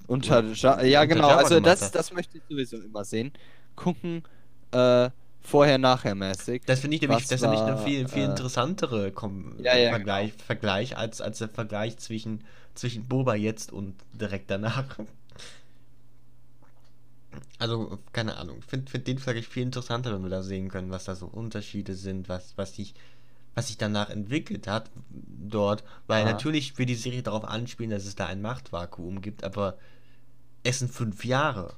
unter 0.07 0.41
ja, 0.41 0.83
ja 0.83 1.05
genau, 1.05 1.28
also 1.28 1.61
das, 1.61 1.91
das 1.91 2.12
möchte 2.12 2.39
ich 2.39 2.45
sowieso 2.49 2.76
immer 2.78 3.05
sehen. 3.05 3.33
Gucken, 3.74 4.22
äh, 4.72 5.11
vorher, 5.47 5.78
nachher 5.78 6.14
mäßig. 6.14 6.62
Das 6.66 6.80
finde 6.80 6.97
ich 6.97 7.03
nämlich, 7.03 7.26
das 7.26 7.42
war, 7.42 7.53
ich 7.55 7.61
eine 7.61 7.78
viel, 7.78 8.09
viel 8.09 8.22
äh, 8.22 8.26
interessantere 8.26 9.12
Kom 9.12 9.55
ja, 9.62 9.76
ja, 9.76 9.90
Vergleich, 9.90 10.32
genau. 10.32 10.44
Vergleich 10.44 10.97
als, 10.97 11.20
als 11.20 11.38
der 11.38 11.49
Vergleich 11.49 11.99
zwischen 11.99 12.44
zwischen 12.74 13.07
Boba 13.07 13.34
jetzt 13.34 13.72
und 13.72 13.94
direkt 14.12 14.51
danach. 14.51 14.99
Also, 17.59 17.99
keine 18.12 18.36
Ahnung. 18.36 18.59
Ich 18.61 18.66
finde 18.66 18.90
find 18.90 19.07
den 19.07 19.18
vielleicht 19.18 19.51
viel 19.51 19.62
interessanter, 19.62 20.12
wenn 20.12 20.22
wir 20.22 20.30
da 20.30 20.42
sehen 20.42 20.68
können, 20.68 20.90
was 20.90 21.05
da 21.05 21.14
so 21.14 21.26
Unterschiede 21.26 21.94
sind, 21.94 22.28
was, 22.28 22.57
was 22.57 22.74
sich 22.74 22.94
was 23.57 23.68
sich 23.68 23.78
danach 23.78 24.11
entwickelt 24.11 24.68
hat 24.68 24.90
dort, 25.11 25.82
weil 26.07 26.24
Aha. 26.24 26.32
natürlich 26.32 26.76
will 26.78 26.84
die 26.84 26.94
Serie 26.94 27.22
darauf 27.22 27.44
anspielen, 27.44 27.90
dass 27.90 28.05
es 28.05 28.14
da 28.14 28.26
ein 28.26 28.42
Machtvakuum 28.42 29.22
gibt, 29.22 29.44
aber 29.44 29.78
es 30.62 30.80
sind 30.80 30.92
fünf 30.92 31.24
Jahre. 31.24 31.74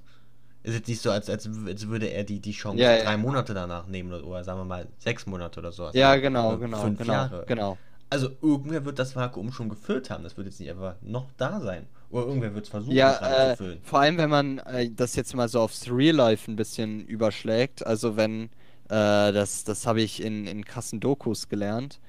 Es 0.62 0.74
ist 0.74 0.88
nicht 0.88 1.00
so, 1.00 1.10
als, 1.10 1.30
als, 1.30 1.48
als 1.66 1.88
würde 1.88 2.06
er 2.06 2.24
die, 2.24 2.40
die 2.40 2.52
Chance 2.52 2.82
ja, 2.82 2.96
drei 2.98 3.12
ja, 3.12 3.16
Monate 3.16 3.54
danach 3.54 3.86
nehmen 3.86 4.12
oder, 4.12 4.26
oder, 4.26 4.44
sagen 4.44 4.60
wir 4.60 4.64
mal 4.64 4.88
sechs 4.98 5.26
Monate 5.26 5.60
oder 5.60 5.72
so. 5.72 5.90
ja, 5.92 6.16
genau, 6.16 6.58
genau, 6.58 6.82
fünf 6.82 6.98
genau, 6.98 7.12
Jahre. 7.12 7.44
genau. 7.46 7.78
Also 8.10 8.30
irgendwer 8.42 8.84
wird 8.84 8.98
das 8.98 9.14
Vakuum 9.16 9.52
schon 9.52 9.68
gefüllt 9.68 10.10
haben. 10.10 10.24
Das 10.24 10.36
wird 10.36 10.46
jetzt 10.46 10.60
nicht 10.60 10.70
einfach 10.70 10.96
noch 11.02 11.30
da 11.36 11.60
sein. 11.60 11.86
Oder 12.10 12.26
irgendwer 12.26 12.54
wird 12.54 12.64
es 12.64 12.70
versuchen 12.70 12.94
Ja, 12.94 13.50
äh, 13.52 13.56
füllen. 13.56 13.80
vor 13.82 14.00
allem, 14.00 14.16
wenn 14.16 14.30
man 14.30 14.58
äh, 14.60 14.90
das 14.90 15.14
jetzt 15.14 15.34
mal 15.34 15.48
so 15.48 15.60
aufs 15.60 15.90
Real 15.90 16.16
Life 16.16 16.50
ein 16.50 16.56
bisschen 16.56 17.06
überschlägt, 17.06 17.86
also 17.86 18.16
wenn, 18.16 18.44
äh, 18.44 19.32
das, 19.32 19.64
das 19.64 19.86
habe 19.86 20.00
ich 20.00 20.22
in, 20.22 20.46
in 20.46 20.64
krassen 20.64 21.00
Dokus 21.00 21.48
gelernt, 21.48 22.00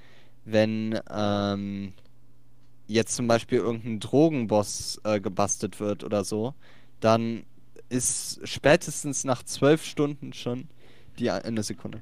wenn 0.46 1.00
ähm, 1.12 1.94
jetzt 2.88 3.16
zum 3.16 3.28
Beispiel 3.28 3.60
irgendein 3.60 4.00
Drogenboss 4.00 5.02
äh, 5.04 5.20
gebastelt 5.20 5.80
wird 5.82 6.04
oder 6.06 6.24
so, 6.24 6.54
dann 7.02 7.44
ist 7.90 8.40
spätestens 8.48 9.24
nach 9.24 9.44
zwölf 9.44 9.84
Stunden 9.84 10.34
schon 10.34 10.70
die 11.18 11.30
eine 11.30 11.64
Sekunde. 11.64 12.02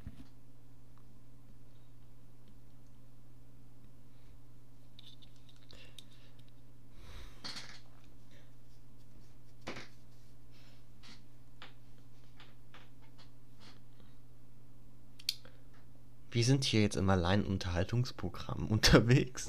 Wir 16.30 16.44
sind 16.44 16.62
hier 16.62 16.82
jetzt 16.82 16.96
im 16.96 17.10
Alleinunterhaltungsprogramm 17.10 18.66
unterwegs, 18.68 19.46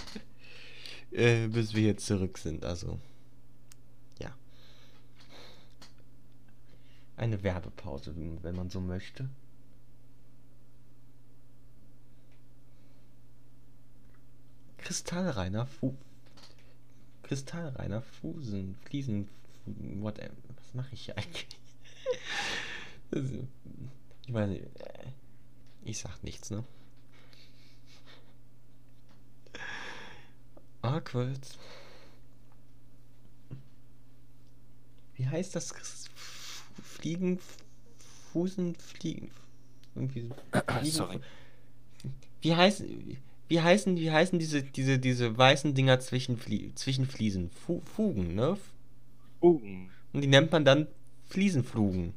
äh, 1.12 1.48
bis 1.48 1.76
wir 1.76 1.84
jetzt 1.84 2.08
zurück 2.08 2.40
sind. 2.40 2.66
Also, 2.66 3.00
Eine 7.20 7.44
Werbepause, 7.44 8.16
wenn 8.16 8.56
man 8.56 8.70
so 8.70 8.80
möchte. 8.80 9.30
Kristallreiner 14.78 15.66
Fu 15.66 15.98
Kristallreiner 17.24 18.02
Fusen, 18.02 18.76
Fliesen, 18.86 19.28
whatever. 19.66 20.32
Was 20.56 20.74
mache 20.74 20.94
ich 20.94 21.06
hier 21.08 21.18
eigentlich? 21.18 21.48
ich 24.26 24.32
meine, 24.32 24.66
ich 25.84 26.00
sag 26.00 26.24
nichts, 26.24 26.52
ne? 26.52 26.64
Awkward. 30.82 31.60
Wie 35.16 35.28
heißt 35.28 35.54
das? 35.54 35.74
Fliegen, 36.82 37.40
Fusen, 38.32 38.76
Fliegen. 38.76 39.32
Irgendwie 39.96 40.22
so. 40.22 40.36
Fliegen, 40.68 40.96
Sorry. 40.96 41.20
Wie 42.42 42.56
heißen, 42.56 43.18
wie 43.48 43.62
heißen, 43.62 43.98
wie 43.98 44.12
heißen 44.12 44.40
diese, 44.40 44.64
diese, 44.64 45.00
diese 45.00 45.38
weißen 45.38 45.74
Dinger 45.74 46.00
zwischen, 46.00 46.38
Flie 46.38 46.74
zwischen 46.76 47.06
Fliesen? 47.06 47.50
Fu 47.50 47.82
Fugen, 47.82 48.36
ne? 48.36 48.58
Fugen. 49.40 49.90
Und 50.14 50.22
die 50.22 50.28
nennt 50.28 50.52
man 50.52 50.64
dann 50.66 50.88
Fliesenflugen. 51.26 52.14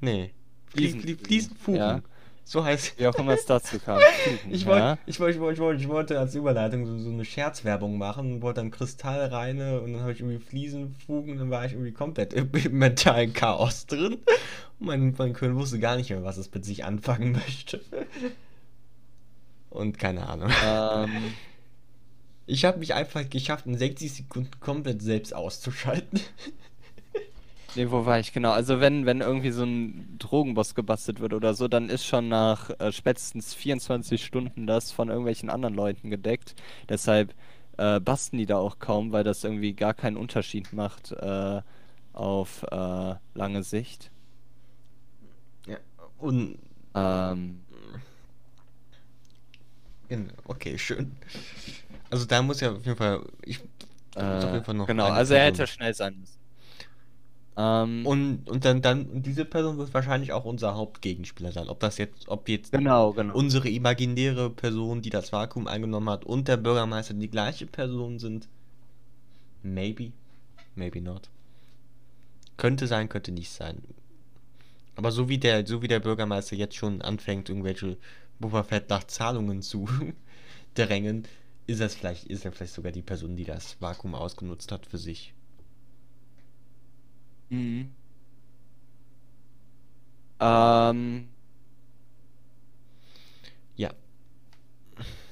Nee. 0.00 0.30
Flie 0.66 0.90
Flie 0.90 1.00
Fliesenfugen, 1.00 1.26
Fliesenfugen. 1.26 1.80
ja. 1.80 2.02
So 2.44 2.62
heißt 2.64 2.98
Wie 2.98 3.06
auch 3.06 3.14
immer 3.14 3.32
es 3.32 3.46
dazu 3.46 3.78
kam. 3.78 4.00
Ich 4.50 4.66
wollte, 4.66 4.80
ja. 4.80 4.98
ich, 5.06 5.18
wollte, 5.18 5.34
ich, 5.36 5.40
wollte, 5.40 5.54
ich, 5.54 5.60
wollte, 5.60 5.82
ich 5.82 5.88
wollte 5.88 6.18
als 6.18 6.34
Überleitung 6.34 6.86
so, 6.86 6.98
so 6.98 7.10
eine 7.10 7.24
Scherzwerbung 7.24 7.96
machen, 7.98 8.42
wollte 8.42 8.60
dann 8.60 8.70
Kristallreine 8.70 9.80
und 9.80 9.94
dann 9.94 10.02
habe 10.02 10.12
ich 10.12 10.20
irgendwie 10.20 10.38
Fliesenfugen, 10.38 11.38
dann 11.38 11.50
war 11.50 11.64
ich 11.64 11.72
irgendwie 11.72 11.92
komplett 11.92 12.32
im 12.34 12.50
im 12.52 12.78
mentalen 12.78 13.32
Chaos 13.32 13.86
drin. 13.86 14.18
Und 14.78 14.86
mein, 14.86 15.14
mein 15.16 15.32
Köhn 15.32 15.56
wusste 15.56 15.78
gar 15.78 15.96
nicht 15.96 16.10
mehr, 16.10 16.24
was 16.24 16.36
es 16.36 16.52
mit 16.52 16.64
sich 16.64 16.84
anfangen 16.84 17.32
möchte. 17.32 17.80
Und 19.70 19.98
keine 19.98 20.26
Ahnung. 20.28 20.50
Ähm, 20.64 21.34
Ich 22.46 22.64
habe 22.66 22.78
mich 22.78 22.92
einfach 22.94 23.28
geschafft, 23.28 23.66
in 23.66 23.76
60 23.78 24.12
Sekunden 24.12 24.60
komplett 24.60 25.00
selbst 25.02 25.34
auszuschalten. 25.34 26.20
Nee, 27.74 27.90
wo 27.90 28.06
war 28.06 28.18
ich? 28.20 28.32
Genau. 28.32 28.52
Also 28.52 28.80
wenn, 28.80 29.06
wenn 29.06 29.20
irgendwie 29.20 29.50
so 29.50 29.64
ein 29.64 30.16
Drogenboss 30.18 30.74
gebastelt 30.74 31.20
wird 31.20 31.32
oder 31.34 31.54
so, 31.54 31.68
dann 31.68 31.88
ist 31.88 32.04
schon 32.04 32.28
nach 32.28 32.70
äh, 32.78 32.92
spätestens 32.92 33.54
24 33.54 34.24
Stunden 34.24 34.66
das 34.66 34.92
von 34.92 35.08
irgendwelchen 35.08 35.50
anderen 35.50 35.74
Leuten 35.74 36.10
gedeckt. 36.10 36.54
Deshalb 36.88 37.34
äh, 37.78 38.00
basten 38.00 38.38
die 38.38 38.46
da 38.46 38.58
auch 38.58 38.78
kaum, 38.78 39.12
weil 39.12 39.24
das 39.24 39.44
irgendwie 39.44 39.74
gar 39.74 39.94
keinen 39.94 40.16
Unterschied 40.16 40.72
macht 40.72 41.12
äh, 41.12 41.62
auf 42.12 42.62
äh, 42.70 43.14
lange 43.34 43.62
Sicht. 43.62 44.10
Ja. 45.66 45.78
Und 46.18 46.58
Ähm, 46.94 47.60
Genau, 50.08 50.32
Okay, 50.44 50.78
schön. 50.78 51.16
Also 52.10 52.26
da 52.26 52.42
muss 52.42 52.60
ja 52.60 52.72
auf 52.72 52.84
jeden 52.84 52.96
Fall. 52.96 53.24
Ich 53.42 53.60
auf 54.14 54.22
äh, 54.22 54.52
jeden 54.52 54.64
Fall 54.64 54.74
noch 54.74 54.86
genau, 54.86 55.06
also 55.06 55.34
er 55.34 55.46
hätte 55.46 55.66
schnell 55.66 55.94
sein 55.94 56.16
müssen. 56.20 56.43
Ähm, 57.56 58.04
Und, 58.04 58.48
und 58.50 58.64
dann, 58.64 58.82
dann, 58.82 59.22
diese 59.22 59.44
Person 59.44 59.78
wird 59.78 59.94
wahrscheinlich 59.94 60.32
auch 60.32 60.44
unser 60.44 60.74
Hauptgegenspieler 60.74 61.52
sein. 61.52 61.68
Ob 61.68 61.80
das 61.80 61.98
jetzt, 61.98 62.28
ob 62.28 62.48
jetzt 62.48 62.72
genau, 62.72 63.12
genau. 63.12 63.34
unsere 63.34 63.68
imaginäre 63.68 64.50
Person, 64.50 65.02
die 65.02 65.10
das 65.10 65.32
Vakuum 65.32 65.68
eingenommen 65.68 66.10
hat, 66.10 66.24
und 66.24 66.48
der 66.48 66.56
Bürgermeister 66.56 67.14
die 67.14 67.30
gleiche 67.30 67.66
Person 67.66 68.18
sind. 68.18 68.48
Maybe. 69.62 70.12
Maybe 70.74 71.00
not. 71.00 71.30
Könnte 72.56 72.86
sein, 72.86 73.08
könnte 73.08 73.32
nicht 73.32 73.50
sein. 73.50 73.82
Aber 74.96 75.12
so 75.12 75.28
wie 75.28 75.38
der, 75.38 75.66
so 75.66 75.82
wie 75.82 75.88
der 75.88 76.00
Bürgermeister 76.00 76.56
jetzt 76.56 76.76
schon 76.76 77.02
anfängt, 77.02 77.48
irgendwelche 77.48 77.96
Boba 78.38 78.62
Fett 78.64 78.90
nach 78.90 79.04
Zahlungen 79.04 79.62
zu 79.62 79.88
drängen, 80.74 81.26
ist 81.66 81.80
das 81.80 81.94
vielleicht, 81.94 82.26
ist 82.26 82.44
er 82.44 82.52
vielleicht 82.52 82.74
sogar 82.74 82.92
die 82.92 83.02
Person, 83.02 83.36
die 83.36 83.44
das 83.44 83.80
Vakuum 83.80 84.14
ausgenutzt 84.14 84.70
hat 84.72 84.86
für 84.86 84.98
sich. 84.98 85.34
Mhm. 87.54 87.90
Ähm, 90.40 91.28
Ja. 93.76 93.90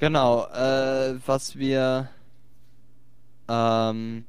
genau, 0.01 0.47
äh, 0.47 1.18
was 1.27 1.57
wir, 1.57 2.09
ähm, 3.49 4.25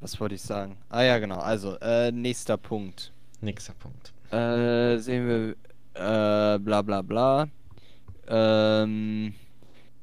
was 0.00 0.20
wollte 0.20 0.34
ich 0.34 0.42
sagen? 0.42 0.76
Ah 0.90 1.02
ja, 1.02 1.18
genau, 1.18 1.38
also, 1.38 1.76
äh, 1.80 2.12
nächster 2.12 2.56
Punkt. 2.56 3.12
Nächster 3.40 3.72
Punkt. 3.74 4.12
Äh, 4.32 4.98
sehen 4.98 5.26
wir, 5.28 5.50
äh, 5.94 6.58
bla 6.58 6.82
bla 6.82 7.02
bla. 7.02 7.48
Ähm, 8.28 9.34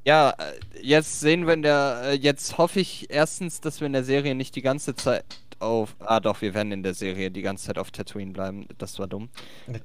ja, 0.06 0.32
äh, 0.32 0.60
jetzt 0.82 1.20
sehen 1.22 1.46
wir 1.46 1.54
in 1.54 1.62
der, 1.62 2.02
äh, 2.06 2.14
jetzt 2.16 2.58
hoffe 2.58 2.80
ich 2.80 3.10
erstens, 3.10 3.62
dass 3.62 3.80
wir 3.80 3.88
in 3.88 3.94
der 3.94 4.04
Serie 4.04 4.36
nicht 4.36 4.56
die 4.56 4.62
ganze 4.62 4.96
Zeit 4.96 5.24
auf, 5.64 5.96
ah 6.00 6.20
doch, 6.20 6.42
wir 6.42 6.54
werden 6.54 6.72
in 6.72 6.84
der 6.84 6.94
Serie 6.94 7.32
die 7.32 7.42
ganze 7.42 7.66
Zeit 7.68 7.78
auf 7.78 7.92
Tatooine 7.92 8.32
bleiben, 8.32 8.68
das 8.78 9.00
war 9.00 9.08
dumm. 9.08 9.30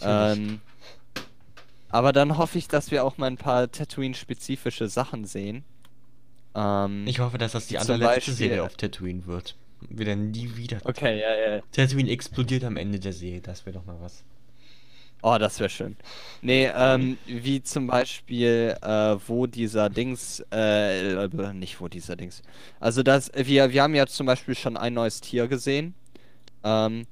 Ähm, 0.02 0.60
aber 1.90 2.12
dann 2.12 2.36
hoffe 2.36 2.58
ich, 2.58 2.68
dass 2.68 2.90
wir 2.90 3.04
auch 3.04 3.16
mal 3.18 3.26
ein 3.28 3.36
paar 3.38 3.70
Tatooine-spezifische 3.70 4.88
Sachen 4.88 5.24
sehen. 5.24 5.64
Ähm, 6.54 7.06
Ich 7.06 7.20
hoffe, 7.20 7.38
dass 7.38 7.52
das 7.52 7.66
die 7.68 7.78
allerletzte 7.78 8.14
Beispiel- 8.14 8.34
Serie 8.34 8.62
auf 8.64 8.76
Tatooine 8.76 9.26
wird. 9.26 9.56
Wir 9.88 10.06
dann 10.06 10.32
nie 10.32 10.56
wieder. 10.56 10.78
okay, 10.84 11.20
ja, 11.20 11.54
ja. 11.56 11.62
Tatooine 11.72 12.10
explodiert 12.10 12.64
am 12.64 12.76
Ende 12.76 12.98
der 12.98 13.12
Serie, 13.12 13.40
das 13.40 13.64
wäre 13.64 13.78
doch 13.78 13.86
mal 13.86 13.96
was. 14.00 14.24
Oh, 15.20 15.36
das 15.38 15.58
wäre 15.58 15.68
schön. 15.68 15.96
Nee, 16.42 16.70
ähm, 16.72 17.18
wie 17.26 17.60
zum 17.62 17.88
Beispiel, 17.88 18.76
äh, 18.80 19.16
wo 19.26 19.46
dieser 19.46 19.90
Dings, 19.90 20.44
äh, 20.52 21.24
äh, 21.24 21.52
nicht 21.54 21.80
wo 21.80 21.88
dieser 21.88 22.14
Dings. 22.14 22.42
Also 22.78 23.02
das, 23.02 23.30
wir, 23.34 23.72
wir 23.72 23.82
haben 23.82 23.94
ja 23.96 24.06
zum 24.06 24.26
Beispiel 24.26 24.54
schon 24.54 24.76
ein 24.76 24.94
neues 24.94 25.20
Tier 25.20 25.48
gesehen. 25.48 25.94
Ähm, 26.62 27.06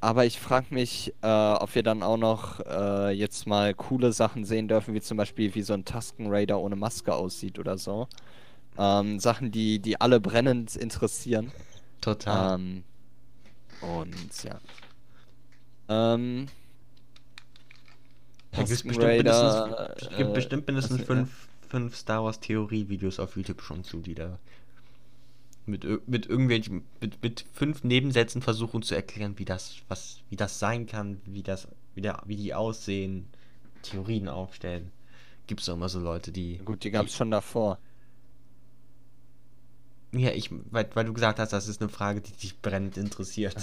aber 0.00 0.24
ich 0.26 0.38
frage 0.38 0.66
mich, 0.70 1.12
äh, 1.22 1.26
ob 1.26 1.74
wir 1.74 1.82
dann 1.82 2.04
auch 2.04 2.16
noch 2.16 2.60
äh, 2.60 3.10
jetzt 3.10 3.48
mal 3.48 3.74
coole 3.74 4.12
Sachen 4.12 4.44
sehen 4.44 4.68
dürfen, 4.68 4.94
wie 4.94 5.00
zum 5.00 5.16
Beispiel, 5.16 5.52
wie 5.56 5.62
so 5.62 5.74
ein 5.74 5.84
Tusken 5.84 6.28
Raider 6.28 6.60
ohne 6.60 6.76
Maske 6.76 7.12
aussieht 7.12 7.58
oder 7.58 7.76
so. 7.76 8.06
Ähm, 8.78 9.18
Sachen, 9.18 9.50
die, 9.50 9.80
die 9.80 10.00
alle 10.00 10.20
brennend 10.20 10.76
interessieren. 10.76 11.50
Total. 12.00 12.54
Ähm, 12.54 12.84
und 13.80 14.44
ja. 14.44 14.60
Ähm, 15.88 16.46
Da 18.50 18.58
gibt's 18.58 18.70
Tusken 18.70 18.88
bestimmt 18.88 19.08
Raider, 19.08 19.66
mindestens, 19.66 20.16
gibt 20.16 20.30
äh, 20.30 20.32
bestimmt 20.32 20.66
mindestens 20.66 21.02
fünf, 21.02 21.48
fünf 21.68 21.96
Star 21.96 22.24
Wars 22.24 22.40
Theorie-Videos 22.40 23.20
auf 23.20 23.36
YouTube 23.36 23.62
schon 23.62 23.84
zu, 23.84 24.00
die 24.00 24.14
da 24.14 24.38
mit, 25.68 26.08
mit 26.08 26.26
irgendwelchen, 26.26 26.82
mit, 27.00 27.22
mit 27.22 27.44
fünf 27.52 27.84
Nebensätzen 27.84 28.42
versuchen 28.42 28.82
zu 28.82 28.94
erklären, 28.94 29.38
wie 29.38 29.44
das, 29.44 29.76
was, 29.88 30.20
wie 30.30 30.36
das 30.36 30.58
sein 30.58 30.86
kann, 30.86 31.20
wie 31.26 31.42
das, 31.42 31.68
wie, 31.94 32.00
der, 32.00 32.22
wie 32.24 32.36
die 32.36 32.54
aussehen, 32.54 33.28
Theorien 33.82 34.28
aufstellen. 34.28 34.90
Gibt's 35.46 35.66
doch 35.66 35.74
immer 35.74 35.88
so 35.88 36.00
Leute, 36.00 36.32
die. 36.32 36.58
Gut, 36.58 36.84
die 36.84 36.90
gab 36.90 37.06
es 37.06 37.14
schon 37.14 37.30
davor. 37.30 37.78
Ja, 40.12 40.30
ich, 40.30 40.50
weil, 40.70 40.88
weil 40.94 41.04
du 41.04 41.12
gesagt 41.12 41.38
hast, 41.38 41.52
das 41.52 41.68
ist 41.68 41.82
eine 41.82 41.90
Frage, 41.90 42.20
die 42.20 42.32
dich 42.32 42.60
brennend 42.60 42.96
interessiert. 42.96 43.56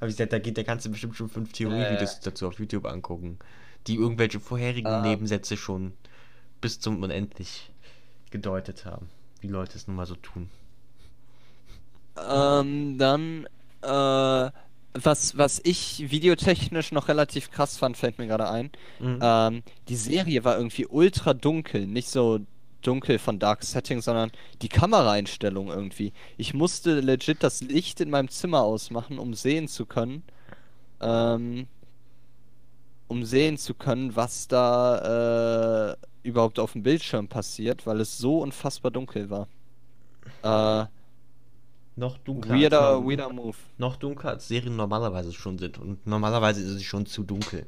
Aber 0.00 0.08
ich 0.08 0.16
gesagt, 0.16 0.32
da, 0.32 0.38
geht, 0.38 0.56
da 0.56 0.62
kannst 0.62 0.86
du 0.86 0.90
bestimmt 0.90 1.14
schon 1.14 1.28
fünf 1.28 1.52
Theorievideos 1.52 2.20
dazu 2.20 2.48
auf 2.48 2.58
YouTube 2.58 2.86
angucken, 2.86 3.38
die 3.86 3.96
irgendwelche 3.96 4.40
vorherigen 4.40 4.88
Ah. 4.88 5.02
Nebensätze 5.02 5.56
schon 5.56 5.92
bis 6.60 6.80
zum 6.80 7.02
Unendlich 7.02 7.70
gedeutet 8.30 8.84
haben. 8.84 9.08
Wie 9.40 9.48
Leute 9.48 9.76
es 9.76 9.86
nun 9.86 9.96
mal 9.96 10.06
so 10.06 10.16
tun. 10.16 10.48
Ähm, 12.16 12.96
dann, 12.98 13.46
äh, 13.82 14.50
was, 14.96 15.36
was 15.36 15.60
ich 15.64 16.10
videotechnisch 16.10 16.92
noch 16.92 17.08
relativ 17.08 17.50
krass 17.50 17.76
fand, 17.76 17.96
fällt 17.96 18.18
mir 18.18 18.26
gerade 18.26 18.48
ein. 18.48 18.70
Mhm. 19.00 19.18
Ähm, 19.20 19.62
die 19.88 19.96
Serie 19.96 20.44
war 20.44 20.56
irgendwie 20.56 20.86
ultra 20.86 21.34
dunkel, 21.34 21.86
nicht 21.86 22.08
so 22.08 22.40
dunkel 22.82 23.18
von 23.18 23.38
Dark 23.38 23.64
Setting, 23.64 24.00
sondern 24.00 24.30
die 24.62 24.68
Kameraeinstellung 24.68 25.68
irgendwie. 25.68 26.12
Ich 26.36 26.54
musste 26.54 27.00
legit 27.00 27.42
das 27.42 27.60
Licht 27.62 28.00
in 28.00 28.10
meinem 28.10 28.28
Zimmer 28.28 28.60
ausmachen, 28.62 29.18
um 29.18 29.34
sehen 29.34 29.68
zu 29.68 29.86
können, 29.86 30.22
ähm, 31.00 31.66
um 33.14 33.24
sehen 33.24 33.56
zu 33.56 33.74
können, 33.74 34.16
was 34.16 34.48
da 34.48 35.92
äh, 35.92 35.96
überhaupt 36.28 36.58
auf 36.58 36.72
dem 36.72 36.82
Bildschirm 36.82 37.28
passiert, 37.28 37.86
weil 37.86 38.00
es 38.00 38.18
so 38.18 38.40
unfassbar 38.40 38.90
dunkel 38.90 39.30
war. 39.30 39.46
Äh, 40.42 40.86
Noch 41.96 42.18
dunkler. 42.18 42.54
weirder, 42.56 42.88
als, 42.96 43.04
weirder 43.06 43.32
Move. 43.32 43.56
noch 43.78 43.96
dunkler 43.96 44.30
als 44.30 44.48
Serien 44.48 44.74
normalerweise 44.74 45.32
schon 45.32 45.58
sind. 45.58 45.78
Und 45.78 46.04
normalerweise 46.06 46.60
ist 46.62 46.70
es 46.70 46.82
schon 46.82 47.06
zu 47.06 47.22
dunkel. 47.22 47.66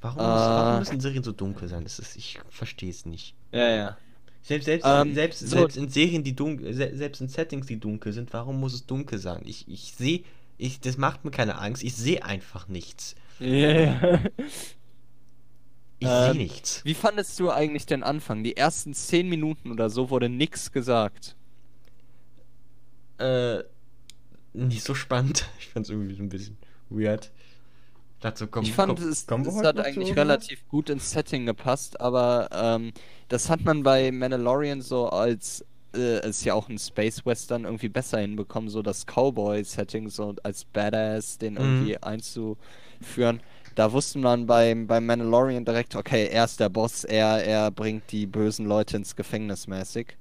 Warum, 0.00 0.18
muss, 0.18 0.24
warum 0.26 0.76
Äh. 0.76 0.78
müssen 0.80 1.00
Serien 1.00 1.24
so 1.24 1.32
dunkel 1.32 1.66
sein? 1.68 1.82
Das 1.82 1.98
ist, 1.98 2.16
ich 2.16 2.38
verstehe 2.50 2.90
es 2.90 3.06
nicht. 3.06 3.34
Ja, 3.52 3.68
ja. 3.68 3.96
Selbst, 4.42 4.66
selbst, 4.66 4.84
Ähm, 4.86 5.14
selbst, 5.14 5.40
so- 5.40 5.46
selbst 5.56 5.76
in 5.78 5.88
Serien, 5.88 6.22
die 6.22 6.36
dunkel, 6.36 6.72
se- 6.74 6.94
selbst 6.94 7.20
in 7.22 7.28
Settings, 7.28 7.66
die 7.66 7.80
dunkel 7.80 8.12
sind, 8.12 8.32
warum 8.34 8.60
muss 8.60 8.74
es 8.74 8.84
dunkel 8.86 9.18
sein? 9.18 9.40
Ich, 9.46 9.66
ich 9.66 9.94
sehe, 9.94 10.22
ich, 10.58 10.80
das 10.80 10.96
macht 10.98 11.24
mir 11.24 11.30
keine 11.30 11.58
Angst, 11.58 11.82
ich 11.82 11.94
sehe 11.96 12.24
einfach 12.24 12.68
nichts. 12.68 13.14
Ja. 13.40 14.20
Ich 15.98 16.08
sehe 16.08 16.30
Ähm, 16.30 16.36
nichts. 16.36 16.84
Wie 16.84 16.94
fandest 16.94 17.38
du 17.40 17.50
eigentlich 17.50 17.86
den 17.86 18.02
Anfang? 18.02 18.44
Die 18.44 18.56
ersten 18.56 18.94
zehn 18.94 19.28
Minuten 19.28 19.70
oder 19.72 19.90
so 19.90 20.10
wurde 20.10 20.28
nix 20.28 20.70
gesagt. 20.72 21.36
Äh, 23.18 23.62
nicht 24.52 24.84
so 24.84 24.94
spannend. 24.94 25.48
Ich 25.58 25.68
fand 25.68 25.86
es 25.86 25.90
irgendwie 25.90 26.14
so 26.14 26.22
ein 26.22 26.28
bisschen 26.28 26.56
weird. 26.88 27.32
Dazu 28.20 28.46
kommen, 28.46 28.64
ich 28.66 28.72
fand, 28.72 28.98
komm- 28.98 29.08
es, 29.08 29.26
es 29.28 29.62
hat 29.64 29.78
eigentlich 29.80 30.12
oder? 30.12 30.22
relativ 30.22 30.66
gut 30.68 30.88
ins 30.88 31.10
Setting 31.10 31.44
gepasst, 31.46 32.00
aber 32.00 32.48
ähm, 32.52 32.92
das 33.28 33.50
hat 33.50 33.62
man 33.64 33.82
bei 33.82 34.10
Mandalorian 34.12 34.80
so 34.80 35.08
als 35.10 35.64
äh, 35.94 36.18
es 36.20 36.38
ist 36.38 36.44
ja 36.44 36.54
auch 36.54 36.68
ein 36.68 36.78
Space 36.78 37.24
Western 37.26 37.64
irgendwie 37.64 37.88
besser 37.88 38.18
hinbekommen, 38.18 38.70
so 38.70 38.82
das 38.82 39.06
Cowboy-Setting 39.06 40.08
so 40.10 40.34
als 40.42 40.64
Badass 40.64 41.38
den 41.38 41.56
Mhm. 41.58 41.58
irgendwie 41.58 42.02
einzuführen. 42.02 43.42
Da 43.74 43.92
wusste 43.92 44.18
man 44.18 44.46
beim, 44.46 44.86
beim 44.86 45.06
Mandalorian 45.06 45.64
direkt, 45.64 45.96
okay, 45.96 46.28
er 46.28 46.44
ist 46.44 46.60
der 46.60 46.68
Boss, 46.68 47.04
er, 47.04 47.44
er 47.44 47.70
bringt 47.70 48.12
die 48.12 48.26
bösen 48.26 48.66
Leute 48.66 48.96
ins 48.96 49.16
Gefängnis 49.16 49.66
mäßig. 49.66 50.16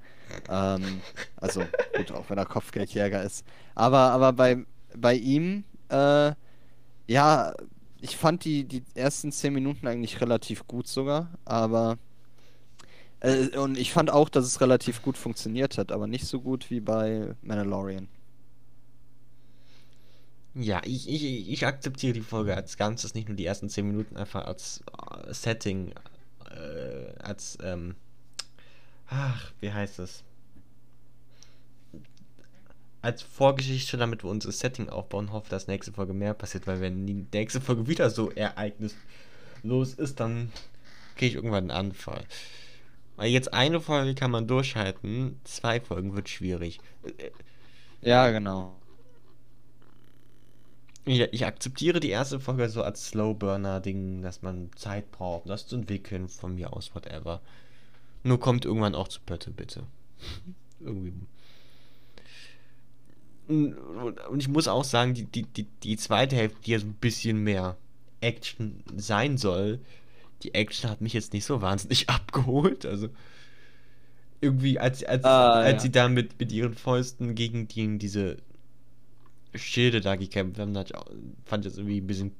Ähm, 0.49 1.03
also 1.37 1.71
gut, 1.93 2.11
auch 2.11 2.29
wenn 2.29 2.37
er 2.37 2.45
Kopfgeldjäger 2.45 3.23
ist. 3.23 3.45
Aber, 3.75 3.99
aber 4.11 4.33
bei, 4.33 4.65
bei 4.97 5.15
ihm, 5.15 5.65
äh, 5.89 6.33
ja, 7.07 7.53
ich 8.01 8.17
fand 8.17 8.45
die, 8.45 8.65
die 8.65 8.83
ersten 8.95 9.31
zehn 9.31 9.53
Minuten 9.53 9.87
eigentlich 9.87 10.21
relativ 10.21 10.67
gut 10.67 10.87
sogar, 10.87 11.31
aber 11.45 11.97
äh, 13.23 13.57
und 13.57 13.77
ich 13.77 13.91
fand 13.91 14.11
auch, 14.11 14.29
dass 14.29 14.45
es 14.45 14.61
relativ 14.61 15.01
gut 15.01 15.17
funktioniert 15.17 15.77
hat, 15.77 15.91
aber 15.91 16.07
nicht 16.07 16.27
so 16.27 16.41
gut 16.41 16.69
wie 16.69 16.81
bei 16.81 17.35
Mandalorian. 17.41 18.07
Ja, 20.55 20.81
ich, 20.83 21.09
ich, 21.09 21.49
ich 21.49 21.65
akzeptiere 21.65 22.13
die 22.13 22.21
Folge 22.21 22.55
als 22.55 22.77
Ganzes, 22.77 23.15
nicht 23.15 23.27
nur 23.27 23.37
die 23.37 23.45
ersten 23.45 23.69
10 23.69 23.87
Minuten, 23.87 24.17
einfach 24.17 24.45
als 24.45 24.83
äh, 25.25 25.33
Setting, 25.33 25.93
äh, 26.51 27.17
als, 27.19 27.57
ähm, 27.63 27.95
ach, 29.07 29.51
wie 29.61 29.71
heißt 29.71 29.99
es? 29.99 30.23
Als 33.01 33.21
Vorgeschichte, 33.21 33.97
damit 33.97 34.23
wir 34.23 34.29
unser 34.29 34.51
Setting 34.51 34.89
aufbauen, 34.89 35.31
hoffe, 35.31 35.49
dass 35.49 35.67
nächste 35.67 35.91
Folge 35.91 36.13
mehr 36.13 36.33
passiert, 36.33 36.67
weil 36.67 36.81
wenn 36.81 37.07
die 37.07 37.25
nächste 37.33 37.59
Folge 37.59 37.87
wieder 37.87 38.09
so 38.09 38.29
ereignislos 38.31 39.93
ist, 39.95 40.19
dann 40.19 40.51
kriege 41.15 41.29
ich 41.29 41.35
irgendwann 41.35 41.71
einen 41.71 41.87
Anfall. 41.87 42.25
Weil 43.15 43.29
jetzt 43.31 43.53
eine 43.53 43.79
Folge 43.81 44.15
kann 44.15 44.31
man 44.31 44.47
durchhalten, 44.47 45.39
zwei 45.43 45.79
Folgen 45.81 46.15
wird 46.15 46.29
schwierig. 46.29 46.79
Äh, 47.03 47.31
Ja, 48.01 48.31
genau. 48.31 48.75
Ja, 51.05 51.25
ich 51.31 51.45
akzeptiere 51.45 51.99
die 51.99 52.09
erste 52.09 52.39
Folge 52.39 52.69
so 52.69 52.81
als 52.83 53.07
Slow-Burner-Ding, 53.07 54.21
dass 54.21 54.41
man 54.41 54.69
Zeit 54.75 55.11
braucht, 55.11 55.49
das 55.49 55.67
zu 55.67 55.75
entwickeln, 55.77 56.29
von 56.29 56.55
mir 56.55 56.71
aus, 56.73 56.93
whatever. 56.95 57.41
Nur 58.23 58.39
kommt 58.39 58.65
irgendwann 58.65 58.95
auch 58.95 59.07
zu 59.09 59.21
Pötte, 59.21 59.51
bitte. 59.51 59.85
Irgendwie. 60.81 61.13
Und 63.47 63.75
und 64.29 64.39
ich 64.39 64.47
muss 64.47 64.67
auch 64.67 64.83
sagen, 64.83 65.13
die, 65.13 65.25
die, 65.25 65.43
die, 65.43 65.63
die 65.83 65.97
zweite 65.97 66.35
Hälfte, 66.35 66.59
die 66.65 66.71
ja 66.71 66.79
so 66.79 66.85
ein 66.87 66.93
bisschen 66.93 67.39
mehr 67.43 67.77
Action 68.21 68.83
sein 68.95 69.37
soll, 69.37 69.79
die 70.43 70.53
Action 70.53 70.89
hat 70.89 71.01
mich 71.01 71.13
jetzt 71.13 71.33
nicht 71.33 71.45
so 71.45 71.61
wahnsinnig 71.61 72.09
abgeholt. 72.11 72.85
Also 72.85 73.09
irgendwie, 74.41 74.79
als, 74.79 75.03
als, 75.03 75.23
Ah, 75.23 75.61
als 75.61 75.77
ja. 75.77 75.79
sie 75.83 75.91
da 75.91 76.09
mit, 76.09 76.39
mit 76.39 76.51
ihren 76.51 76.73
Fäusten 76.75 77.33
gegen 77.35 77.67
die, 77.67 77.97
diese 77.97 78.37
Schilde 79.55 79.99
da 80.01 80.15
gekämpft 80.15 80.59
haben, 80.59 80.77
hat, 80.77 80.91
fand 81.45 81.65
ich 81.65 81.71
das 81.71 81.77
irgendwie 81.77 82.01
ein 82.01 82.07
bisschen 82.07 82.31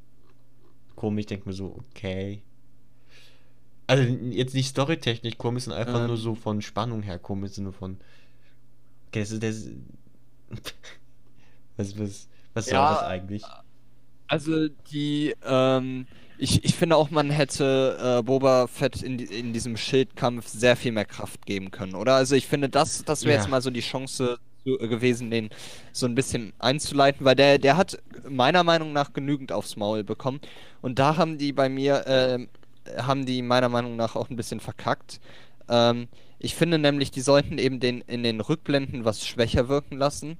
komisch. 0.95 1.21
Ich 1.21 1.27
denke 1.27 1.47
mir 1.49 1.53
so, 1.53 1.75
okay. 1.91 2.43
Also 3.87 4.03
jetzt 4.03 4.53
nicht 4.55 4.67
storytechnisch 4.69 5.37
komisch, 5.37 5.63
sondern 5.65 5.81
einfach 5.87 6.01
Ähm. 6.01 6.07
nur 6.07 6.17
so 6.17 6.35
von 6.35 6.61
Spannung 6.61 7.01
her 7.03 7.19
komisch, 7.19 7.51
Sinne 7.53 7.71
von. 7.73 7.97
Okay, 9.07 9.19
das 9.21 9.31
ist. 9.31 9.41
Das 9.41 9.63
was, 11.77 11.97
was, 11.99 12.29
was 12.53 12.69
soll 12.69 12.73
Ja, 12.75 12.89
das 12.89 13.03
eigentlich? 13.03 13.43
Also 14.27 14.67
die, 14.91 15.35
ähm, 15.43 16.07
ich, 16.37 16.63
ich 16.65 16.75
finde 16.75 16.95
auch, 16.95 17.09
man 17.11 17.29
hätte 17.29 18.17
äh, 18.19 18.23
Boba 18.23 18.67
Fett 18.67 19.01
in, 19.03 19.19
in 19.19 19.53
diesem 19.53 19.77
Schildkampf 19.77 20.47
sehr 20.47 20.75
viel 20.75 20.91
mehr 20.91 21.05
Kraft 21.05 21.45
geben 21.45 21.71
können, 21.71 21.95
oder? 21.95 22.15
Also 22.15 22.35
ich 22.35 22.47
finde, 22.47 22.69
das, 22.69 23.03
das 23.05 23.25
wäre 23.25 23.33
Ja. 23.33 23.35
jetzt 23.35 23.47
mal 23.49 23.61
so 23.61 23.69
die 23.69 23.81
Chance 23.81 24.39
zu, 24.63 24.79
äh, 24.79 24.87
gewesen, 24.87 25.29
den 25.31 25.49
so 25.91 26.05
ein 26.05 26.15
bisschen 26.15 26.53
einzuleiten, 26.59 27.25
weil 27.25 27.35
der, 27.35 27.59
der 27.59 27.77
hat 27.77 27.97
meiner 28.27 28.63
Meinung 28.63 28.93
nach 28.93 29.13
genügend 29.13 29.51
aufs 29.51 29.75
Maul 29.75 30.03
bekommen. 30.03 30.39
Und 30.81 30.99
da 30.99 31.17
haben 31.17 31.37
die 31.37 31.53
bei 31.53 31.69
mir, 31.69 32.03
ähm, 32.07 32.49
haben 32.97 33.25
die 33.25 33.41
meiner 33.41 33.69
Meinung 33.69 33.95
nach 33.95 34.15
auch 34.15 34.29
ein 34.29 34.35
bisschen 34.35 34.59
verkackt. 34.59 35.19
Ähm, 35.69 36.07
ich 36.39 36.55
finde 36.55 36.77
nämlich, 36.79 37.11
die 37.11 37.21
sollten 37.21 37.57
eben 37.57 37.79
den 37.79 38.01
in 38.01 38.23
den 38.23 38.41
Rückblenden 38.41 39.05
was 39.05 39.25
schwächer 39.25 39.69
wirken 39.69 39.97
lassen 39.97 40.37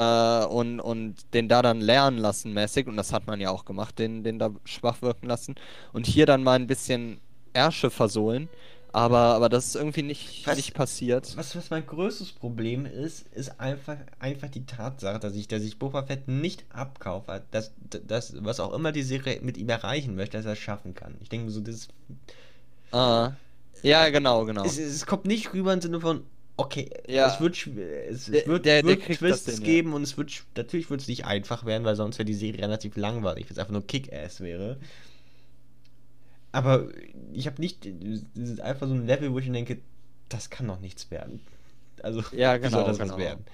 äh, 0.00 0.44
und, 0.46 0.80
und 0.80 1.16
den 1.34 1.48
da 1.48 1.62
dann 1.62 1.80
lernen 1.80 2.18
lassen 2.18 2.52
mäßig. 2.54 2.86
Und 2.86 2.96
das 2.96 3.12
hat 3.12 3.26
man 3.26 3.40
ja 3.40 3.50
auch 3.50 3.64
gemacht, 3.66 3.98
den, 3.98 4.24
den 4.24 4.38
da 4.38 4.50
schwach 4.64 5.02
wirken 5.02 5.26
lassen. 5.26 5.54
Und 5.92 6.06
hier 6.06 6.26
dann 6.26 6.42
mal 6.42 6.54
ein 6.54 6.66
bisschen 6.66 7.20
Ärsche 7.52 7.90
versohlen. 7.90 8.48
Aber, 8.92 9.18
aber 9.36 9.48
das 9.48 9.66
ist 9.66 9.76
irgendwie 9.76 10.02
nicht, 10.02 10.44
Was- 10.46 10.56
nicht 10.56 10.74
passiert. 10.74 11.36
Was, 11.36 11.54
was 11.54 11.70
mein 11.70 11.86
größtes 11.86 12.32
Problem 12.32 12.86
ist, 12.86 13.26
ist 13.32 13.60
einfach, 13.60 13.98
einfach 14.18 14.48
die 14.48 14.66
Tatsache, 14.66 15.20
dass 15.20 15.36
ich, 15.36 15.46
dass 15.46 15.62
ich 15.62 15.78
Boba 15.78 16.02
Fett 16.02 16.26
nicht 16.26 16.64
abkaufe, 16.70 17.42
dass, 17.52 17.72
dass, 18.08 18.34
was 18.42 18.58
auch 18.58 18.72
immer 18.72 18.90
die 18.90 19.04
Serie 19.04 19.40
mit 19.42 19.58
ihm 19.58 19.68
erreichen 19.68 20.16
möchte, 20.16 20.38
dass 20.38 20.46
er 20.46 20.52
es 20.54 20.58
schaffen 20.58 20.94
kann. 20.96 21.14
Ich 21.20 21.28
denke 21.28 21.50
so, 21.52 21.60
das 21.60 21.86
Ah. 22.92 23.32
Ja, 23.82 24.08
genau, 24.10 24.44
genau. 24.44 24.64
Es, 24.64 24.78
es 24.78 25.06
kommt 25.06 25.24
nicht 25.24 25.54
rüber 25.54 25.72
im 25.72 25.80
Sinne 25.80 26.00
von, 26.00 26.24
okay, 26.60 26.90
Ja. 27.08 27.26
es 27.32 27.40
wird, 27.40 27.56
es, 27.66 27.66
es 28.20 28.24
Der- 28.26 28.46
wird, 28.46 28.64
der- 28.66 28.82
der 28.82 28.84
wird 28.84 29.02
kriegt 29.02 29.18
Twists 29.20 29.50
hin, 29.54 29.60
ja. 29.60 29.66
geben 29.66 29.92
und 29.94 30.02
es 30.02 30.16
wird, 30.16 30.44
natürlich 30.56 30.90
wird 30.90 31.00
es 31.00 31.08
nicht 31.08 31.24
einfach 31.24 31.64
werden, 31.64 31.84
weil 31.84 31.96
sonst 31.96 32.18
wäre 32.18 32.26
die 32.26 32.34
Serie 32.34 32.62
relativ 32.62 32.96
langweilig, 32.96 33.46
wenn 33.46 33.52
es 33.52 33.58
einfach 33.58 33.72
nur 33.72 33.86
Kick-Ass 33.86 34.40
wäre. 34.40 34.78
Aber 36.52 36.88
ich 37.32 37.46
habe 37.46 37.60
nicht, 37.60 37.86
es 37.86 38.22
ist 38.34 38.60
einfach 38.60 38.88
so 38.88 38.94
ein 38.94 39.06
Level, 39.06 39.32
wo 39.32 39.38
ich 39.38 39.50
denke, 39.50 39.78
das 40.28 40.50
kann 40.50 40.66
doch 40.66 40.80
nichts 40.80 41.10
werden. 41.10 41.40
Also, 42.02 42.22
Ja, 42.32 42.56
wie 42.62 42.68
soll 42.68 42.82
genau, 42.82 42.86
das 42.86 42.98
was 42.98 43.08
genau. 43.08 43.18
werden? 43.18 43.44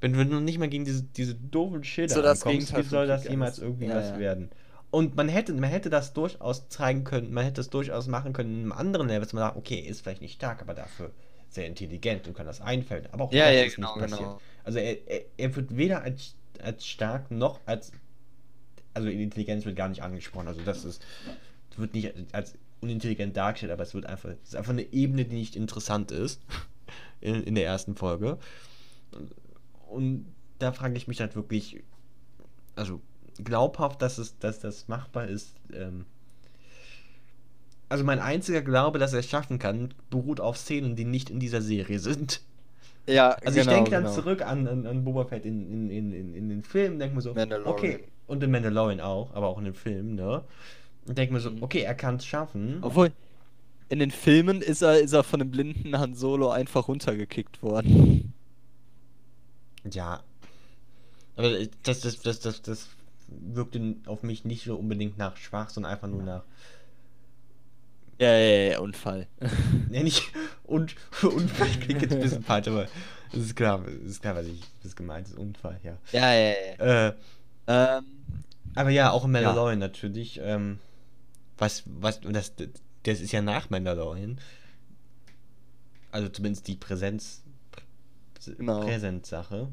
Wenn, 0.00 0.16
wenn 0.18 0.30
du 0.30 0.40
nicht 0.40 0.58
mal 0.58 0.68
gegen 0.68 0.84
diese, 0.84 1.02
diese 1.04 1.34
doofen 1.34 1.82
Schilder 1.84 2.14
So 2.14 2.22
ankommst, 2.22 2.76
wie 2.76 2.82
soll 2.82 3.06
das 3.06 3.24
jemals 3.24 3.58
irgendwie 3.58 3.86
Ja, 3.86 3.96
was 3.96 4.10
ja. 4.10 4.18
werden? 4.18 4.50
Und 4.90 5.16
man 5.16 5.28
hätte, 5.28 5.52
man 5.52 5.68
hätte 5.68 5.90
das 5.90 6.12
durchaus 6.12 6.68
zeigen 6.68 7.04
können, 7.04 7.32
man 7.32 7.44
hätte 7.44 7.56
das 7.56 7.70
durchaus 7.70 8.06
machen 8.06 8.32
können 8.32 8.54
in 8.54 8.60
einem 8.62 8.72
anderen 8.72 9.08
Level, 9.08 9.20
dass 9.20 9.32
man 9.32 9.42
sagt, 9.42 9.56
okay, 9.56 9.78
ist 9.80 10.02
vielleicht 10.02 10.22
nicht 10.22 10.34
stark, 10.34 10.62
aber 10.62 10.74
dafür 10.74 11.10
sehr 11.48 11.66
intelligent 11.66 12.26
und 12.28 12.34
kann 12.36 12.46
das 12.46 12.60
einfällen. 12.60 13.06
Aber 13.12 13.24
auch 13.24 13.32
Ja, 13.32 13.50
ja, 13.50 13.68
genau, 13.68 13.94
nicht 13.96 14.02
passiert. 14.10 14.20
genau. 14.20 14.40
Also 14.64 14.78
er, 14.78 15.08
er, 15.08 15.22
er 15.36 15.56
wird 15.56 15.76
weder 15.76 16.02
als, 16.02 16.34
als 16.62 16.86
stark 16.86 17.30
noch 17.30 17.60
als. 17.66 17.92
Also 18.94 19.08
Intelligenz 19.08 19.64
wird 19.64 19.76
gar 19.76 19.88
nicht 19.88 20.02
angesprochen. 20.02 20.48
Also 20.48 20.60
das 20.62 20.84
ist. 20.84 21.04
wird 21.76 21.92
nicht 21.94 22.12
als 22.32 22.54
unintelligent 22.80 23.36
dargestellt, 23.36 23.72
aber 23.72 23.82
es 23.82 23.94
wird 23.94 24.06
einfach. 24.06 24.30
Es 24.42 24.50
ist 24.50 24.56
einfach 24.56 24.72
eine 24.72 24.92
Ebene, 24.92 25.24
die 25.24 25.36
nicht 25.36 25.56
interessant 25.56 26.10
ist. 26.10 26.40
In, 27.20 27.42
in 27.44 27.54
der 27.54 27.64
ersten 27.64 27.96
Folge. 27.96 28.38
Und 29.88 30.26
da 30.58 30.72
frage 30.72 30.94
ich 30.96 31.08
mich 31.08 31.20
halt 31.20 31.34
wirklich. 31.34 31.82
Also 32.76 33.00
glaubhaft, 33.44 34.02
dass 34.02 34.18
es, 34.18 34.38
dass 34.38 34.60
das 34.60 34.88
machbar 34.88 35.28
ist, 35.28 35.54
ähm, 35.72 36.06
also 37.88 38.04
mein 38.04 38.18
einziger 38.18 38.62
Glaube, 38.62 38.98
dass 38.98 39.12
er 39.12 39.20
es 39.20 39.28
schaffen 39.28 39.58
kann, 39.58 39.94
beruht 40.10 40.40
auf 40.40 40.56
Szenen, 40.56 40.96
die 40.96 41.04
nicht 41.04 41.30
in 41.30 41.38
dieser 41.38 41.62
Serie 41.62 41.98
sind. 42.00 42.40
Ja, 43.08 43.36
Also 43.44 43.60
ich 43.60 43.66
denke 43.68 43.90
dann 43.90 44.08
zurück 44.08 44.42
an, 44.42 44.66
an, 44.66 44.86
an 44.86 45.04
Boba 45.04 45.24
Fett 45.26 45.46
in, 45.46 45.70
in, 45.70 45.90
in, 45.90 46.12
in, 46.12 46.34
in 46.34 46.48
den 46.48 46.62
Filmen, 46.62 46.98
denke 46.98 47.14
mir 47.14 47.22
so, 47.22 47.30
okay, 47.64 48.00
und 48.26 48.42
in 48.42 48.50
Mandalorian 48.50 49.00
auch, 49.00 49.32
aber 49.34 49.46
auch 49.46 49.58
in 49.58 49.64
den 49.64 49.74
Filmen, 49.74 50.16
ne? 50.16 50.42
Und 51.06 51.16
denke 51.16 51.32
mir 51.34 51.40
so, 51.40 51.50
Mhm. 51.50 51.62
okay, 51.62 51.82
er 51.82 51.94
kann 51.94 52.16
es 52.16 52.26
schaffen. 52.26 52.78
Obwohl, 52.80 53.12
in 53.88 54.00
den 54.00 54.10
Filmen 54.10 54.62
ist 54.62 54.82
er, 54.82 55.00
ist 55.00 55.12
er 55.12 55.24
von 55.24 55.40
dem 55.40 55.50
blinden 55.50 55.98
Han 55.98 56.14
Solo 56.14 56.50
einfach 56.50 56.88
runtergekickt 56.88 57.62
worden. 57.62 58.34
Ja. 59.84 60.22
Aber 61.36 61.50
das, 61.82 62.00
das, 62.00 62.20
das, 62.20 62.40
das, 62.40 62.62
das 62.62 62.88
wirkte 63.28 63.96
auf 64.06 64.22
mich 64.22 64.44
nicht 64.44 64.64
so 64.64 64.76
unbedingt 64.76 65.18
nach 65.18 65.36
schwach, 65.36 65.70
sondern 65.70 65.92
einfach 65.92 66.08
nur 66.08 66.22
nach. 66.22 66.44
Ja, 68.18 68.32
ja, 68.36 68.70
ja, 68.72 68.78
Unfall. 68.80 69.26
Ja, 69.90 70.02
nicht. 70.02 70.32
Und, 70.64 70.96
ich 71.66 71.80
klinge 71.80 72.00
jetzt 72.00 72.12
ein 72.14 72.20
bisschen 72.20 72.42
falsch, 72.42 72.68
aber 72.68 72.86
es 73.32 73.38
ist 73.38 73.56
klar, 73.56 73.84
es 74.04 74.12
ist 74.12 74.22
klar, 74.22 74.36
was 74.36 74.46
ich 74.46 74.62
das 74.82 74.96
gemeint 74.96 75.28
ist. 75.28 75.36
Unfall, 75.36 75.78
ja. 75.82 75.96
Ja, 76.12 76.32
ja, 76.32 76.54
ja. 76.78 77.08
Äh, 77.08 77.14
Ähm, 77.66 78.04
aber 78.74 78.90
ja, 78.90 79.10
auch 79.10 79.24
in 79.24 79.32
Mandalorian 79.32 79.78
natürlich. 79.78 80.40
Ähm, 80.42 80.78
was, 81.58 81.82
was, 81.86 82.20
das, 82.20 82.52
das 83.02 83.20
ist 83.20 83.32
ja 83.32 83.42
nach 83.42 83.70
Mandalorian. 83.70 84.38
Also 86.12 86.28
zumindest 86.28 86.68
die 86.68 86.76
Präsenz. 86.76 87.42
Genau. 88.58 88.80
Präsenzsache. 88.80 89.68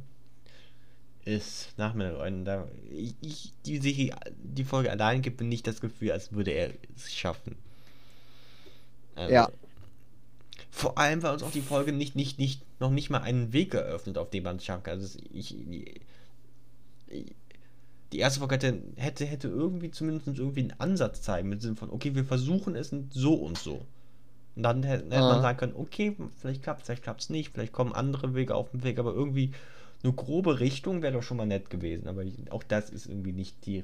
Ist 1.26 1.74
nach 1.78 1.94
Mandalorian. 1.94 2.44
Da, 2.44 2.68
ich, 2.92 3.16
ich, 3.22 3.54
die, 3.66 3.78
Serie, 3.78 4.16
die 4.44 4.66
Folge 4.66 4.92
allein 4.92 5.22
gibt 5.22 5.40
mir 5.40 5.48
nicht 5.48 5.66
das 5.68 5.80
Gefühl, 5.80 6.12
als 6.12 6.34
würde 6.34 6.52
er 6.52 6.72
es 6.96 7.14
schaffen. 7.14 7.56
Also, 9.16 9.34
Ja. 9.34 9.50
Vor 10.70 10.98
allem, 10.98 11.22
weil 11.22 11.34
uns 11.34 11.44
auch 11.44 11.52
die 11.52 11.62
Folge 11.62 11.94
nicht, 11.94 12.16
nicht, 12.16 12.40
nicht, 12.40 12.62
noch 12.80 12.90
nicht 12.90 13.10
mal 13.10 13.22
einen 13.22 13.54
Weg 13.54 13.74
eröffnet, 13.76 14.18
auf 14.18 14.32
dem 14.32 14.44
man 14.44 14.56
es 14.58 14.66
schaffen 14.66 14.84
kann. 14.84 15.00
Also 15.00 15.20
ich, 15.32 15.56
ich, 15.70 16.02
die 18.12 18.20
erste 18.20 18.40
Folge 18.40 18.56
hätte, 18.56 18.82
hätte, 18.96 19.26
hätte 19.26 19.48
irgendwie 19.48 19.92
zumindest 19.92 20.28
irgendwie 20.38 20.62
einen 20.62 20.80
Ansatz 20.80 21.22
zeigen, 21.22 21.50
mit 21.50 21.60
dem 21.60 21.62
Sinn 21.62 21.76
von, 21.76 21.90
okay, 21.92 22.16
wir 22.16 22.26
versuchen 22.26 22.76
es 22.76 22.94
so 23.12 23.36
und 23.36 23.58
so. 23.58 23.86
Und 24.56 24.64
dann 24.64 24.84
hätte, 24.84 25.06
hätte 25.06 25.18
Ah. 25.18 25.30
man 25.34 25.42
sagen 25.42 25.58
können, 25.58 25.76
okay, 25.76 26.16
vielleicht 26.40 26.64
klappt 26.64 26.82
es, 26.82 26.86
vielleicht 26.88 27.04
klappt 27.04 27.22
es 27.22 27.30
nicht, 27.30 27.52
vielleicht 27.54 27.74
kommen 27.74 27.94
andere 27.94 28.36
Wege 28.36 28.56
auf 28.56 28.70
den 28.72 28.84
Weg, 28.84 29.00
aber 29.00 29.14
irgendwie 29.14 29.52
eine 30.04 30.14
grobe 30.14 30.60
Richtung 30.60 31.02
wäre 31.02 31.14
doch 31.14 31.24
schon 31.24 31.38
mal 31.38 31.46
nett 31.46 31.70
gewesen. 31.70 32.08
Aber 32.08 32.24
ich, 32.24 32.52
auch 32.52 32.64
das 32.64 32.90
ist 32.90 33.06
irgendwie 33.08 33.34
nicht 33.34 33.66
die. 33.66 33.84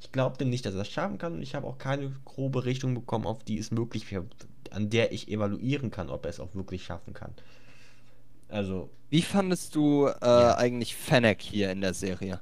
Ich 0.00 0.12
glaube 0.12 0.36
dem 0.38 0.50
nicht, 0.50 0.64
dass 0.66 0.74
er 0.74 0.82
es 0.82 0.88
schaffen 0.88 1.18
kann 1.18 1.34
und 1.34 1.42
ich 1.42 1.54
habe 1.54 1.66
auch 1.66 1.78
keine 1.78 2.12
grobe 2.24 2.64
Richtung 2.64 2.94
bekommen, 2.94 3.26
auf 3.26 3.42
die 3.44 3.58
es 3.58 3.70
möglich 3.72 4.10
wäre, 4.12 4.26
an 4.70 4.90
der 4.90 5.12
ich 5.12 5.28
evaluieren 5.28 5.90
kann, 5.90 6.10
ob 6.10 6.24
er 6.24 6.30
es 6.30 6.40
auch 6.40 6.54
wirklich 6.54 6.84
schaffen 6.84 7.14
kann. 7.14 7.34
Also, 8.48 8.90
wie 9.10 9.22
fandest 9.22 9.74
du 9.74 10.06
äh, 10.06 10.12
Ja. 10.40 10.56
eigentlich 10.56 10.94
Fennec 10.96 11.42
hier 11.42 11.70
in 11.70 11.80
der 11.80 11.94
Serie? 11.94 12.40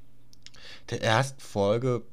der 0.89 1.01
ersten 1.01 1.39
Folge 1.39 2.03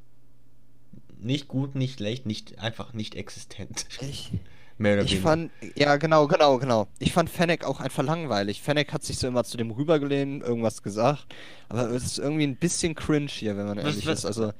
nicht 1.18 1.48
gut, 1.48 1.74
nicht 1.74 1.94
schlecht, 1.98 2.26
nicht 2.26 2.58
einfach 2.58 2.92
nicht 2.92 3.14
existent. 3.14 3.86
Ich, 4.00 4.32
Mehr 4.76 4.94
oder 4.94 5.04
ich 5.04 5.12
weniger. 5.12 5.28
fand, 5.28 5.50
ja, 5.76 5.96
genau, 5.96 6.26
genau, 6.26 6.58
genau. 6.58 6.88
Ich 6.98 7.12
fand 7.12 7.30
Fennec 7.30 7.64
auch 7.64 7.80
einfach 7.80 8.02
langweilig. 8.02 8.60
Fennec 8.60 8.92
hat 8.92 9.04
sich 9.04 9.18
so 9.18 9.28
immer 9.28 9.44
zu 9.44 9.56
dem 9.56 9.70
rübergelehnt, 9.70 10.42
irgendwas 10.42 10.82
gesagt. 10.82 11.26
Aber 11.68 11.88
es 11.90 12.04
ist 12.04 12.18
irgendwie 12.18 12.44
ein 12.46 12.56
bisschen 12.56 12.94
cringe 12.96 13.28
hier, 13.28 13.56
wenn 13.56 13.66
man 13.66 13.76
Was- 13.78 13.84
ehrlich 13.84 14.06
was- 14.06 14.18
ist. 14.20 14.24
Also, 14.26 14.52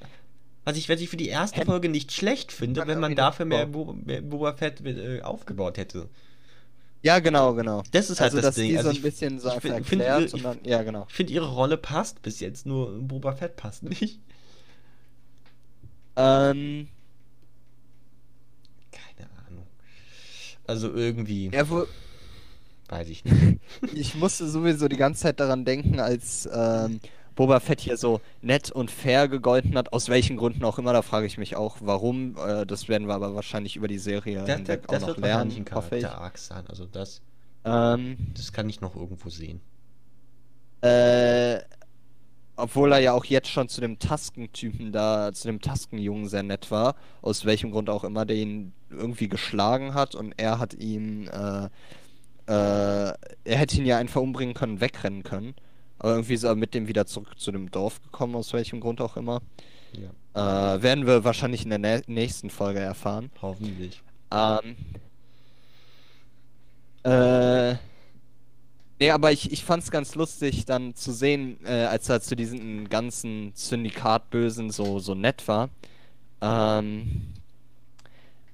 Was 0.65 0.77
ich, 0.77 0.89
was 0.89 1.01
ich 1.01 1.09
für 1.09 1.17
die 1.17 1.29
erste 1.29 1.59
Hätt- 1.61 1.67
Folge 1.67 1.89
nicht 1.89 2.13
schlecht 2.13 2.53
finde, 2.53 2.87
wenn 2.87 3.01
man 3.01 3.15
dafür 3.17 3.45
mehr. 3.45 3.67
Bo 3.67 3.93
mehr 3.93 4.23
Boba 4.23 4.55
Fett 4.55 4.81
äh, 4.87 5.21
aufgebaut 5.21 5.77
hätte. 5.79 6.09
ja, 7.03 7.19
genau, 7.19 7.53
genau. 7.55 7.83
Das 7.91 8.09
ist 8.09 8.21
halt 8.21 8.31
also, 8.33 8.37
das 8.39 8.47
dass 8.47 8.55
Ding. 8.55 8.71
die 8.71 8.77
Also 8.79 8.89
so 8.89 8.93
ein 8.93 8.97
ich- 8.97 9.03
bisschen 9.03 9.41
so 9.41 9.49
einfach 9.51 9.61
find- 9.63 9.87
find 9.87 10.03
erklärt 10.03 10.33
und 10.33 10.45
dann, 10.45 10.59
ja, 10.65 10.83
genau. 10.85 11.07
Ich 11.09 11.15
finde, 11.15 11.33
ihre 11.33 11.49
Rolle 11.53 11.77
passt 11.77 12.23
bis 12.23 12.39
jetzt, 12.41 12.65
nur 12.67 12.99
Boba 13.01 13.33
Fett 13.33 13.57
passt 13.57 13.83
nicht. 13.83 14.21
Ähm, 16.17 16.89
Keine 18.93 19.29
Ahnung. 19.49 19.67
Also 20.67 20.93
irgendwie, 20.93 21.51
ja, 21.53 21.69
wo, 21.69 21.87
weiß 22.89 23.09
ich 23.09 23.25
nicht. 23.25 23.61
ich 23.95 24.15
musste 24.15 24.49
sowieso 24.49 24.89
die 24.89 24.97
ganze 24.97 25.23
Zeit 25.23 25.41
daran 25.41 25.65
denken, 25.65 26.01
als 26.01 26.49
ähm, 26.53 27.01
Boba 27.35 27.61
Fett 27.61 27.81
hier 27.81 27.97
so 27.97 28.21
nett 28.43 28.71
und 28.71 28.91
fair 28.91 29.29
gegolten 29.29 29.77
hat, 29.77 29.93
aus 29.93 30.09
welchen 30.09 30.37
Gründen 30.37 30.65
auch 30.65 30.79
immer, 30.79 30.93
da 30.93 31.03
frage 31.03 31.27
ich 31.27 31.37
mich 31.37 31.57
auch, 31.57 31.79
warum. 31.81 32.37
Äh, 32.39 32.65
das 32.67 32.89
werden 32.89 33.09
wir 33.09 33.15
aber 33.15 33.35
wahrscheinlich 33.35 33.77
über 33.77 33.89
die 33.89 33.99
Serie 33.99 34.39
Das, 34.39 34.47
das, 34.47 34.57
hinweg 34.57 34.83
auch 34.89 34.93
das 34.93 35.03
noch 35.03 35.09
wahrscheinlich 35.21 35.59
ein 35.59 35.65
lernen, 35.65 35.75
hoffe 35.75 35.97
ich. 35.97 36.03
Charakter-Arc 36.03 36.39
sein. 36.39 36.65
Also 36.69 36.87
das, 36.87 37.21
Ähm, 37.65 38.17
das 38.35 38.53
kann 38.53 38.69
ich 38.69 38.81
noch 38.81 38.95
irgendwo 38.95 39.31
sehen. 39.31 39.61
Äh, 40.83 41.61
obwohl 42.57 42.93
er 42.93 43.01
ja 43.01 43.13
auch 43.13 43.25
jetzt 43.25 43.49
schon 43.49 43.69
zu 43.69 43.81
dem 43.81 43.99
Tasken-Typen 43.99 44.93
da, 44.93 45.33
zu 45.33 45.49
dem 45.49 45.61
Tasken-Jungen 45.61 46.29
sehr 46.29 46.43
nett 46.43 46.71
war, 46.71 46.95
aus 47.23 47.45
welchem 47.45 47.71
Grund 47.71 47.91
auch 47.91 48.05
immer, 48.05 48.25
der 48.25 48.37
ihn 48.37 48.73
irgendwie 48.91 49.29
geschlagen 49.29 49.95
hat 49.95 50.15
und 50.15 50.35
er 50.37 50.59
hat 50.59 50.75
ihn, 50.75 51.27
äh, 51.29 51.67
äh, 52.47 53.13
er 53.45 53.57
hätte 53.59 53.77
ihn 53.79 53.87
ja 53.87 53.99
einfach 53.99 54.21
umbringen 54.21 54.55
können, 54.55 54.81
wegrennen 54.81 55.23
können. 55.23 55.55
Aber 55.99 56.13
irgendwie 56.13 56.35
ist 56.35 56.43
er 56.45 56.55
mit 56.55 56.75
dem 56.75 56.87
wieder 56.89 57.07
zurück 57.07 57.39
zu 57.39 57.51
dem 57.53 57.71
Dorf 57.71 58.03
gekommen, 58.03 58.35
aus 58.37 58.53
welchem 58.53 58.81
Grund 58.81 59.01
auch 59.01 59.17
immer. 59.17 59.41
Ja, 59.93 60.11
Äh, 60.77 60.83
werden 60.83 61.07
wir 61.07 61.25
wahrscheinlich 61.25 61.63
in 61.65 61.71
der 61.71 61.79
nä 61.79 62.03
nächsten 62.09 62.51
Folge 62.51 62.81
erfahren. 62.81 63.31
hoffentlich. 63.41 64.03
Ähm. 64.33 64.77
Äh. 67.05 67.77
Nee, 69.01 69.11
aber 69.11 69.33
ich, 69.33 69.51
ich 69.51 69.65
fand's 69.65 69.91
ganz 69.91 70.15
lustig, 70.15 70.67
dann 70.67 70.95
zu 70.95 71.13
sehen, 71.13 71.59
äh, 71.65 71.85
als 71.85 72.09
er 72.09 72.21
zu 72.21 72.37
diesen 72.37 72.89
ganzen 72.89 73.53
Syndikatbösen 73.55 74.71
so, 74.71 74.99
so 74.99 75.15
nett 75.15 75.47
war. 75.49 75.69
Ähm. 76.41 77.35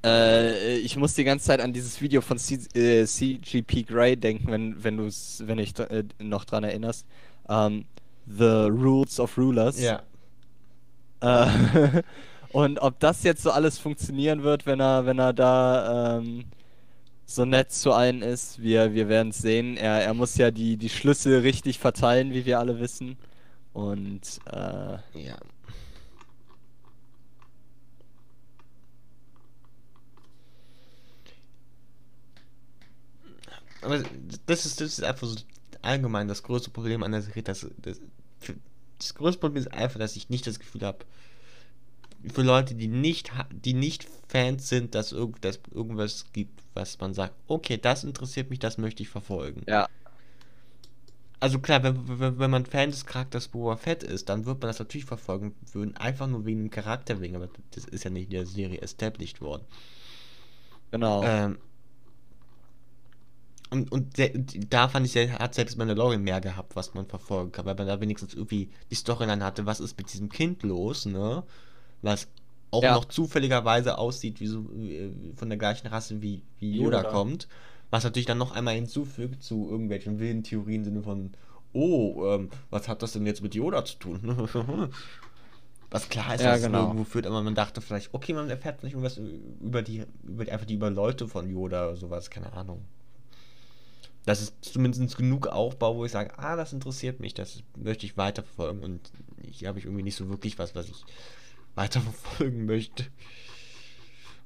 Äh, 0.03 0.79
ich 0.79 0.97
muss 0.97 1.15
die 1.15 1.25
ganze 1.25 1.47
Zeit 1.47 1.61
an 1.61 1.73
dieses 1.73 2.01
Video 2.01 2.23
von 2.23 2.39
C 2.39 2.55
äh, 2.75 3.05
CGP 3.05 3.83
Grey 3.83 4.17
denken, 4.17 4.51
wenn, 4.51 4.83
wenn 4.83 4.97
du 4.97 5.05
es, 5.05 5.43
wenn 5.45 5.59
ich 5.59 5.79
äh, 5.79 6.05
noch 6.19 6.45
dran 6.45 6.65
erinnerst. 6.65 7.05
Ähm, 7.49 7.85
The 8.27 8.69
Rules 8.71 9.21
of 9.21 9.37
Rulers. 9.37 9.79
Ja. 9.81 10.03
Äh, 11.21 12.03
und 12.53 12.79
ob 12.79 12.99
das 13.01 13.23
jetzt 13.25 13.43
so 13.43 13.51
alles 13.51 13.79
funktionieren 13.79 14.43
wird, 14.43 14.65
wenn 14.65 14.81
er, 14.81 15.05
wenn 15.05 15.19
er 15.19 15.33
da 15.33 16.19
ähm, 16.19 16.45
so 17.31 17.45
nett 17.45 17.73
zu 17.73 17.93
allen 17.93 18.23
ist, 18.23 18.61
wir, 18.61 18.93
wir 18.93 19.09
werden 19.09 19.31
es 19.31 19.39
sehen. 19.39 19.77
Er, 19.77 20.03
er 20.03 20.15
muss 20.15 20.37
ja 20.37 20.51
die, 20.51 20.77
die 20.77 20.89
Schlüssel 20.89 21.41
richtig 21.41 21.79
verteilen, 21.79 22.33
wie 22.33 22.45
wir 22.45 22.59
alle 22.59 22.81
wissen. 22.81 23.17
Und 23.73 24.41
äh, 24.47 24.99
Ja. 25.15 25.39
Aber 33.83 34.03
das 34.47 34.67
ist, 34.67 34.81
das 34.81 34.99
ist 34.99 35.05
einfach 35.05 35.27
so 35.27 35.37
allgemein 35.83 36.29
das 36.29 36.43
größte 36.43 36.71
Problem 36.71 37.03
an 37.03 37.13
der 37.13 37.23
Serie. 37.23 37.43
Das, 37.45 37.67
das, 37.79 38.01
das 38.99 39.15
größte 39.15 39.41
Problem 39.41 39.63
ist 39.63 39.73
einfach, 39.73 40.01
dass 40.01 40.17
ich 40.17 40.29
nicht 40.31 40.47
das 40.47 40.59
Gefühl 40.59 40.83
habe, 40.83 41.05
für 42.33 42.43
Leute, 42.43 42.75
die 42.75 42.89
nicht, 42.89 43.33
die 43.51 43.75
nicht 43.75 44.07
Fans 44.29 44.69
sind, 44.69 44.95
dass, 44.95 45.13
irgend, 45.13 45.45
dass 45.45 45.61
irgendwas 45.73 46.27
gibt, 46.33 46.63
was 46.75 46.99
man 47.01 47.15
sagt, 47.15 47.35
okay, 47.47 47.79
das 47.79 48.05
interessiert 48.05 48.51
mich, 48.51 48.59
das 48.59 48.79
möchte 48.79 49.03
ich 49.03 49.09
verfolgen. 49.09 49.67
ja, 49.67 49.89
Also 51.39 51.59
klar, 51.59 51.83
wenn, 51.83 52.19
wenn, 52.21 52.39
wenn 52.39 52.51
man 52.51 52.65
Fan 52.67 52.91
des 52.91 53.05
Charakters 53.07 53.49
Boba 53.49 53.77
Fett 53.77 54.03
ist, 54.03 54.29
dann 54.29 54.45
wird 54.47 54.61
man 54.61 54.69
das 54.69 54.79
natürlich 54.79 55.05
verfolgen 55.07 55.55
würden, 55.73 55.97
einfach 55.97 56.27
nur 56.27 56.45
wegen 56.47 56.61
dem 56.65 56.71
Charakter 56.71 57.21
wegen, 57.21 57.37
aber 57.37 57.49
das 57.73 57.85
ist 57.87 58.05
ja 58.05 58.11
nicht 58.11 58.25
in 58.27 58.31
der 58.31 58.47
Serie 58.47 58.81
established 58.83 59.41
worden. 59.41 59.65
genau. 60.93 61.33
Ähm, 61.33 61.59
und, 63.71 63.93
und 63.93 64.17
se- 64.17 64.33
da 64.69 64.89
fand 64.89 65.07
ich, 65.07 65.17
hat 65.17 65.55
selbst 65.55 65.77
Mandalorian 65.79 66.23
mehr 66.23 66.41
gehabt, 66.41 66.75
was 66.75 66.95
man 66.95 67.07
verfolgen 67.07 67.53
kann, 67.53 67.67
weil 67.67 67.77
man 67.77 67.87
da 67.87 68.01
wenigstens 68.01 68.35
irgendwie 68.35 68.71
die 68.91 68.95
Storyline 68.97 69.45
hatte, 69.45 69.65
was 69.67 69.79
ist 69.81 69.97
mit 69.97 70.13
diesem 70.13 70.29
Kind 70.29 70.63
los, 70.65 71.07
ne? 71.07 71.45
Was 72.03 72.29
auch 72.71 72.83
Ja. 72.83 72.95
noch 72.95 73.07
zufälligerweise 73.07 73.99
aussieht, 73.99 74.41
wie 74.41 74.47
so 74.47 74.61
äh, 74.79 75.11
von 75.37 75.49
der 75.49 75.59
gleichen 75.59 75.89
Rasse 75.89 76.23
wie, 76.23 76.43
wie 76.59 76.77
Yoda, 76.77 76.99
Yoda. 76.99 77.11
kommt. 77.11 77.49
Was 77.91 78.05
natürlich 78.05 78.27
dann 78.27 78.39
noch 78.39 78.53
einmal 78.53 78.75
hinzufügt 78.75 79.43
zu 79.43 79.69
irgendwelchen 79.69 80.19
wilden 80.21 80.45
Theorien 80.45 80.83
im 80.83 80.85
Sinne 80.85 81.03
von, 81.03 81.33
oh, 81.73 82.25
ähm, 82.27 82.49
was 82.71 82.87
hat 82.89 83.03
das 83.03 83.13
denn 83.13 83.27
jetzt 83.27 83.43
mit 83.43 83.55
Yoda 83.55 83.85
zu 83.85 83.97
tun? 83.99 84.21
was 85.91 86.09
klar 86.09 86.35
ist, 86.37 86.43
Ja, 86.43 86.55
es 86.55 86.63
genau. 86.63 86.85
irgendwo 86.87 87.05
führt, 87.05 87.27
aber 87.27 87.43
man 87.43 87.57
dachte 87.57 87.81
vielleicht, 87.81 88.15
okay, 88.15 88.33
man 88.33 88.49
erfährt 88.49 88.79
vielleicht 88.81 88.95
irgendwas 88.95 89.19
über 89.61 89.83
die, 89.83 90.05
über 90.23 90.45
die, 90.45 90.53
einfach 90.53 90.67
die 90.67 90.75
über 90.75 90.91
Leute 90.91 91.27
von 91.27 91.51
Yoda 91.51 91.89
oder 91.89 91.97
sowas, 91.97 92.31
keine 92.31 92.53
Ahnung. 92.53 92.83
Das 94.25 94.41
ist 94.41 94.55
zumindest 94.65 95.17
genug 95.17 95.49
Aufbau, 95.49 95.97
wo 95.97 96.05
ich 96.05 96.13
sage, 96.13 96.39
ah, 96.39 96.55
das 96.55 96.73
interessiert 96.73 97.19
mich, 97.21 97.35
das 97.35 97.63
möchte 97.77 98.07
ich 98.07 98.17
weiterverfolgen 98.17 98.85
und 98.85 99.01
hier 99.43 99.67
habe 99.69 99.79
ich 99.79 99.87
irgendwie 99.87 100.03
nicht 100.05 100.15
so 100.15 100.29
wirklich 100.29 100.59
was, 100.59 100.75
was 100.75 100.89
ich 100.89 101.05
weiterverfolgen 101.75 102.67
möchte. 102.67 103.07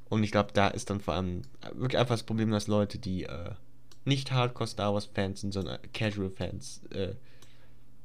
Und 0.09 0.23
ich 0.23 0.31
glaube, 0.31 0.53
da 0.53 0.69
ist 0.69 0.91
dann 0.91 1.01
vor 1.01 1.15
allem 1.15 1.43
wirklich 1.73 1.99
einfach 1.99 2.15
das 2.15 2.23
Problem, 2.23 2.51
dass 2.51 2.67
Leute, 2.67 2.99
die 2.99 3.25
äh, 3.25 3.51
nicht 4.05 4.31
Hardcore 4.33 4.69
Star 4.69 4.93
Wars 4.95 5.07
Fans 5.07 5.41
sind, 5.41 5.53
sondern 5.53 5.79
Casual 5.93 6.31
Fans, 6.31 6.83
äh, 6.91 7.15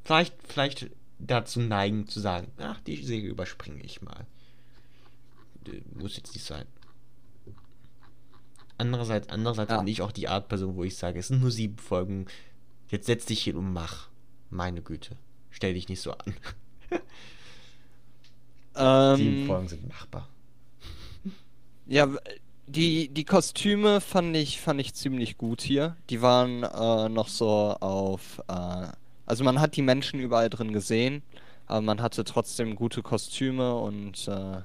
vielleicht, 0.04 0.36
vielleicht 0.48 0.90
dazu 1.20 1.60
neigen 1.60 2.08
zu 2.08 2.20
sagen, 2.22 2.52
ach, 2.58 2.80
die 2.82 3.04
Serie 3.04 3.30
überspringe 3.30 3.84
ich 3.84 4.02
mal. 4.02 4.26
Muss 5.94 6.16
jetzt 6.16 6.34
nicht 6.34 6.46
sein. 6.46 6.66
Andererseits, 8.78 9.28
andererseits 9.28 9.72
Ja. 9.72 9.78
bin 9.80 9.88
ich 9.88 10.02
auch 10.02 10.14
die 10.14 10.30
Art 10.30 10.48
Person, 10.48 10.76
wo 10.76 10.84
ich 10.86 10.96
sage, 10.96 11.20
es 11.20 11.28
sind 11.28 11.42
nur 11.42 11.52
sieben 11.52 11.78
Folgen, 11.78 12.28
jetzt 12.90 13.08
setz 13.08 13.26
dich 13.26 13.44
hin 13.44 13.58
und 13.58 13.74
mach. 13.74 14.08
Meine 14.50 14.82
Güte. 14.82 15.18
Stell 15.52 15.74
dich 15.74 15.90
nicht 15.90 16.02
so 16.02 16.12
an. 16.14 16.34
sieben 19.12 19.38
Ähm, 19.38 19.46
Folgen 19.46 19.68
sind 19.68 19.88
machbar. 19.88 20.30
ja, 21.86 22.08
die, 22.68 23.10
die 23.10 23.26
Kostüme 23.26 24.02
fand 24.02 24.36
ich, 24.36 24.62
fand 24.62 24.80
ich 24.80 24.94
ziemlich 24.94 25.38
gut 25.38 25.62
hier. 25.62 25.98
Die 26.10 26.22
waren 26.22 26.64
äh, 26.64 27.10
noch 27.10 27.28
so 27.28 27.48
auf. 27.80 28.42
Äh, 28.48 28.88
also 29.26 29.44
man 29.44 29.60
hat 29.60 29.76
die 29.76 29.82
Menschen 29.82 30.20
überall 30.20 30.50
drin 30.50 30.74
gesehen, 30.74 31.24
aber 31.66 31.82
man 31.82 32.02
hatte 32.02 32.24
trotzdem 32.24 32.76
gute 32.76 33.02
Kostüme 33.04 33.76
und 33.76 34.28
äh, 34.28 34.62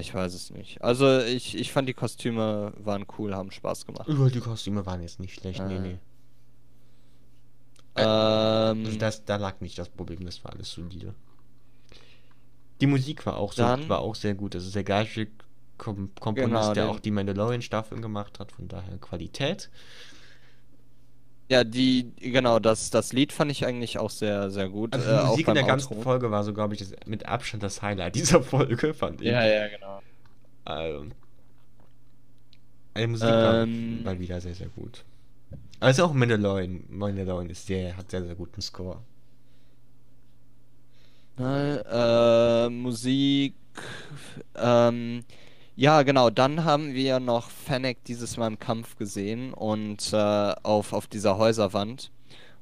ich 0.00 0.14
weiß 0.14 0.34
es 0.34 0.50
nicht. 0.50 0.82
Also 0.82 1.20
ich, 1.20 1.56
ich 1.56 1.72
fand 1.72 1.88
die 1.88 1.94
Kostüme 1.94 2.72
waren 2.78 3.06
cool, 3.18 3.34
haben 3.34 3.50
Spaß 3.50 3.86
gemacht. 3.86 4.08
Über 4.08 4.30
die 4.30 4.40
Kostüme 4.40 4.86
waren 4.86 5.02
jetzt 5.02 5.20
nicht 5.20 5.34
schlecht, 5.34 5.66
nee, 5.66 5.76
Äh, 5.76 5.78
nee. 5.78 5.98
Also 7.94 8.72
Ähm, 8.72 8.98
das, 8.98 9.24
da 9.24 9.36
lag 9.36 9.60
nicht 9.60 9.78
das 9.78 9.88
Problem, 9.88 10.24
das 10.24 10.42
war 10.44 10.52
alles 10.52 10.72
solide. 10.72 11.14
Die 12.80 12.86
Musik 12.86 13.24
war 13.26 13.36
auch, 13.36 13.52
so, 13.52 13.62
Dann- 13.62 13.88
war 13.88 14.00
auch 14.00 14.14
sehr 14.14 14.34
gut. 14.34 14.54
Das 14.54 14.64
ist 14.64 14.74
der 14.74 14.84
gleiche 14.84 15.28
Kom 15.78 16.10
Komponist, 16.20 16.50
Genau, 16.50 16.74
der 16.74 16.84
den- 16.86 16.90
auch 16.94 17.00
die 17.00 17.10
Mandalorian-Staffeln 17.10 18.00
gemacht 18.02 18.38
hat, 18.38 18.52
von 18.52 18.68
daher 18.68 18.96
Qualität. 18.98 19.70
ja, 21.48 21.62
die, 21.64 22.12
genau, 22.16 22.58
das, 22.58 22.90
das 22.90 23.12
Lied 23.12 23.32
fand 23.32 23.50
ich 23.50 23.66
eigentlich 23.66 23.98
auch 23.98 24.10
sehr, 24.10 24.50
sehr 24.50 24.68
gut. 24.68 24.94
Also 24.94 25.08
äh, 25.08 25.12
die 25.12 25.18
auch 25.18 25.26
Musik 25.30 25.40
in 25.40 25.46
beim 25.46 25.54
der 25.56 25.64
ganzen 25.64 25.88
Outro. 25.92 26.02
Folge 26.02 26.30
war 26.30 26.42
so, 26.44 26.54
glaube 26.54 26.74
ich, 26.74 26.80
das, 26.80 26.94
mit 27.06 27.26
Abstand 27.26 27.62
das 27.62 27.82
Highlight 27.82 28.14
dieser 28.14 28.42
Folge, 28.42 28.94
fand 28.94 29.20
ich. 29.20 29.28
ja, 29.28 29.68
genau. 29.68 30.00
Ähm, 30.66 31.12
die 32.96 33.06
Musik 33.06 33.28
Ähm, 33.28 34.00
war 34.04 34.18
wieder 34.18 34.40
sehr, 34.40 34.54
sehr 34.54 34.68
gut. 34.68 35.04
Also 35.80 36.04
auch 36.04 36.12
Mandalorian. 36.12 36.84
Mandalorian 36.88 37.50
ist 37.50 37.66
sehr, 37.66 37.96
hat 37.96 38.10
sehr, 38.10 38.24
sehr 38.24 38.34
guten 38.36 38.62
Score. 38.62 39.02
Äh, 41.38 42.68
Musik. 42.68 43.54
Ähm, 44.54 45.24
ja, 45.76 46.02
genau. 46.02 46.30
Dann 46.30 46.64
haben 46.64 46.94
wir 46.94 47.18
noch 47.18 47.50
Fennec 47.50 48.04
dieses 48.04 48.36
Mal 48.36 48.46
im 48.46 48.58
Kampf 48.58 48.96
gesehen 48.96 49.52
und 49.52 50.12
äh, 50.12 50.16
auf, 50.62 50.92
auf 50.92 51.06
dieser 51.08 51.36
Häuserwand. 51.38 52.12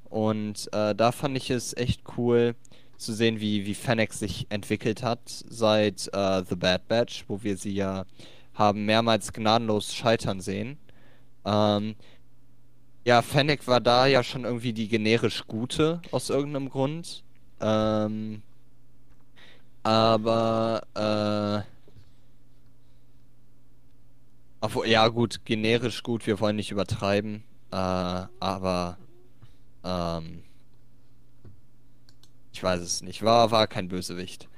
Und 0.04 0.72
äh, 0.72 0.94
da 0.94 1.12
fand 1.12 1.36
ich 1.36 1.50
es 1.50 1.76
echt 1.76 2.02
cool 2.16 2.54
zu 2.96 3.12
sehen, 3.12 3.40
wie, 3.40 3.66
wie 3.66 3.74
Fennec 3.74 4.12
sich 4.12 4.46
entwickelt 4.48 5.02
hat 5.02 5.20
seit 5.26 6.08
äh, 6.12 6.42
The 6.48 6.56
Bad 6.56 6.88
Batch, 6.88 7.24
wo 7.28 7.42
wir 7.42 7.56
sie 7.56 7.74
ja 7.74 8.04
haben 8.54 8.84
mehrmals 8.84 9.32
gnadenlos 9.32 9.94
scheitern 9.94 10.40
sehen. 10.40 10.78
Ähm, 11.44 11.96
ja, 13.04 13.22
Fennec 13.22 13.66
war 13.66 13.80
da 13.80 14.06
ja 14.06 14.22
schon 14.22 14.44
irgendwie 14.44 14.72
die 14.72 14.88
generisch 14.88 15.46
gute 15.46 16.00
aus 16.10 16.30
irgendeinem 16.30 16.68
Grund. 16.68 17.24
Ähm, 17.60 18.42
aber, 19.82 20.82
äh. 20.94 21.68
Obwohl, 24.60 24.86
ja, 24.86 25.08
gut, 25.08 25.44
generisch 25.44 26.02
gut, 26.02 26.26
wir 26.26 26.38
wollen 26.40 26.56
nicht 26.56 26.70
übertreiben. 26.70 27.42
Äh, 27.70 27.76
aber, 27.76 28.98
ähm. 29.84 30.44
Ich 32.52 32.62
weiß 32.62 32.80
es 32.80 33.02
nicht. 33.02 33.22
War, 33.22 33.50
war 33.50 33.66
kein 33.66 33.88
Bösewicht. 33.88 34.48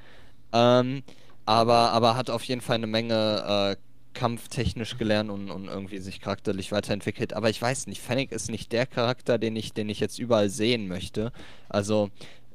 Ähm, 0.53 1.03
aber, 1.47 1.93
aber 1.93 2.17
hat 2.17 2.31
auf 2.31 2.45
jeden 2.45 2.61
Fall 2.61 2.77
eine 2.77 2.87
Menge, 2.87 3.77
äh, 3.77 3.77
kampftechnisch 4.15 4.97
gelernt 4.97 5.31
und, 5.31 5.51
und 5.51 5.67
irgendwie 5.67 5.99
sich 5.99 6.21
charakterlich 6.21 6.73
weiterentwickelt. 6.73 7.35
Aber 7.35 7.51
ich 7.51 7.61
weiß 7.61 7.89
nicht, 7.89 8.01
Fennec 8.01 8.33
ist 8.33 8.51
nicht 8.51 8.73
der 8.73 8.87
Charakter, 8.87 9.39
den 9.39 9.57
ich, 9.57 9.73
den 9.75 9.89
ich 9.89 10.01
jetzt 10.01 10.19
überall 10.19 10.49
sehen 10.49 10.89
möchte. 10.89 11.33
Also, 11.69 12.11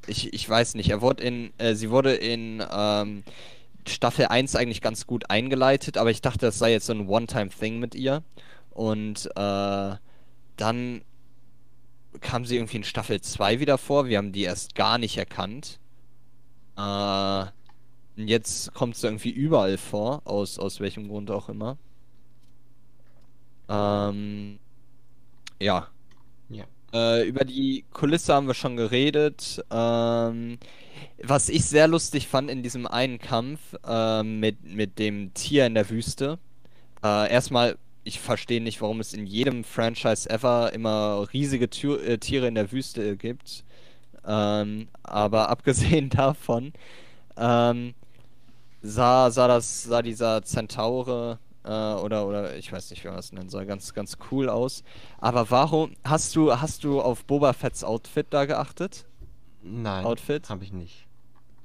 ich, 0.08 0.34
ich 0.34 0.50
weiß 0.50 0.76
nicht, 0.76 0.90
er 0.90 1.02
wurde 1.02 1.24
in, 1.24 1.52
äh, 1.58 1.76
sie 1.76 1.90
wurde 1.90 2.14
in 2.14 2.64
ähm, 2.72 3.24
Staffel 3.88 4.26
1 4.28 4.56
eigentlich 4.56 4.82
ganz 4.82 5.08
gut 5.08 5.30
eingeleitet, 5.30 5.98
aber 5.98 6.12
ich 6.12 6.22
dachte, 6.22 6.46
das 6.46 6.60
sei 6.60 6.72
jetzt 6.72 6.86
so 6.86 6.94
ein 6.94 7.08
One-Time-Thing 7.08 7.80
mit 7.80 7.96
ihr. 7.96 8.24
Und 8.72 9.30
äh, 9.36 9.96
dann 10.58 11.02
kam 12.22 12.46
sie 12.46 12.56
irgendwie 12.56 12.78
in 12.78 12.84
Staffel 12.84 13.22
2 13.22 13.60
wieder 13.60 13.78
vor. 13.78 14.08
Wir 14.08 14.18
haben 14.18 14.32
die 14.32 14.44
erst 14.44 14.76
gar 14.76 14.98
nicht 14.98 15.18
erkannt. 15.18 15.80
Äh, 16.78 17.46
und 18.18 18.28
jetzt 18.28 18.74
kommt 18.74 18.98
sie 18.98 19.08
irgendwie 19.08 19.30
überall 19.32 19.78
vor, 19.78 20.22
aus, 20.26 20.60
aus 20.60 20.80
welchem 20.80 21.08
Grund 21.08 21.32
auch 21.32 21.50
immer. 21.50 21.78
Ähm, 23.70 24.60
ja. 25.62 25.88
Ja. 26.50 26.66
Äh, 26.94 27.28
über 27.28 27.46
die 27.46 27.86
Kulisse 27.94 28.34
haben 28.34 28.48
wir 28.48 28.54
schon 28.54 28.78
geredet. 28.78 29.64
Ähm, 29.72 30.58
was 31.24 31.50
ich 31.50 31.66
sehr 31.66 31.88
lustig 31.88 32.28
fand 32.28 32.50
in 32.50 32.64
diesem 32.64 32.88
einen 32.88 33.20
Kampf 33.20 33.60
äh, 33.86 34.24
mit, 34.24 34.64
mit 34.64 35.00
dem 35.00 35.34
Tier 35.34 35.66
in 35.66 35.76
der 35.76 35.90
Wüste. 35.90 36.40
Äh, 37.04 37.32
erstmal, 37.32 37.78
ich 38.04 38.20
verstehe 38.20 38.62
nicht, 38.62 38.82
warum 38.82 39.00
es 39.00 39.14
in 39.14 39.26
jedem 39.26 39.64
Franchise 39.64 40.30
ever 40.30 40.74
immer 40.74 41.28
riesige 41.34 41.70
Tür, 41.70 42.04
äh, 42.04 42.18
Tiere 42.18 42.48
in 42.48 42.56
der 42.56 42.72
Wüste 42.72 43.18
gibt. 43.18 43.64
Ähm, 44.26 44.88
aber 45.04 45.50
abgesehen 45.50 46.10
davon 46.10 46.74
ähm, 47.38 47.94
sah, 48.82 49.32
sah 49.32 49.48
das, 49.48 49.84
sah 49.84 50.02
dieser 50.02 50.44
Zentaure 50.44 51.40
äh, 51.64 51.70
oder, 51.70 52.28
oder 52.28 52.56
ich 52.58 52.72
weiß 52.72 52.90
nicht, 52.92 53.04
wie 53.04 53.08
man 53.08 53.18
das 53.18 53.32
nennen 53.34 53.50
soll, 53.50 53.66
ganz, 53.66 53.94
ganz 53.94 54.18
cool 54.32 54.50
aus. 54.50 54.84
Aber 55.20 55.50
warum, 55.52 55.96
hast 56.04 56.36
du, 56.36 56.60
hast 56.60 56.84
du 56.84 57.02
auf 57.02 57.26
Boba 57.26 57.54
Fetts 57.54 57.84
Outfit 57.84 58.28
da 58.32 58.46
geachtet? 58.46 59.06
Nein, 59.62 60.06
Outfit? 60.06 60.50
habe 60.50 60.64
ich 60.66 60.74
nicht. 60.74 61.08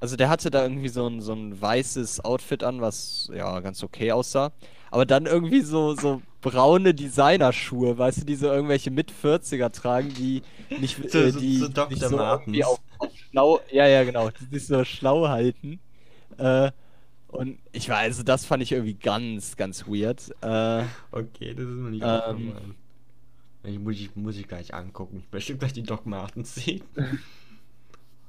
Also 0.00 0.16
der 0.16 0.28
hatte 0.28 0.50
da 0.50 0.62
irgendwie 0.62 0.88
so 0.90 1.06
ein, 1.08 1.20
so 1.22 1.32
ein 1.32 1.58
weißes 1.60 2.24
Outfit 2.24 2.62
an, 2.62 2.80
was 2.80 3.30
ja 3.32 3.60
ganz 3.60 3.82
okay 3.82 4.12
aussah. 4.12 4.52
Aber 4.90 5.06
dann 5.06 5.26
irgendwie 5.26 5.62
so, 5.62 5.94
so 5.94 6.22
braune 6.42 6.94
Designerschuhe, 6.94 7.96
weißt 7.96 8.22
du, 8.22 8.24
die 8.26 8.34
so 8.36 8.46
irgendwelche 8.48 8.90
Mit-40er 8.90 9.70
tragen, 9.70 10.12
die 10.14 10.44
nicht, 10.76 10.98
So- 11.10 11.18
äh, 11.18 11.30
so- 11.30 11.40
die 11.40 11.56
so 11.56 11.68
Dr. 11.68 11.96
sich 11.96 12.06
so 12.06 12.16
Martens. 12.16 12.58
auf, 12.62 12.80
auf 12.98 13.10
schlau, 13.30 13.60
ja, 13.72 13.86
ja, 13.86 14.04
genau, 14.04 14.30
die 14.30 14.44
sich 14.58 14.66
so 14.66 14.84
schlau 14.84 15.28
halten. 15.28 15.80
Äh, 16.38 16.72
und 17.34 17.58
ich 17.72 17.88
weiß, 17.88 18.06
also 18.06 18.22
das 18.22 18.44
fand 18.46 18.62
ich 18.62 18.72
irgendwie 18.72 18.94
ganz, 18.94 19.56
ganz 19.56 19.86
weird. 19.86 20.30
Äh, 20.42 20.84
Okay, 21.12 21.54
das 21.54 21.64
ist 21.66 21.76
mir 21.76 21.90
nicht 21.90 22.02
Ähm. 22.04 22.76
Ich 23.62 23.78
muss, 23.78 23.94
ich 23.94 24.14
muss 24.14 24.36
ich 24.36 24.46
gleich 24.46 24.74
angucken. 24.74 25.18
Ich 25.26 25.32
möchte 25.32 25.56
gleich 25.56 25.72
die 25.72 25.82
Doc 25.82 26.06
Martens 26.06 26.54
sehen. 26.54 26.84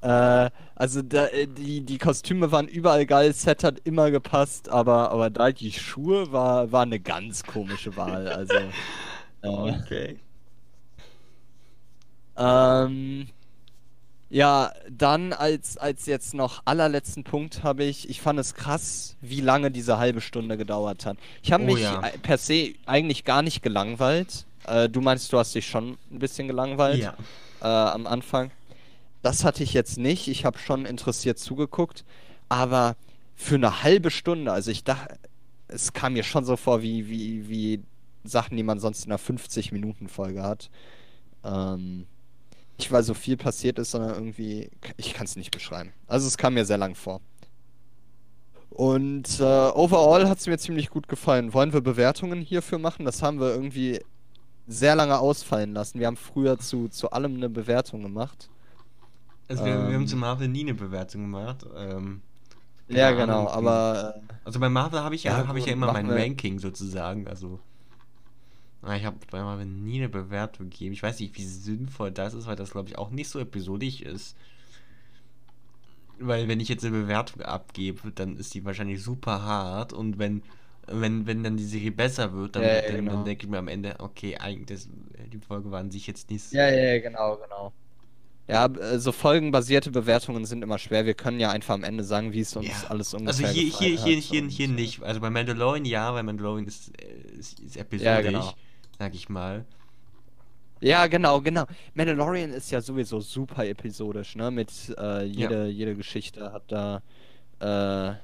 Äh, 0.02 0.50
also 0.74 1.02
da, 1.02 1.26
äh, 1.28 1.48
die, 1.48 1.84
die 1.84 1.98
Kostüme 1.98 2.52
waren 2.52 2.68
überall 2.68 3.06
geil, 3.06 3.32
Set 3.32 3.64
hat 3.64 3.80
immer 3.84 4.10
gepasst, 4.10 4.68
aber, 4.68 5.10
aber 5.10 5.30
da 5.30 5.50
die 5.52 5.72
Schuhe 5.72 6.30
war, 6.32 6.70
war 6.70 6.82
eine 6.82 7.00
ganz 7.00 7.44
komische 7.44 7.96
Wahl. 7.96 8.28
Also. 8.28 8.74
Äh, 9.42 9.48
Okay. 9.82 10.20
ähm, 12.36 13.28
ja, 14.28 14.72
dann 14.90 15.32
als, 15.32 15.76
als 15.76 16.06
jetzt 16.06 16.34
noch 16.34 16.62
allerletzten 16.64 17.22
Punkt 17.24 17.62
habe 17.62 17.84
ich, 17.84 18.08
ich 18.10 18.20
fand 18.20 18.38
es 18.40 18.54
krass, 18.54 19.16
wie 19.20 19.40
lange 19.40 19.70
diese 19.70 19.98
halbe 19.98 20.20
Stunde 20.20 20.56
gedauert 20.56 21.06
hat. 21.06 21.16
Ich 21.42 21.52
habe 21.52 21.62
Oh 21.64 21.66
mich 21.66 21.82
ja. 21.82 22.00
per 22.22 22.38
se 22.38 22.74
eigentlich 22.86 23.24
gar 23.24 23.42
nicht 23.42 23.62
gelangweilt. 23.62 24.44
Äh, 24.66 24.88
du 24.88 25.00
meinst, 25.00 25.32
du 25.32 25.38
hast 25.38 25.54
dich 25.54 25.66
schon 25.66 25.96
ein 26.10 26.18
bisschen 26.18 26.48
gelangweilt 26.48 27.00
Ja. 27.02 27.14
äh, 27.60 27.66
am 27.92 28.06
Anfang. 28.06 28.50
Das 29.22 29.44
hatte 29.44 29.62
ich 29.62 29.72
jetzt 29.74 29.96
nicht. 29.98 30.28
Ich 30.28 30.44
habe 30.44 30.58
schon 30.58 30.86
interessiert 30.86 31.38
zugeguckt. 31.38 32.04
Aber 32.48 32.96
für 33.36 33.56
eine 33.56 33.82
halbe 33.82 34.10
Stunde, 34.10 34.52
also 34.52 34.70
ich 34.70 34.82
dachte, 34.84 35.18
es 35.68 35.92
kam 35.92 36.12
mir 36.14 36.22
schon 36.24 36.44
so 36.44 36.56
vor 36.56 36.82
wie, 36.82 37.08
wie, 37.08 37.48
wie 37.48 37.82
Sachen, 38.24 38.56
die 38.56 38.62
man 38.62 38.78
sonst 38.80 39.04
in 39.04 39.12
einer 39.12 39.20
50-Minuten-Folge 39.20 40.42
hat. 40.42 40.70
Ähm, 41.44 42.06
nicht 42.78 42.92
weil 42.92 43.02
so 43.02 43.14
viel 43.14 43.36
passiert 43.36 43.78
ist, 43.78 43.90
sondern 43.92 44.10
irgendwie, 44.14 44.70
ich 44.96 45.14
kann 45.14 45.24
es 45.24 45.36
nicht 45.36 45.50
beschreiben. 45.50 45.92
Also 46.06 46.26
es 46.26 46.36
kam 46.36 46.54
mir 46.54 46.64
sehr 46.64 46.78
lang 46.78 46.94
vor. 46.94 47.20
Und 48.70 49.40
äh, 49.40 49.42
overall 49.42 50.28
hat 50.28 50.38
es 50.38 50.46
mir 50.46 50.58
ziemlich 50.58 50.90
gut 50.90 51.08
gefallen. 51.08 51.54
Wollen 51.54 51.72
wir 51.72 51.80
Bewertungen 51.80 52.40
hierfür 52.40 52.78
machen? 52.78 53.04
Das 53.06 53.22
haben 53.22 53.40
wir 53.40 53.48
irgendwie 53.54 54.00
sehr 54.66 54.94
lange 54.96 55.18
ausfallen 55.18 55.72
lassen. 55.72 55.98
Wir 56.00 56.06
haben 56.08 56.16
früher 56.16 56.58
zu, 56.58 56.88
zu 56.88 57.10
allem 57.10 57.36
eine 57.36 57.48
Bewertung 57.48 58.02
gemacht. 58.02 58.50
Also 59.48 59.64
wir, 59.64 59.72
wir 59.74 59.94
haben 59.94 60.02
Ähm. 60.02 60.06
zu 60.06 60.16
Marvel 60.16 60.48
nie 60.48 60.60
eine 60.60 60.74
Bewertung 60.74 61.22
gemacht. 61.22 61.64
Ähm, 61.76 62.20
Ja, 62.88 63.12
genau, 63.12 63.46
Ahnung. 63.46 63.48
aber 63.48 64.16
Also 64.44 64.58
bei 64.60 64.68
Marvel 64.68 65.00
habe 65.00 65.14
ich 65.14 65.22
ja, 65.24 65.38
Ja, 65.38 65.46
habe 65.46 65.58
ich 65.58 65.66
ja 65.66 65.72
immer 65.72 65.92
mein 65.92 66.08
wir- 66.08 66.16
Ranking 66.16 66.58
sozusagen. 66.58 67.28
Also 67.28 67.60
ich 68.96 69.04
habe 69.04 69.16
bei 69.30 69.64
nie 69.64 69.96
eine 69.98 70.08
Bewertung 70.08 70.70
gegeben. 70.70 70.92
Ich 70.92 71.02
weiß 71.02 71.18
nicht, 71.20 71.36
wie 71.36 71.44
sinnvoll 71.44 72.12
das 72.12 72.34
ist, 72.34 72.46
weil 72.46 72.56
das 72.56 72.70
glaube 72.70 72.88
ich 72.88 72.98
auch 72.98 73.10
nicht 73.10 73.28
so 73.28 73.38
episodisch 73.40 74.00
ist. 74.00 74.36
Weil 76.18 76.48
wenn 76.48 76.60
ich 76.60 76.68
jetzt 76.68 76.84
eine 76.84 76.96
Bewertung 76.98 77.42
abgebe, 77.42 78.10
dann 78.12 78.36
ist 78.36 78.54
die 78.54 78.64
wahrscheinlich 78.64 79.02
super 79.02 79.42
hart 79.42 79.92
und 79.92 80.18
wenn 80.18 80.42
wenn 80.86 81.26
wenn 81.26 81.42
dann 81.42 81.56
die 81.56 81.64
Serie 81.64 81.90
besser 81.92 82.32
wird, 82.32 82.56
dann, 82.56 82.62
Ja, 82.62 82.74
ja, 82.76 82.80
dann, 82.86 83.08
dann 83.08 83.22
genau. 83.22 83.24
denke 83.24 83.44
ich 83.44 83.50
mir 83.50 83.58
am 83.58 83.68
Ende, 83.68 83.96
okay, 83.98 84.36
eigentlich 84.38 84.66
das, 84.66 84.88
die 85.32 85.38
Folge 85.40 85.70
war 85.70 85.80
an 85.80 85.90
sich 85.90 86.06
jetzt 86.06 86.30
nicht 86.30 86.44
so. 86.44 86.56
Ja, 86.56 86.68
ja, 86.70 86.98
genau, 87.00 87.36
genau. 87.36 87.72
Ja, 88.48 88.66
äh, 88.66 88.98
so 89.00 89.10
folgenbasierte 89.12 89.90
Bewertungen 89.90 90.44
sind 90.46 90.62
immer 90.62 90.78
schwer. 90.78 91.04
Wir 91.04 91.14
können 91.14 91.40
ja 91.40 91.50
einfach 91.50 91.74
am 91.74 91.82
Ende 91.84 92.04
sagen, 92.04 92.32
wie 92.32 92.40
es 92.40 92.54
uns 92.56 92.82
Ja. 92.82 92.84
alles 92.84 93.12
Also 93.24 93.42
ungefähr 93.42 93.50
hier, 93.52 93.68
hier, 93.70 93.96
hier, 93.96 94.16
hat 94.16 94.22
hier, 94.22 94.42
und, 94.42 94.50
hier 94.50 94.68
äh, 94.68 94.68
nicht. 94.68 95.02
Also 95.02 95.20
bei 95.20 95.30
Mandalorian 95.30 95.84
ja, 95.84 96.14
weil 96.14 96.22
Mandalorian 96.22 96.66
ist, 96.66 96.92
äh, 97.00 97.38
ist, 97.38 97.60
ist 97.60 97.76
episodisch, 97.76 98.04
Ja, 98.04 98.20
genau. 98.20 98.54
Sag 98.98 99.14
ich 99.14 99.28
mal. 99.28 99.64
Ja, 100.80 101.06
genau, 101.06 101.40
genau. 101.40 101.64
Mandalorian 101.94 102.50
ist 102.52 102.70
ja 102.70 102.80
sowieso 102.80 103.20
super 103.20 103.64
episodisch, 103.66 104.36
ne? 104.36 104.50
Mit 104.50 104.70
äh, 104.98 105.24
jede, 105.24 105.66
jede 105.68 105.94
Geschichte 105.96 106.52
hat 106.52 106.64
da. 106.68 107.02
Äh, 107.60 108.14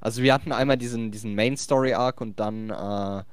also 0.00 0.22
wir 0.22 0.32
hatten 0.32 0.52
einmal 0.52 0.78
diesen, 0.78 1.10
diesen 1.10 1.34
Main 1.34 1.56
Story 1.56 1.92
Arc 1.92 2.20
und 2.20 2.40
dann 2.40 2.70
äh, 2.70 3.24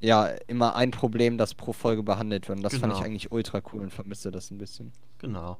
ja 0.00 0.26
immer 0.46 0.74
ein 0.76 0.90
Problem, 0.90 1.36
das 1.36 1.54
pro 1.54 1.72
Folge 1.74 2.02
behandelt 2.02 2.48
wird. 2.48 2.58
Und 2.58 2.62
das 2.62 2.76
fand 2.76 2.92
ich 2.92 2.98
Genau. 2.98 3.06
eigentlich 3.06 3.30
ultra 3.32 3.60
cool 3.72 3.82
und 3.82 3.90
vermisse 3.92 4.30
das 4.30 4.50
ein 4.50 4.58
bisschen. 4.58 4.92
Genau. 5.18 5.58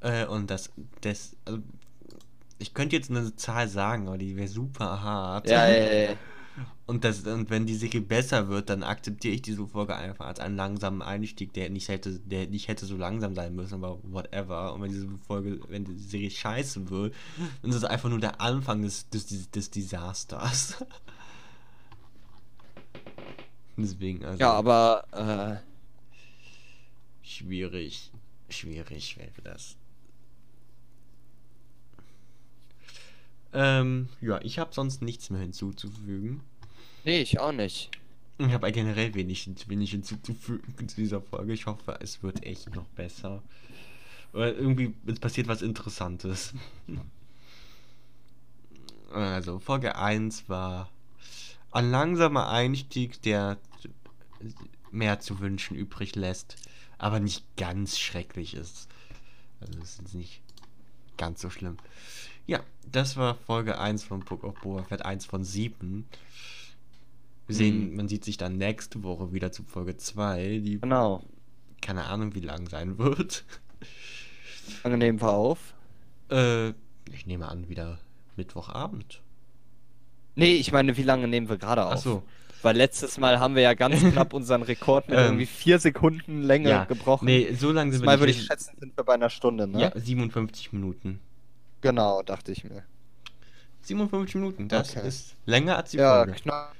Äh, 0.00 0.26
und 0.26 0.50
das, 0.50 0.70
das, 1.00 1.34
also, 1.44 1.58
ich 2.58 2.72
könnte 2.74 2.94
jetzt 2.94 3.10
eine 3.10 3.34
Zahl 3.34 3.66
sagen, 3.66 4.06
aber 4.06 4.18
die 4.18 4.36
wäre 4.36 4.48
super 4.48 5.02
hart. 5.02 5.48
Ja, 5.48 5.66
ja, 5.66 5.76
ja, 5.76 5.92
ja. 6.10 6.16
Und, 6.86 7.02
das, 7.02 7.22
und 7.22 7.48
wenn 7.48 7.64
die 7.64 7.76
Serie 7.76 8.02
besser 8.02 8.48
wird, 8.48 8.68
dann 8.68 8.82
akzeptiere 8.82 9.34
ich 9.34 9.42
diese 9.42 9.66
Folge 9.66 9.96
einfach 9.96 10.26
als 10.26 10.38
einen 10.38 10.56
langsamen 10.56 11.00
Einstieg, 11.00 11.54
der 11.54 11.70
nicht 11.70 11.88
hätte, 11.88 12.20
der 12.20 12.46
nicht 12.46 12.68
hätte 12.68 12.84
so 12.84 12.96
langsam 12.96 13.34
sein 13.34 13.54
müssen, 13.54 13.82
aber 13.82 13.98
whatever. 14.02 14.74
Und 14.74 14.82
wenn 14.82 14.90
diese 14.90 15.08
Folge, 15.26 15.60
wenn 15.68 15.86
die 15.86 15.98
Serie 15.98 16.30
scheiße 16.30 16.90
wird, 16.90 17.14
dann 17.62 17.70
ist 17.70 17.76
es 17.76 17.84
einfach 17.84 18.10
nur 18.10 18.20
der 18.20 18.42
Anfang 18.42 18.82
des, 18.82 19.08
des, 19.08 19.26
des, 19.26 19.50
des 19.50 19.70
Desasters. 19.70 20.84
Deswegen, 23.76 24.24
also. 24.24 24.38
Ja, 24.38 24.52
aber 24.52 25.04
äh, 25.12 25.56
Schwierig. 27.24 28.12
Schwierig 28.50 29.16
wäre 29.16 29.42
das. 29.42 29.76
Ähm, 33.54 34.10
ja, 34.20 34.38
ich 34.42 34.58
habe 34.58 34.74
sonst 34.74 35.00
nichts 35.00 35.30
mehr 35.30 35.40
hinzuzufügen. 35.40 36.42
Nee, 37.04 37.20
ich 37.20 37.38
auch 37.40 37.52
nicht. 37.52 37.90
Ich 38.38 38.52
habe 38.52 38.72
generell 38.72 39.14
wenig, 39.14 39.48
wenig 39.68 39.92
hinzuzufügen 39.92 40.88
zu 40.88 40.96
dieser 40.96 41.20
Folge. 41.20 41.52
Ich 41.52 41.66
hoffe, 41.66 41.98
es 42.00 42.22
wird 42.22 42.42
echt 42.44 42.74
noch 42.74 42.86
besser. 42.96 43.42
Weil 44.32 44.52
irgendwie 44.54 44.92
es 45.06 45.20
passiert 45.20 45.46
was 45.46 45.62
Interessantes. 45.62 46.52
Also, 49.12 49.60
Folge 49.60 49.94
1 49.94 50.48
war 50.48 50.90
ein 51.70 51.92
langsamer 51.92 52.48
Einstieg, 52.48 53.22
der 53.22 53.58
mehr 54.90 55.20
zu 55.20 55.38
wünschen 55.38 55.76
übrig 55.76 56.16
lässt, 56.16 56.56
aber 56.98 57.20
nicht 57.20 57.44
ganz 57.56 57.96
schrecklich 57.96 58.54
ist. 58.54 58.88
Also, 59.60 59.78
es 59.80 60.00
ist 60.00 60.14
nicht 60.14 60.42
ganz 61.16 61.40
so 61.40 61.50
schlimm. 61.50 61.76
Ja, 62.48 62.60
das 62.90 63.16
war 63.16 63.36
Folge 63.36 63.78
1 63.78 64.02
von 64.02 64.20
Book 64.20 64.42
of 64.42 64.60
Boba 64.60 64.82
Fett, 64.82 65.04
1 65.04 65.26
von 65.26 65.44
7. 65.44 66.04
Wir 67.46 67.54
sehen, 67.54 67.90
Mhm. 67.90 67.96
man 67.96 68.08
sieht 68.08 68.24
sich 68.24 68.36
dann 68.36 68.56
nächste 68.56 69.02
Woche 69.02 69.32
wieder 69.32 69.52
zu 69.52 69.64
Folge 69.64 69.96
2, 69.96 70.60
die 70.64 70.80
Genau. 70.80 71.22
keine 71.82 72.04
Ahnung 72.04 72.34
wie 72.34 72.40
lang 72.40 72.68
sein 72.68 72.98
wird. 72.98 73.44
Dann 74.82 74.98
nehmen 74.98 75.20
wir 75.20 75.30
auf. 75.30 75.74
Äh, 76.30 76.70
ich 77.12 77.26
nehme 77.26 77.48
an, 77.48 77.68
wieder 77.68 77.98
Mittwochabend. 78.36 79.20
Nee, 80.36 80.54
ich 80.54 80.72
meine, 80.72 80.96
wie 80.96 81.02
lange 81.02 81.28
nehmen 81.28 81.48
wir 81.48 81.58
gerade 81.58 81.84
auf? 81.84 81.92
Ach 81.94 81.98
so. 81.98 82.22
Weil 82.62 82.76
letztes 82.78 83.18
Mal 83.18 83.38
haben 83.40 83.54
wir 83.56 83.62
ja 83.62 83.74
ganz 83.74 84.00
knapp 84.12 84.32
unseren 84.32 84.62
Rekord 84.62 85.08
mit 85.10 85.18
Ähm, 85.18 85.24
irgendwie 85.24 85.46
vier 85.46 85.78
Sekunden 85.78 86.42
Länge 86.42 86.70
Ja, 86.70 86.84
gebrochen. 86.84 87.26
nee, 87.26 87.52
so 87.54 87.70
lange 87.72 87.92
sind 87.92 88.00
wir 88.02 88.06
Mal 88.06 88.18
würde 88.20 88.32
ich 88.32 88.42
schätzen, 88.42 88.74
sind 88.80 88.96
wir 88.96 89.04
bei 89.04 89.14
einer 89.14 89.28
Stunde, 89.28 89.66
ne? 89.66 89.80
Ja, 89.82 89.92
57 89.94 90.72
Minuten. 90.72 91.20
Genau, 91.82 92.22
dachte 92.22 92.52
ich 92.52 92.64
mir. 92.64 92.84
57 93.82 94.36
Minuten, 94.36 94.68
das 94.68 94.96
Okay. 94.96 95.06
ist 95.06 95.36
länger 95.44 95.76
als 95.76 95.90
die 95.90 95.98
Ja, 95.98 96.16
Folge. 96.24 96.32
knapp. 96.32 96.74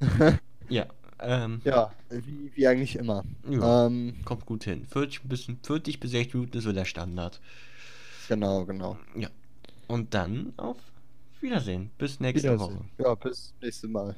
Ja, 0.68 0.86
ähm, 1.18 1.60
Ja, 1.64 1.90
wie, 2.10 2.52
wie 2.54 2.66
eigentlich 2.66 2.96
immer. 2.96 3.24
Ja. 3.48 3.86
Ähm, 3.86 4.14
kommt 4.24 4.46
gut 4.46 4.64
hin. 4.64 4.86
40 4.86 5.22
bis, 5.24 5.48
40 5.62 5.98
bis 6.00 6.10
60 6.12 6.34
Minuten 6.34 6.58
ist 6.58 6.64
so 6.64 6.72
der 6.72 6.84
Standard. 6.84 7.40
genau, 8.28 8.64
genau. 8.64 8.96
Ja. 9.16 9.28
Und 9.88 10.14
dann 10.14 10.52
auf 10.56 10.76
Wiedersehen. 11.40 11.90
Bis 11.98 12.20
nächste 12.20 12.58
Woche. 12.58 12.84
Ja, 12.98 13.14
bis 13.14 13.52
nächstes 13.60 13.90
Mal. 13.90 14.14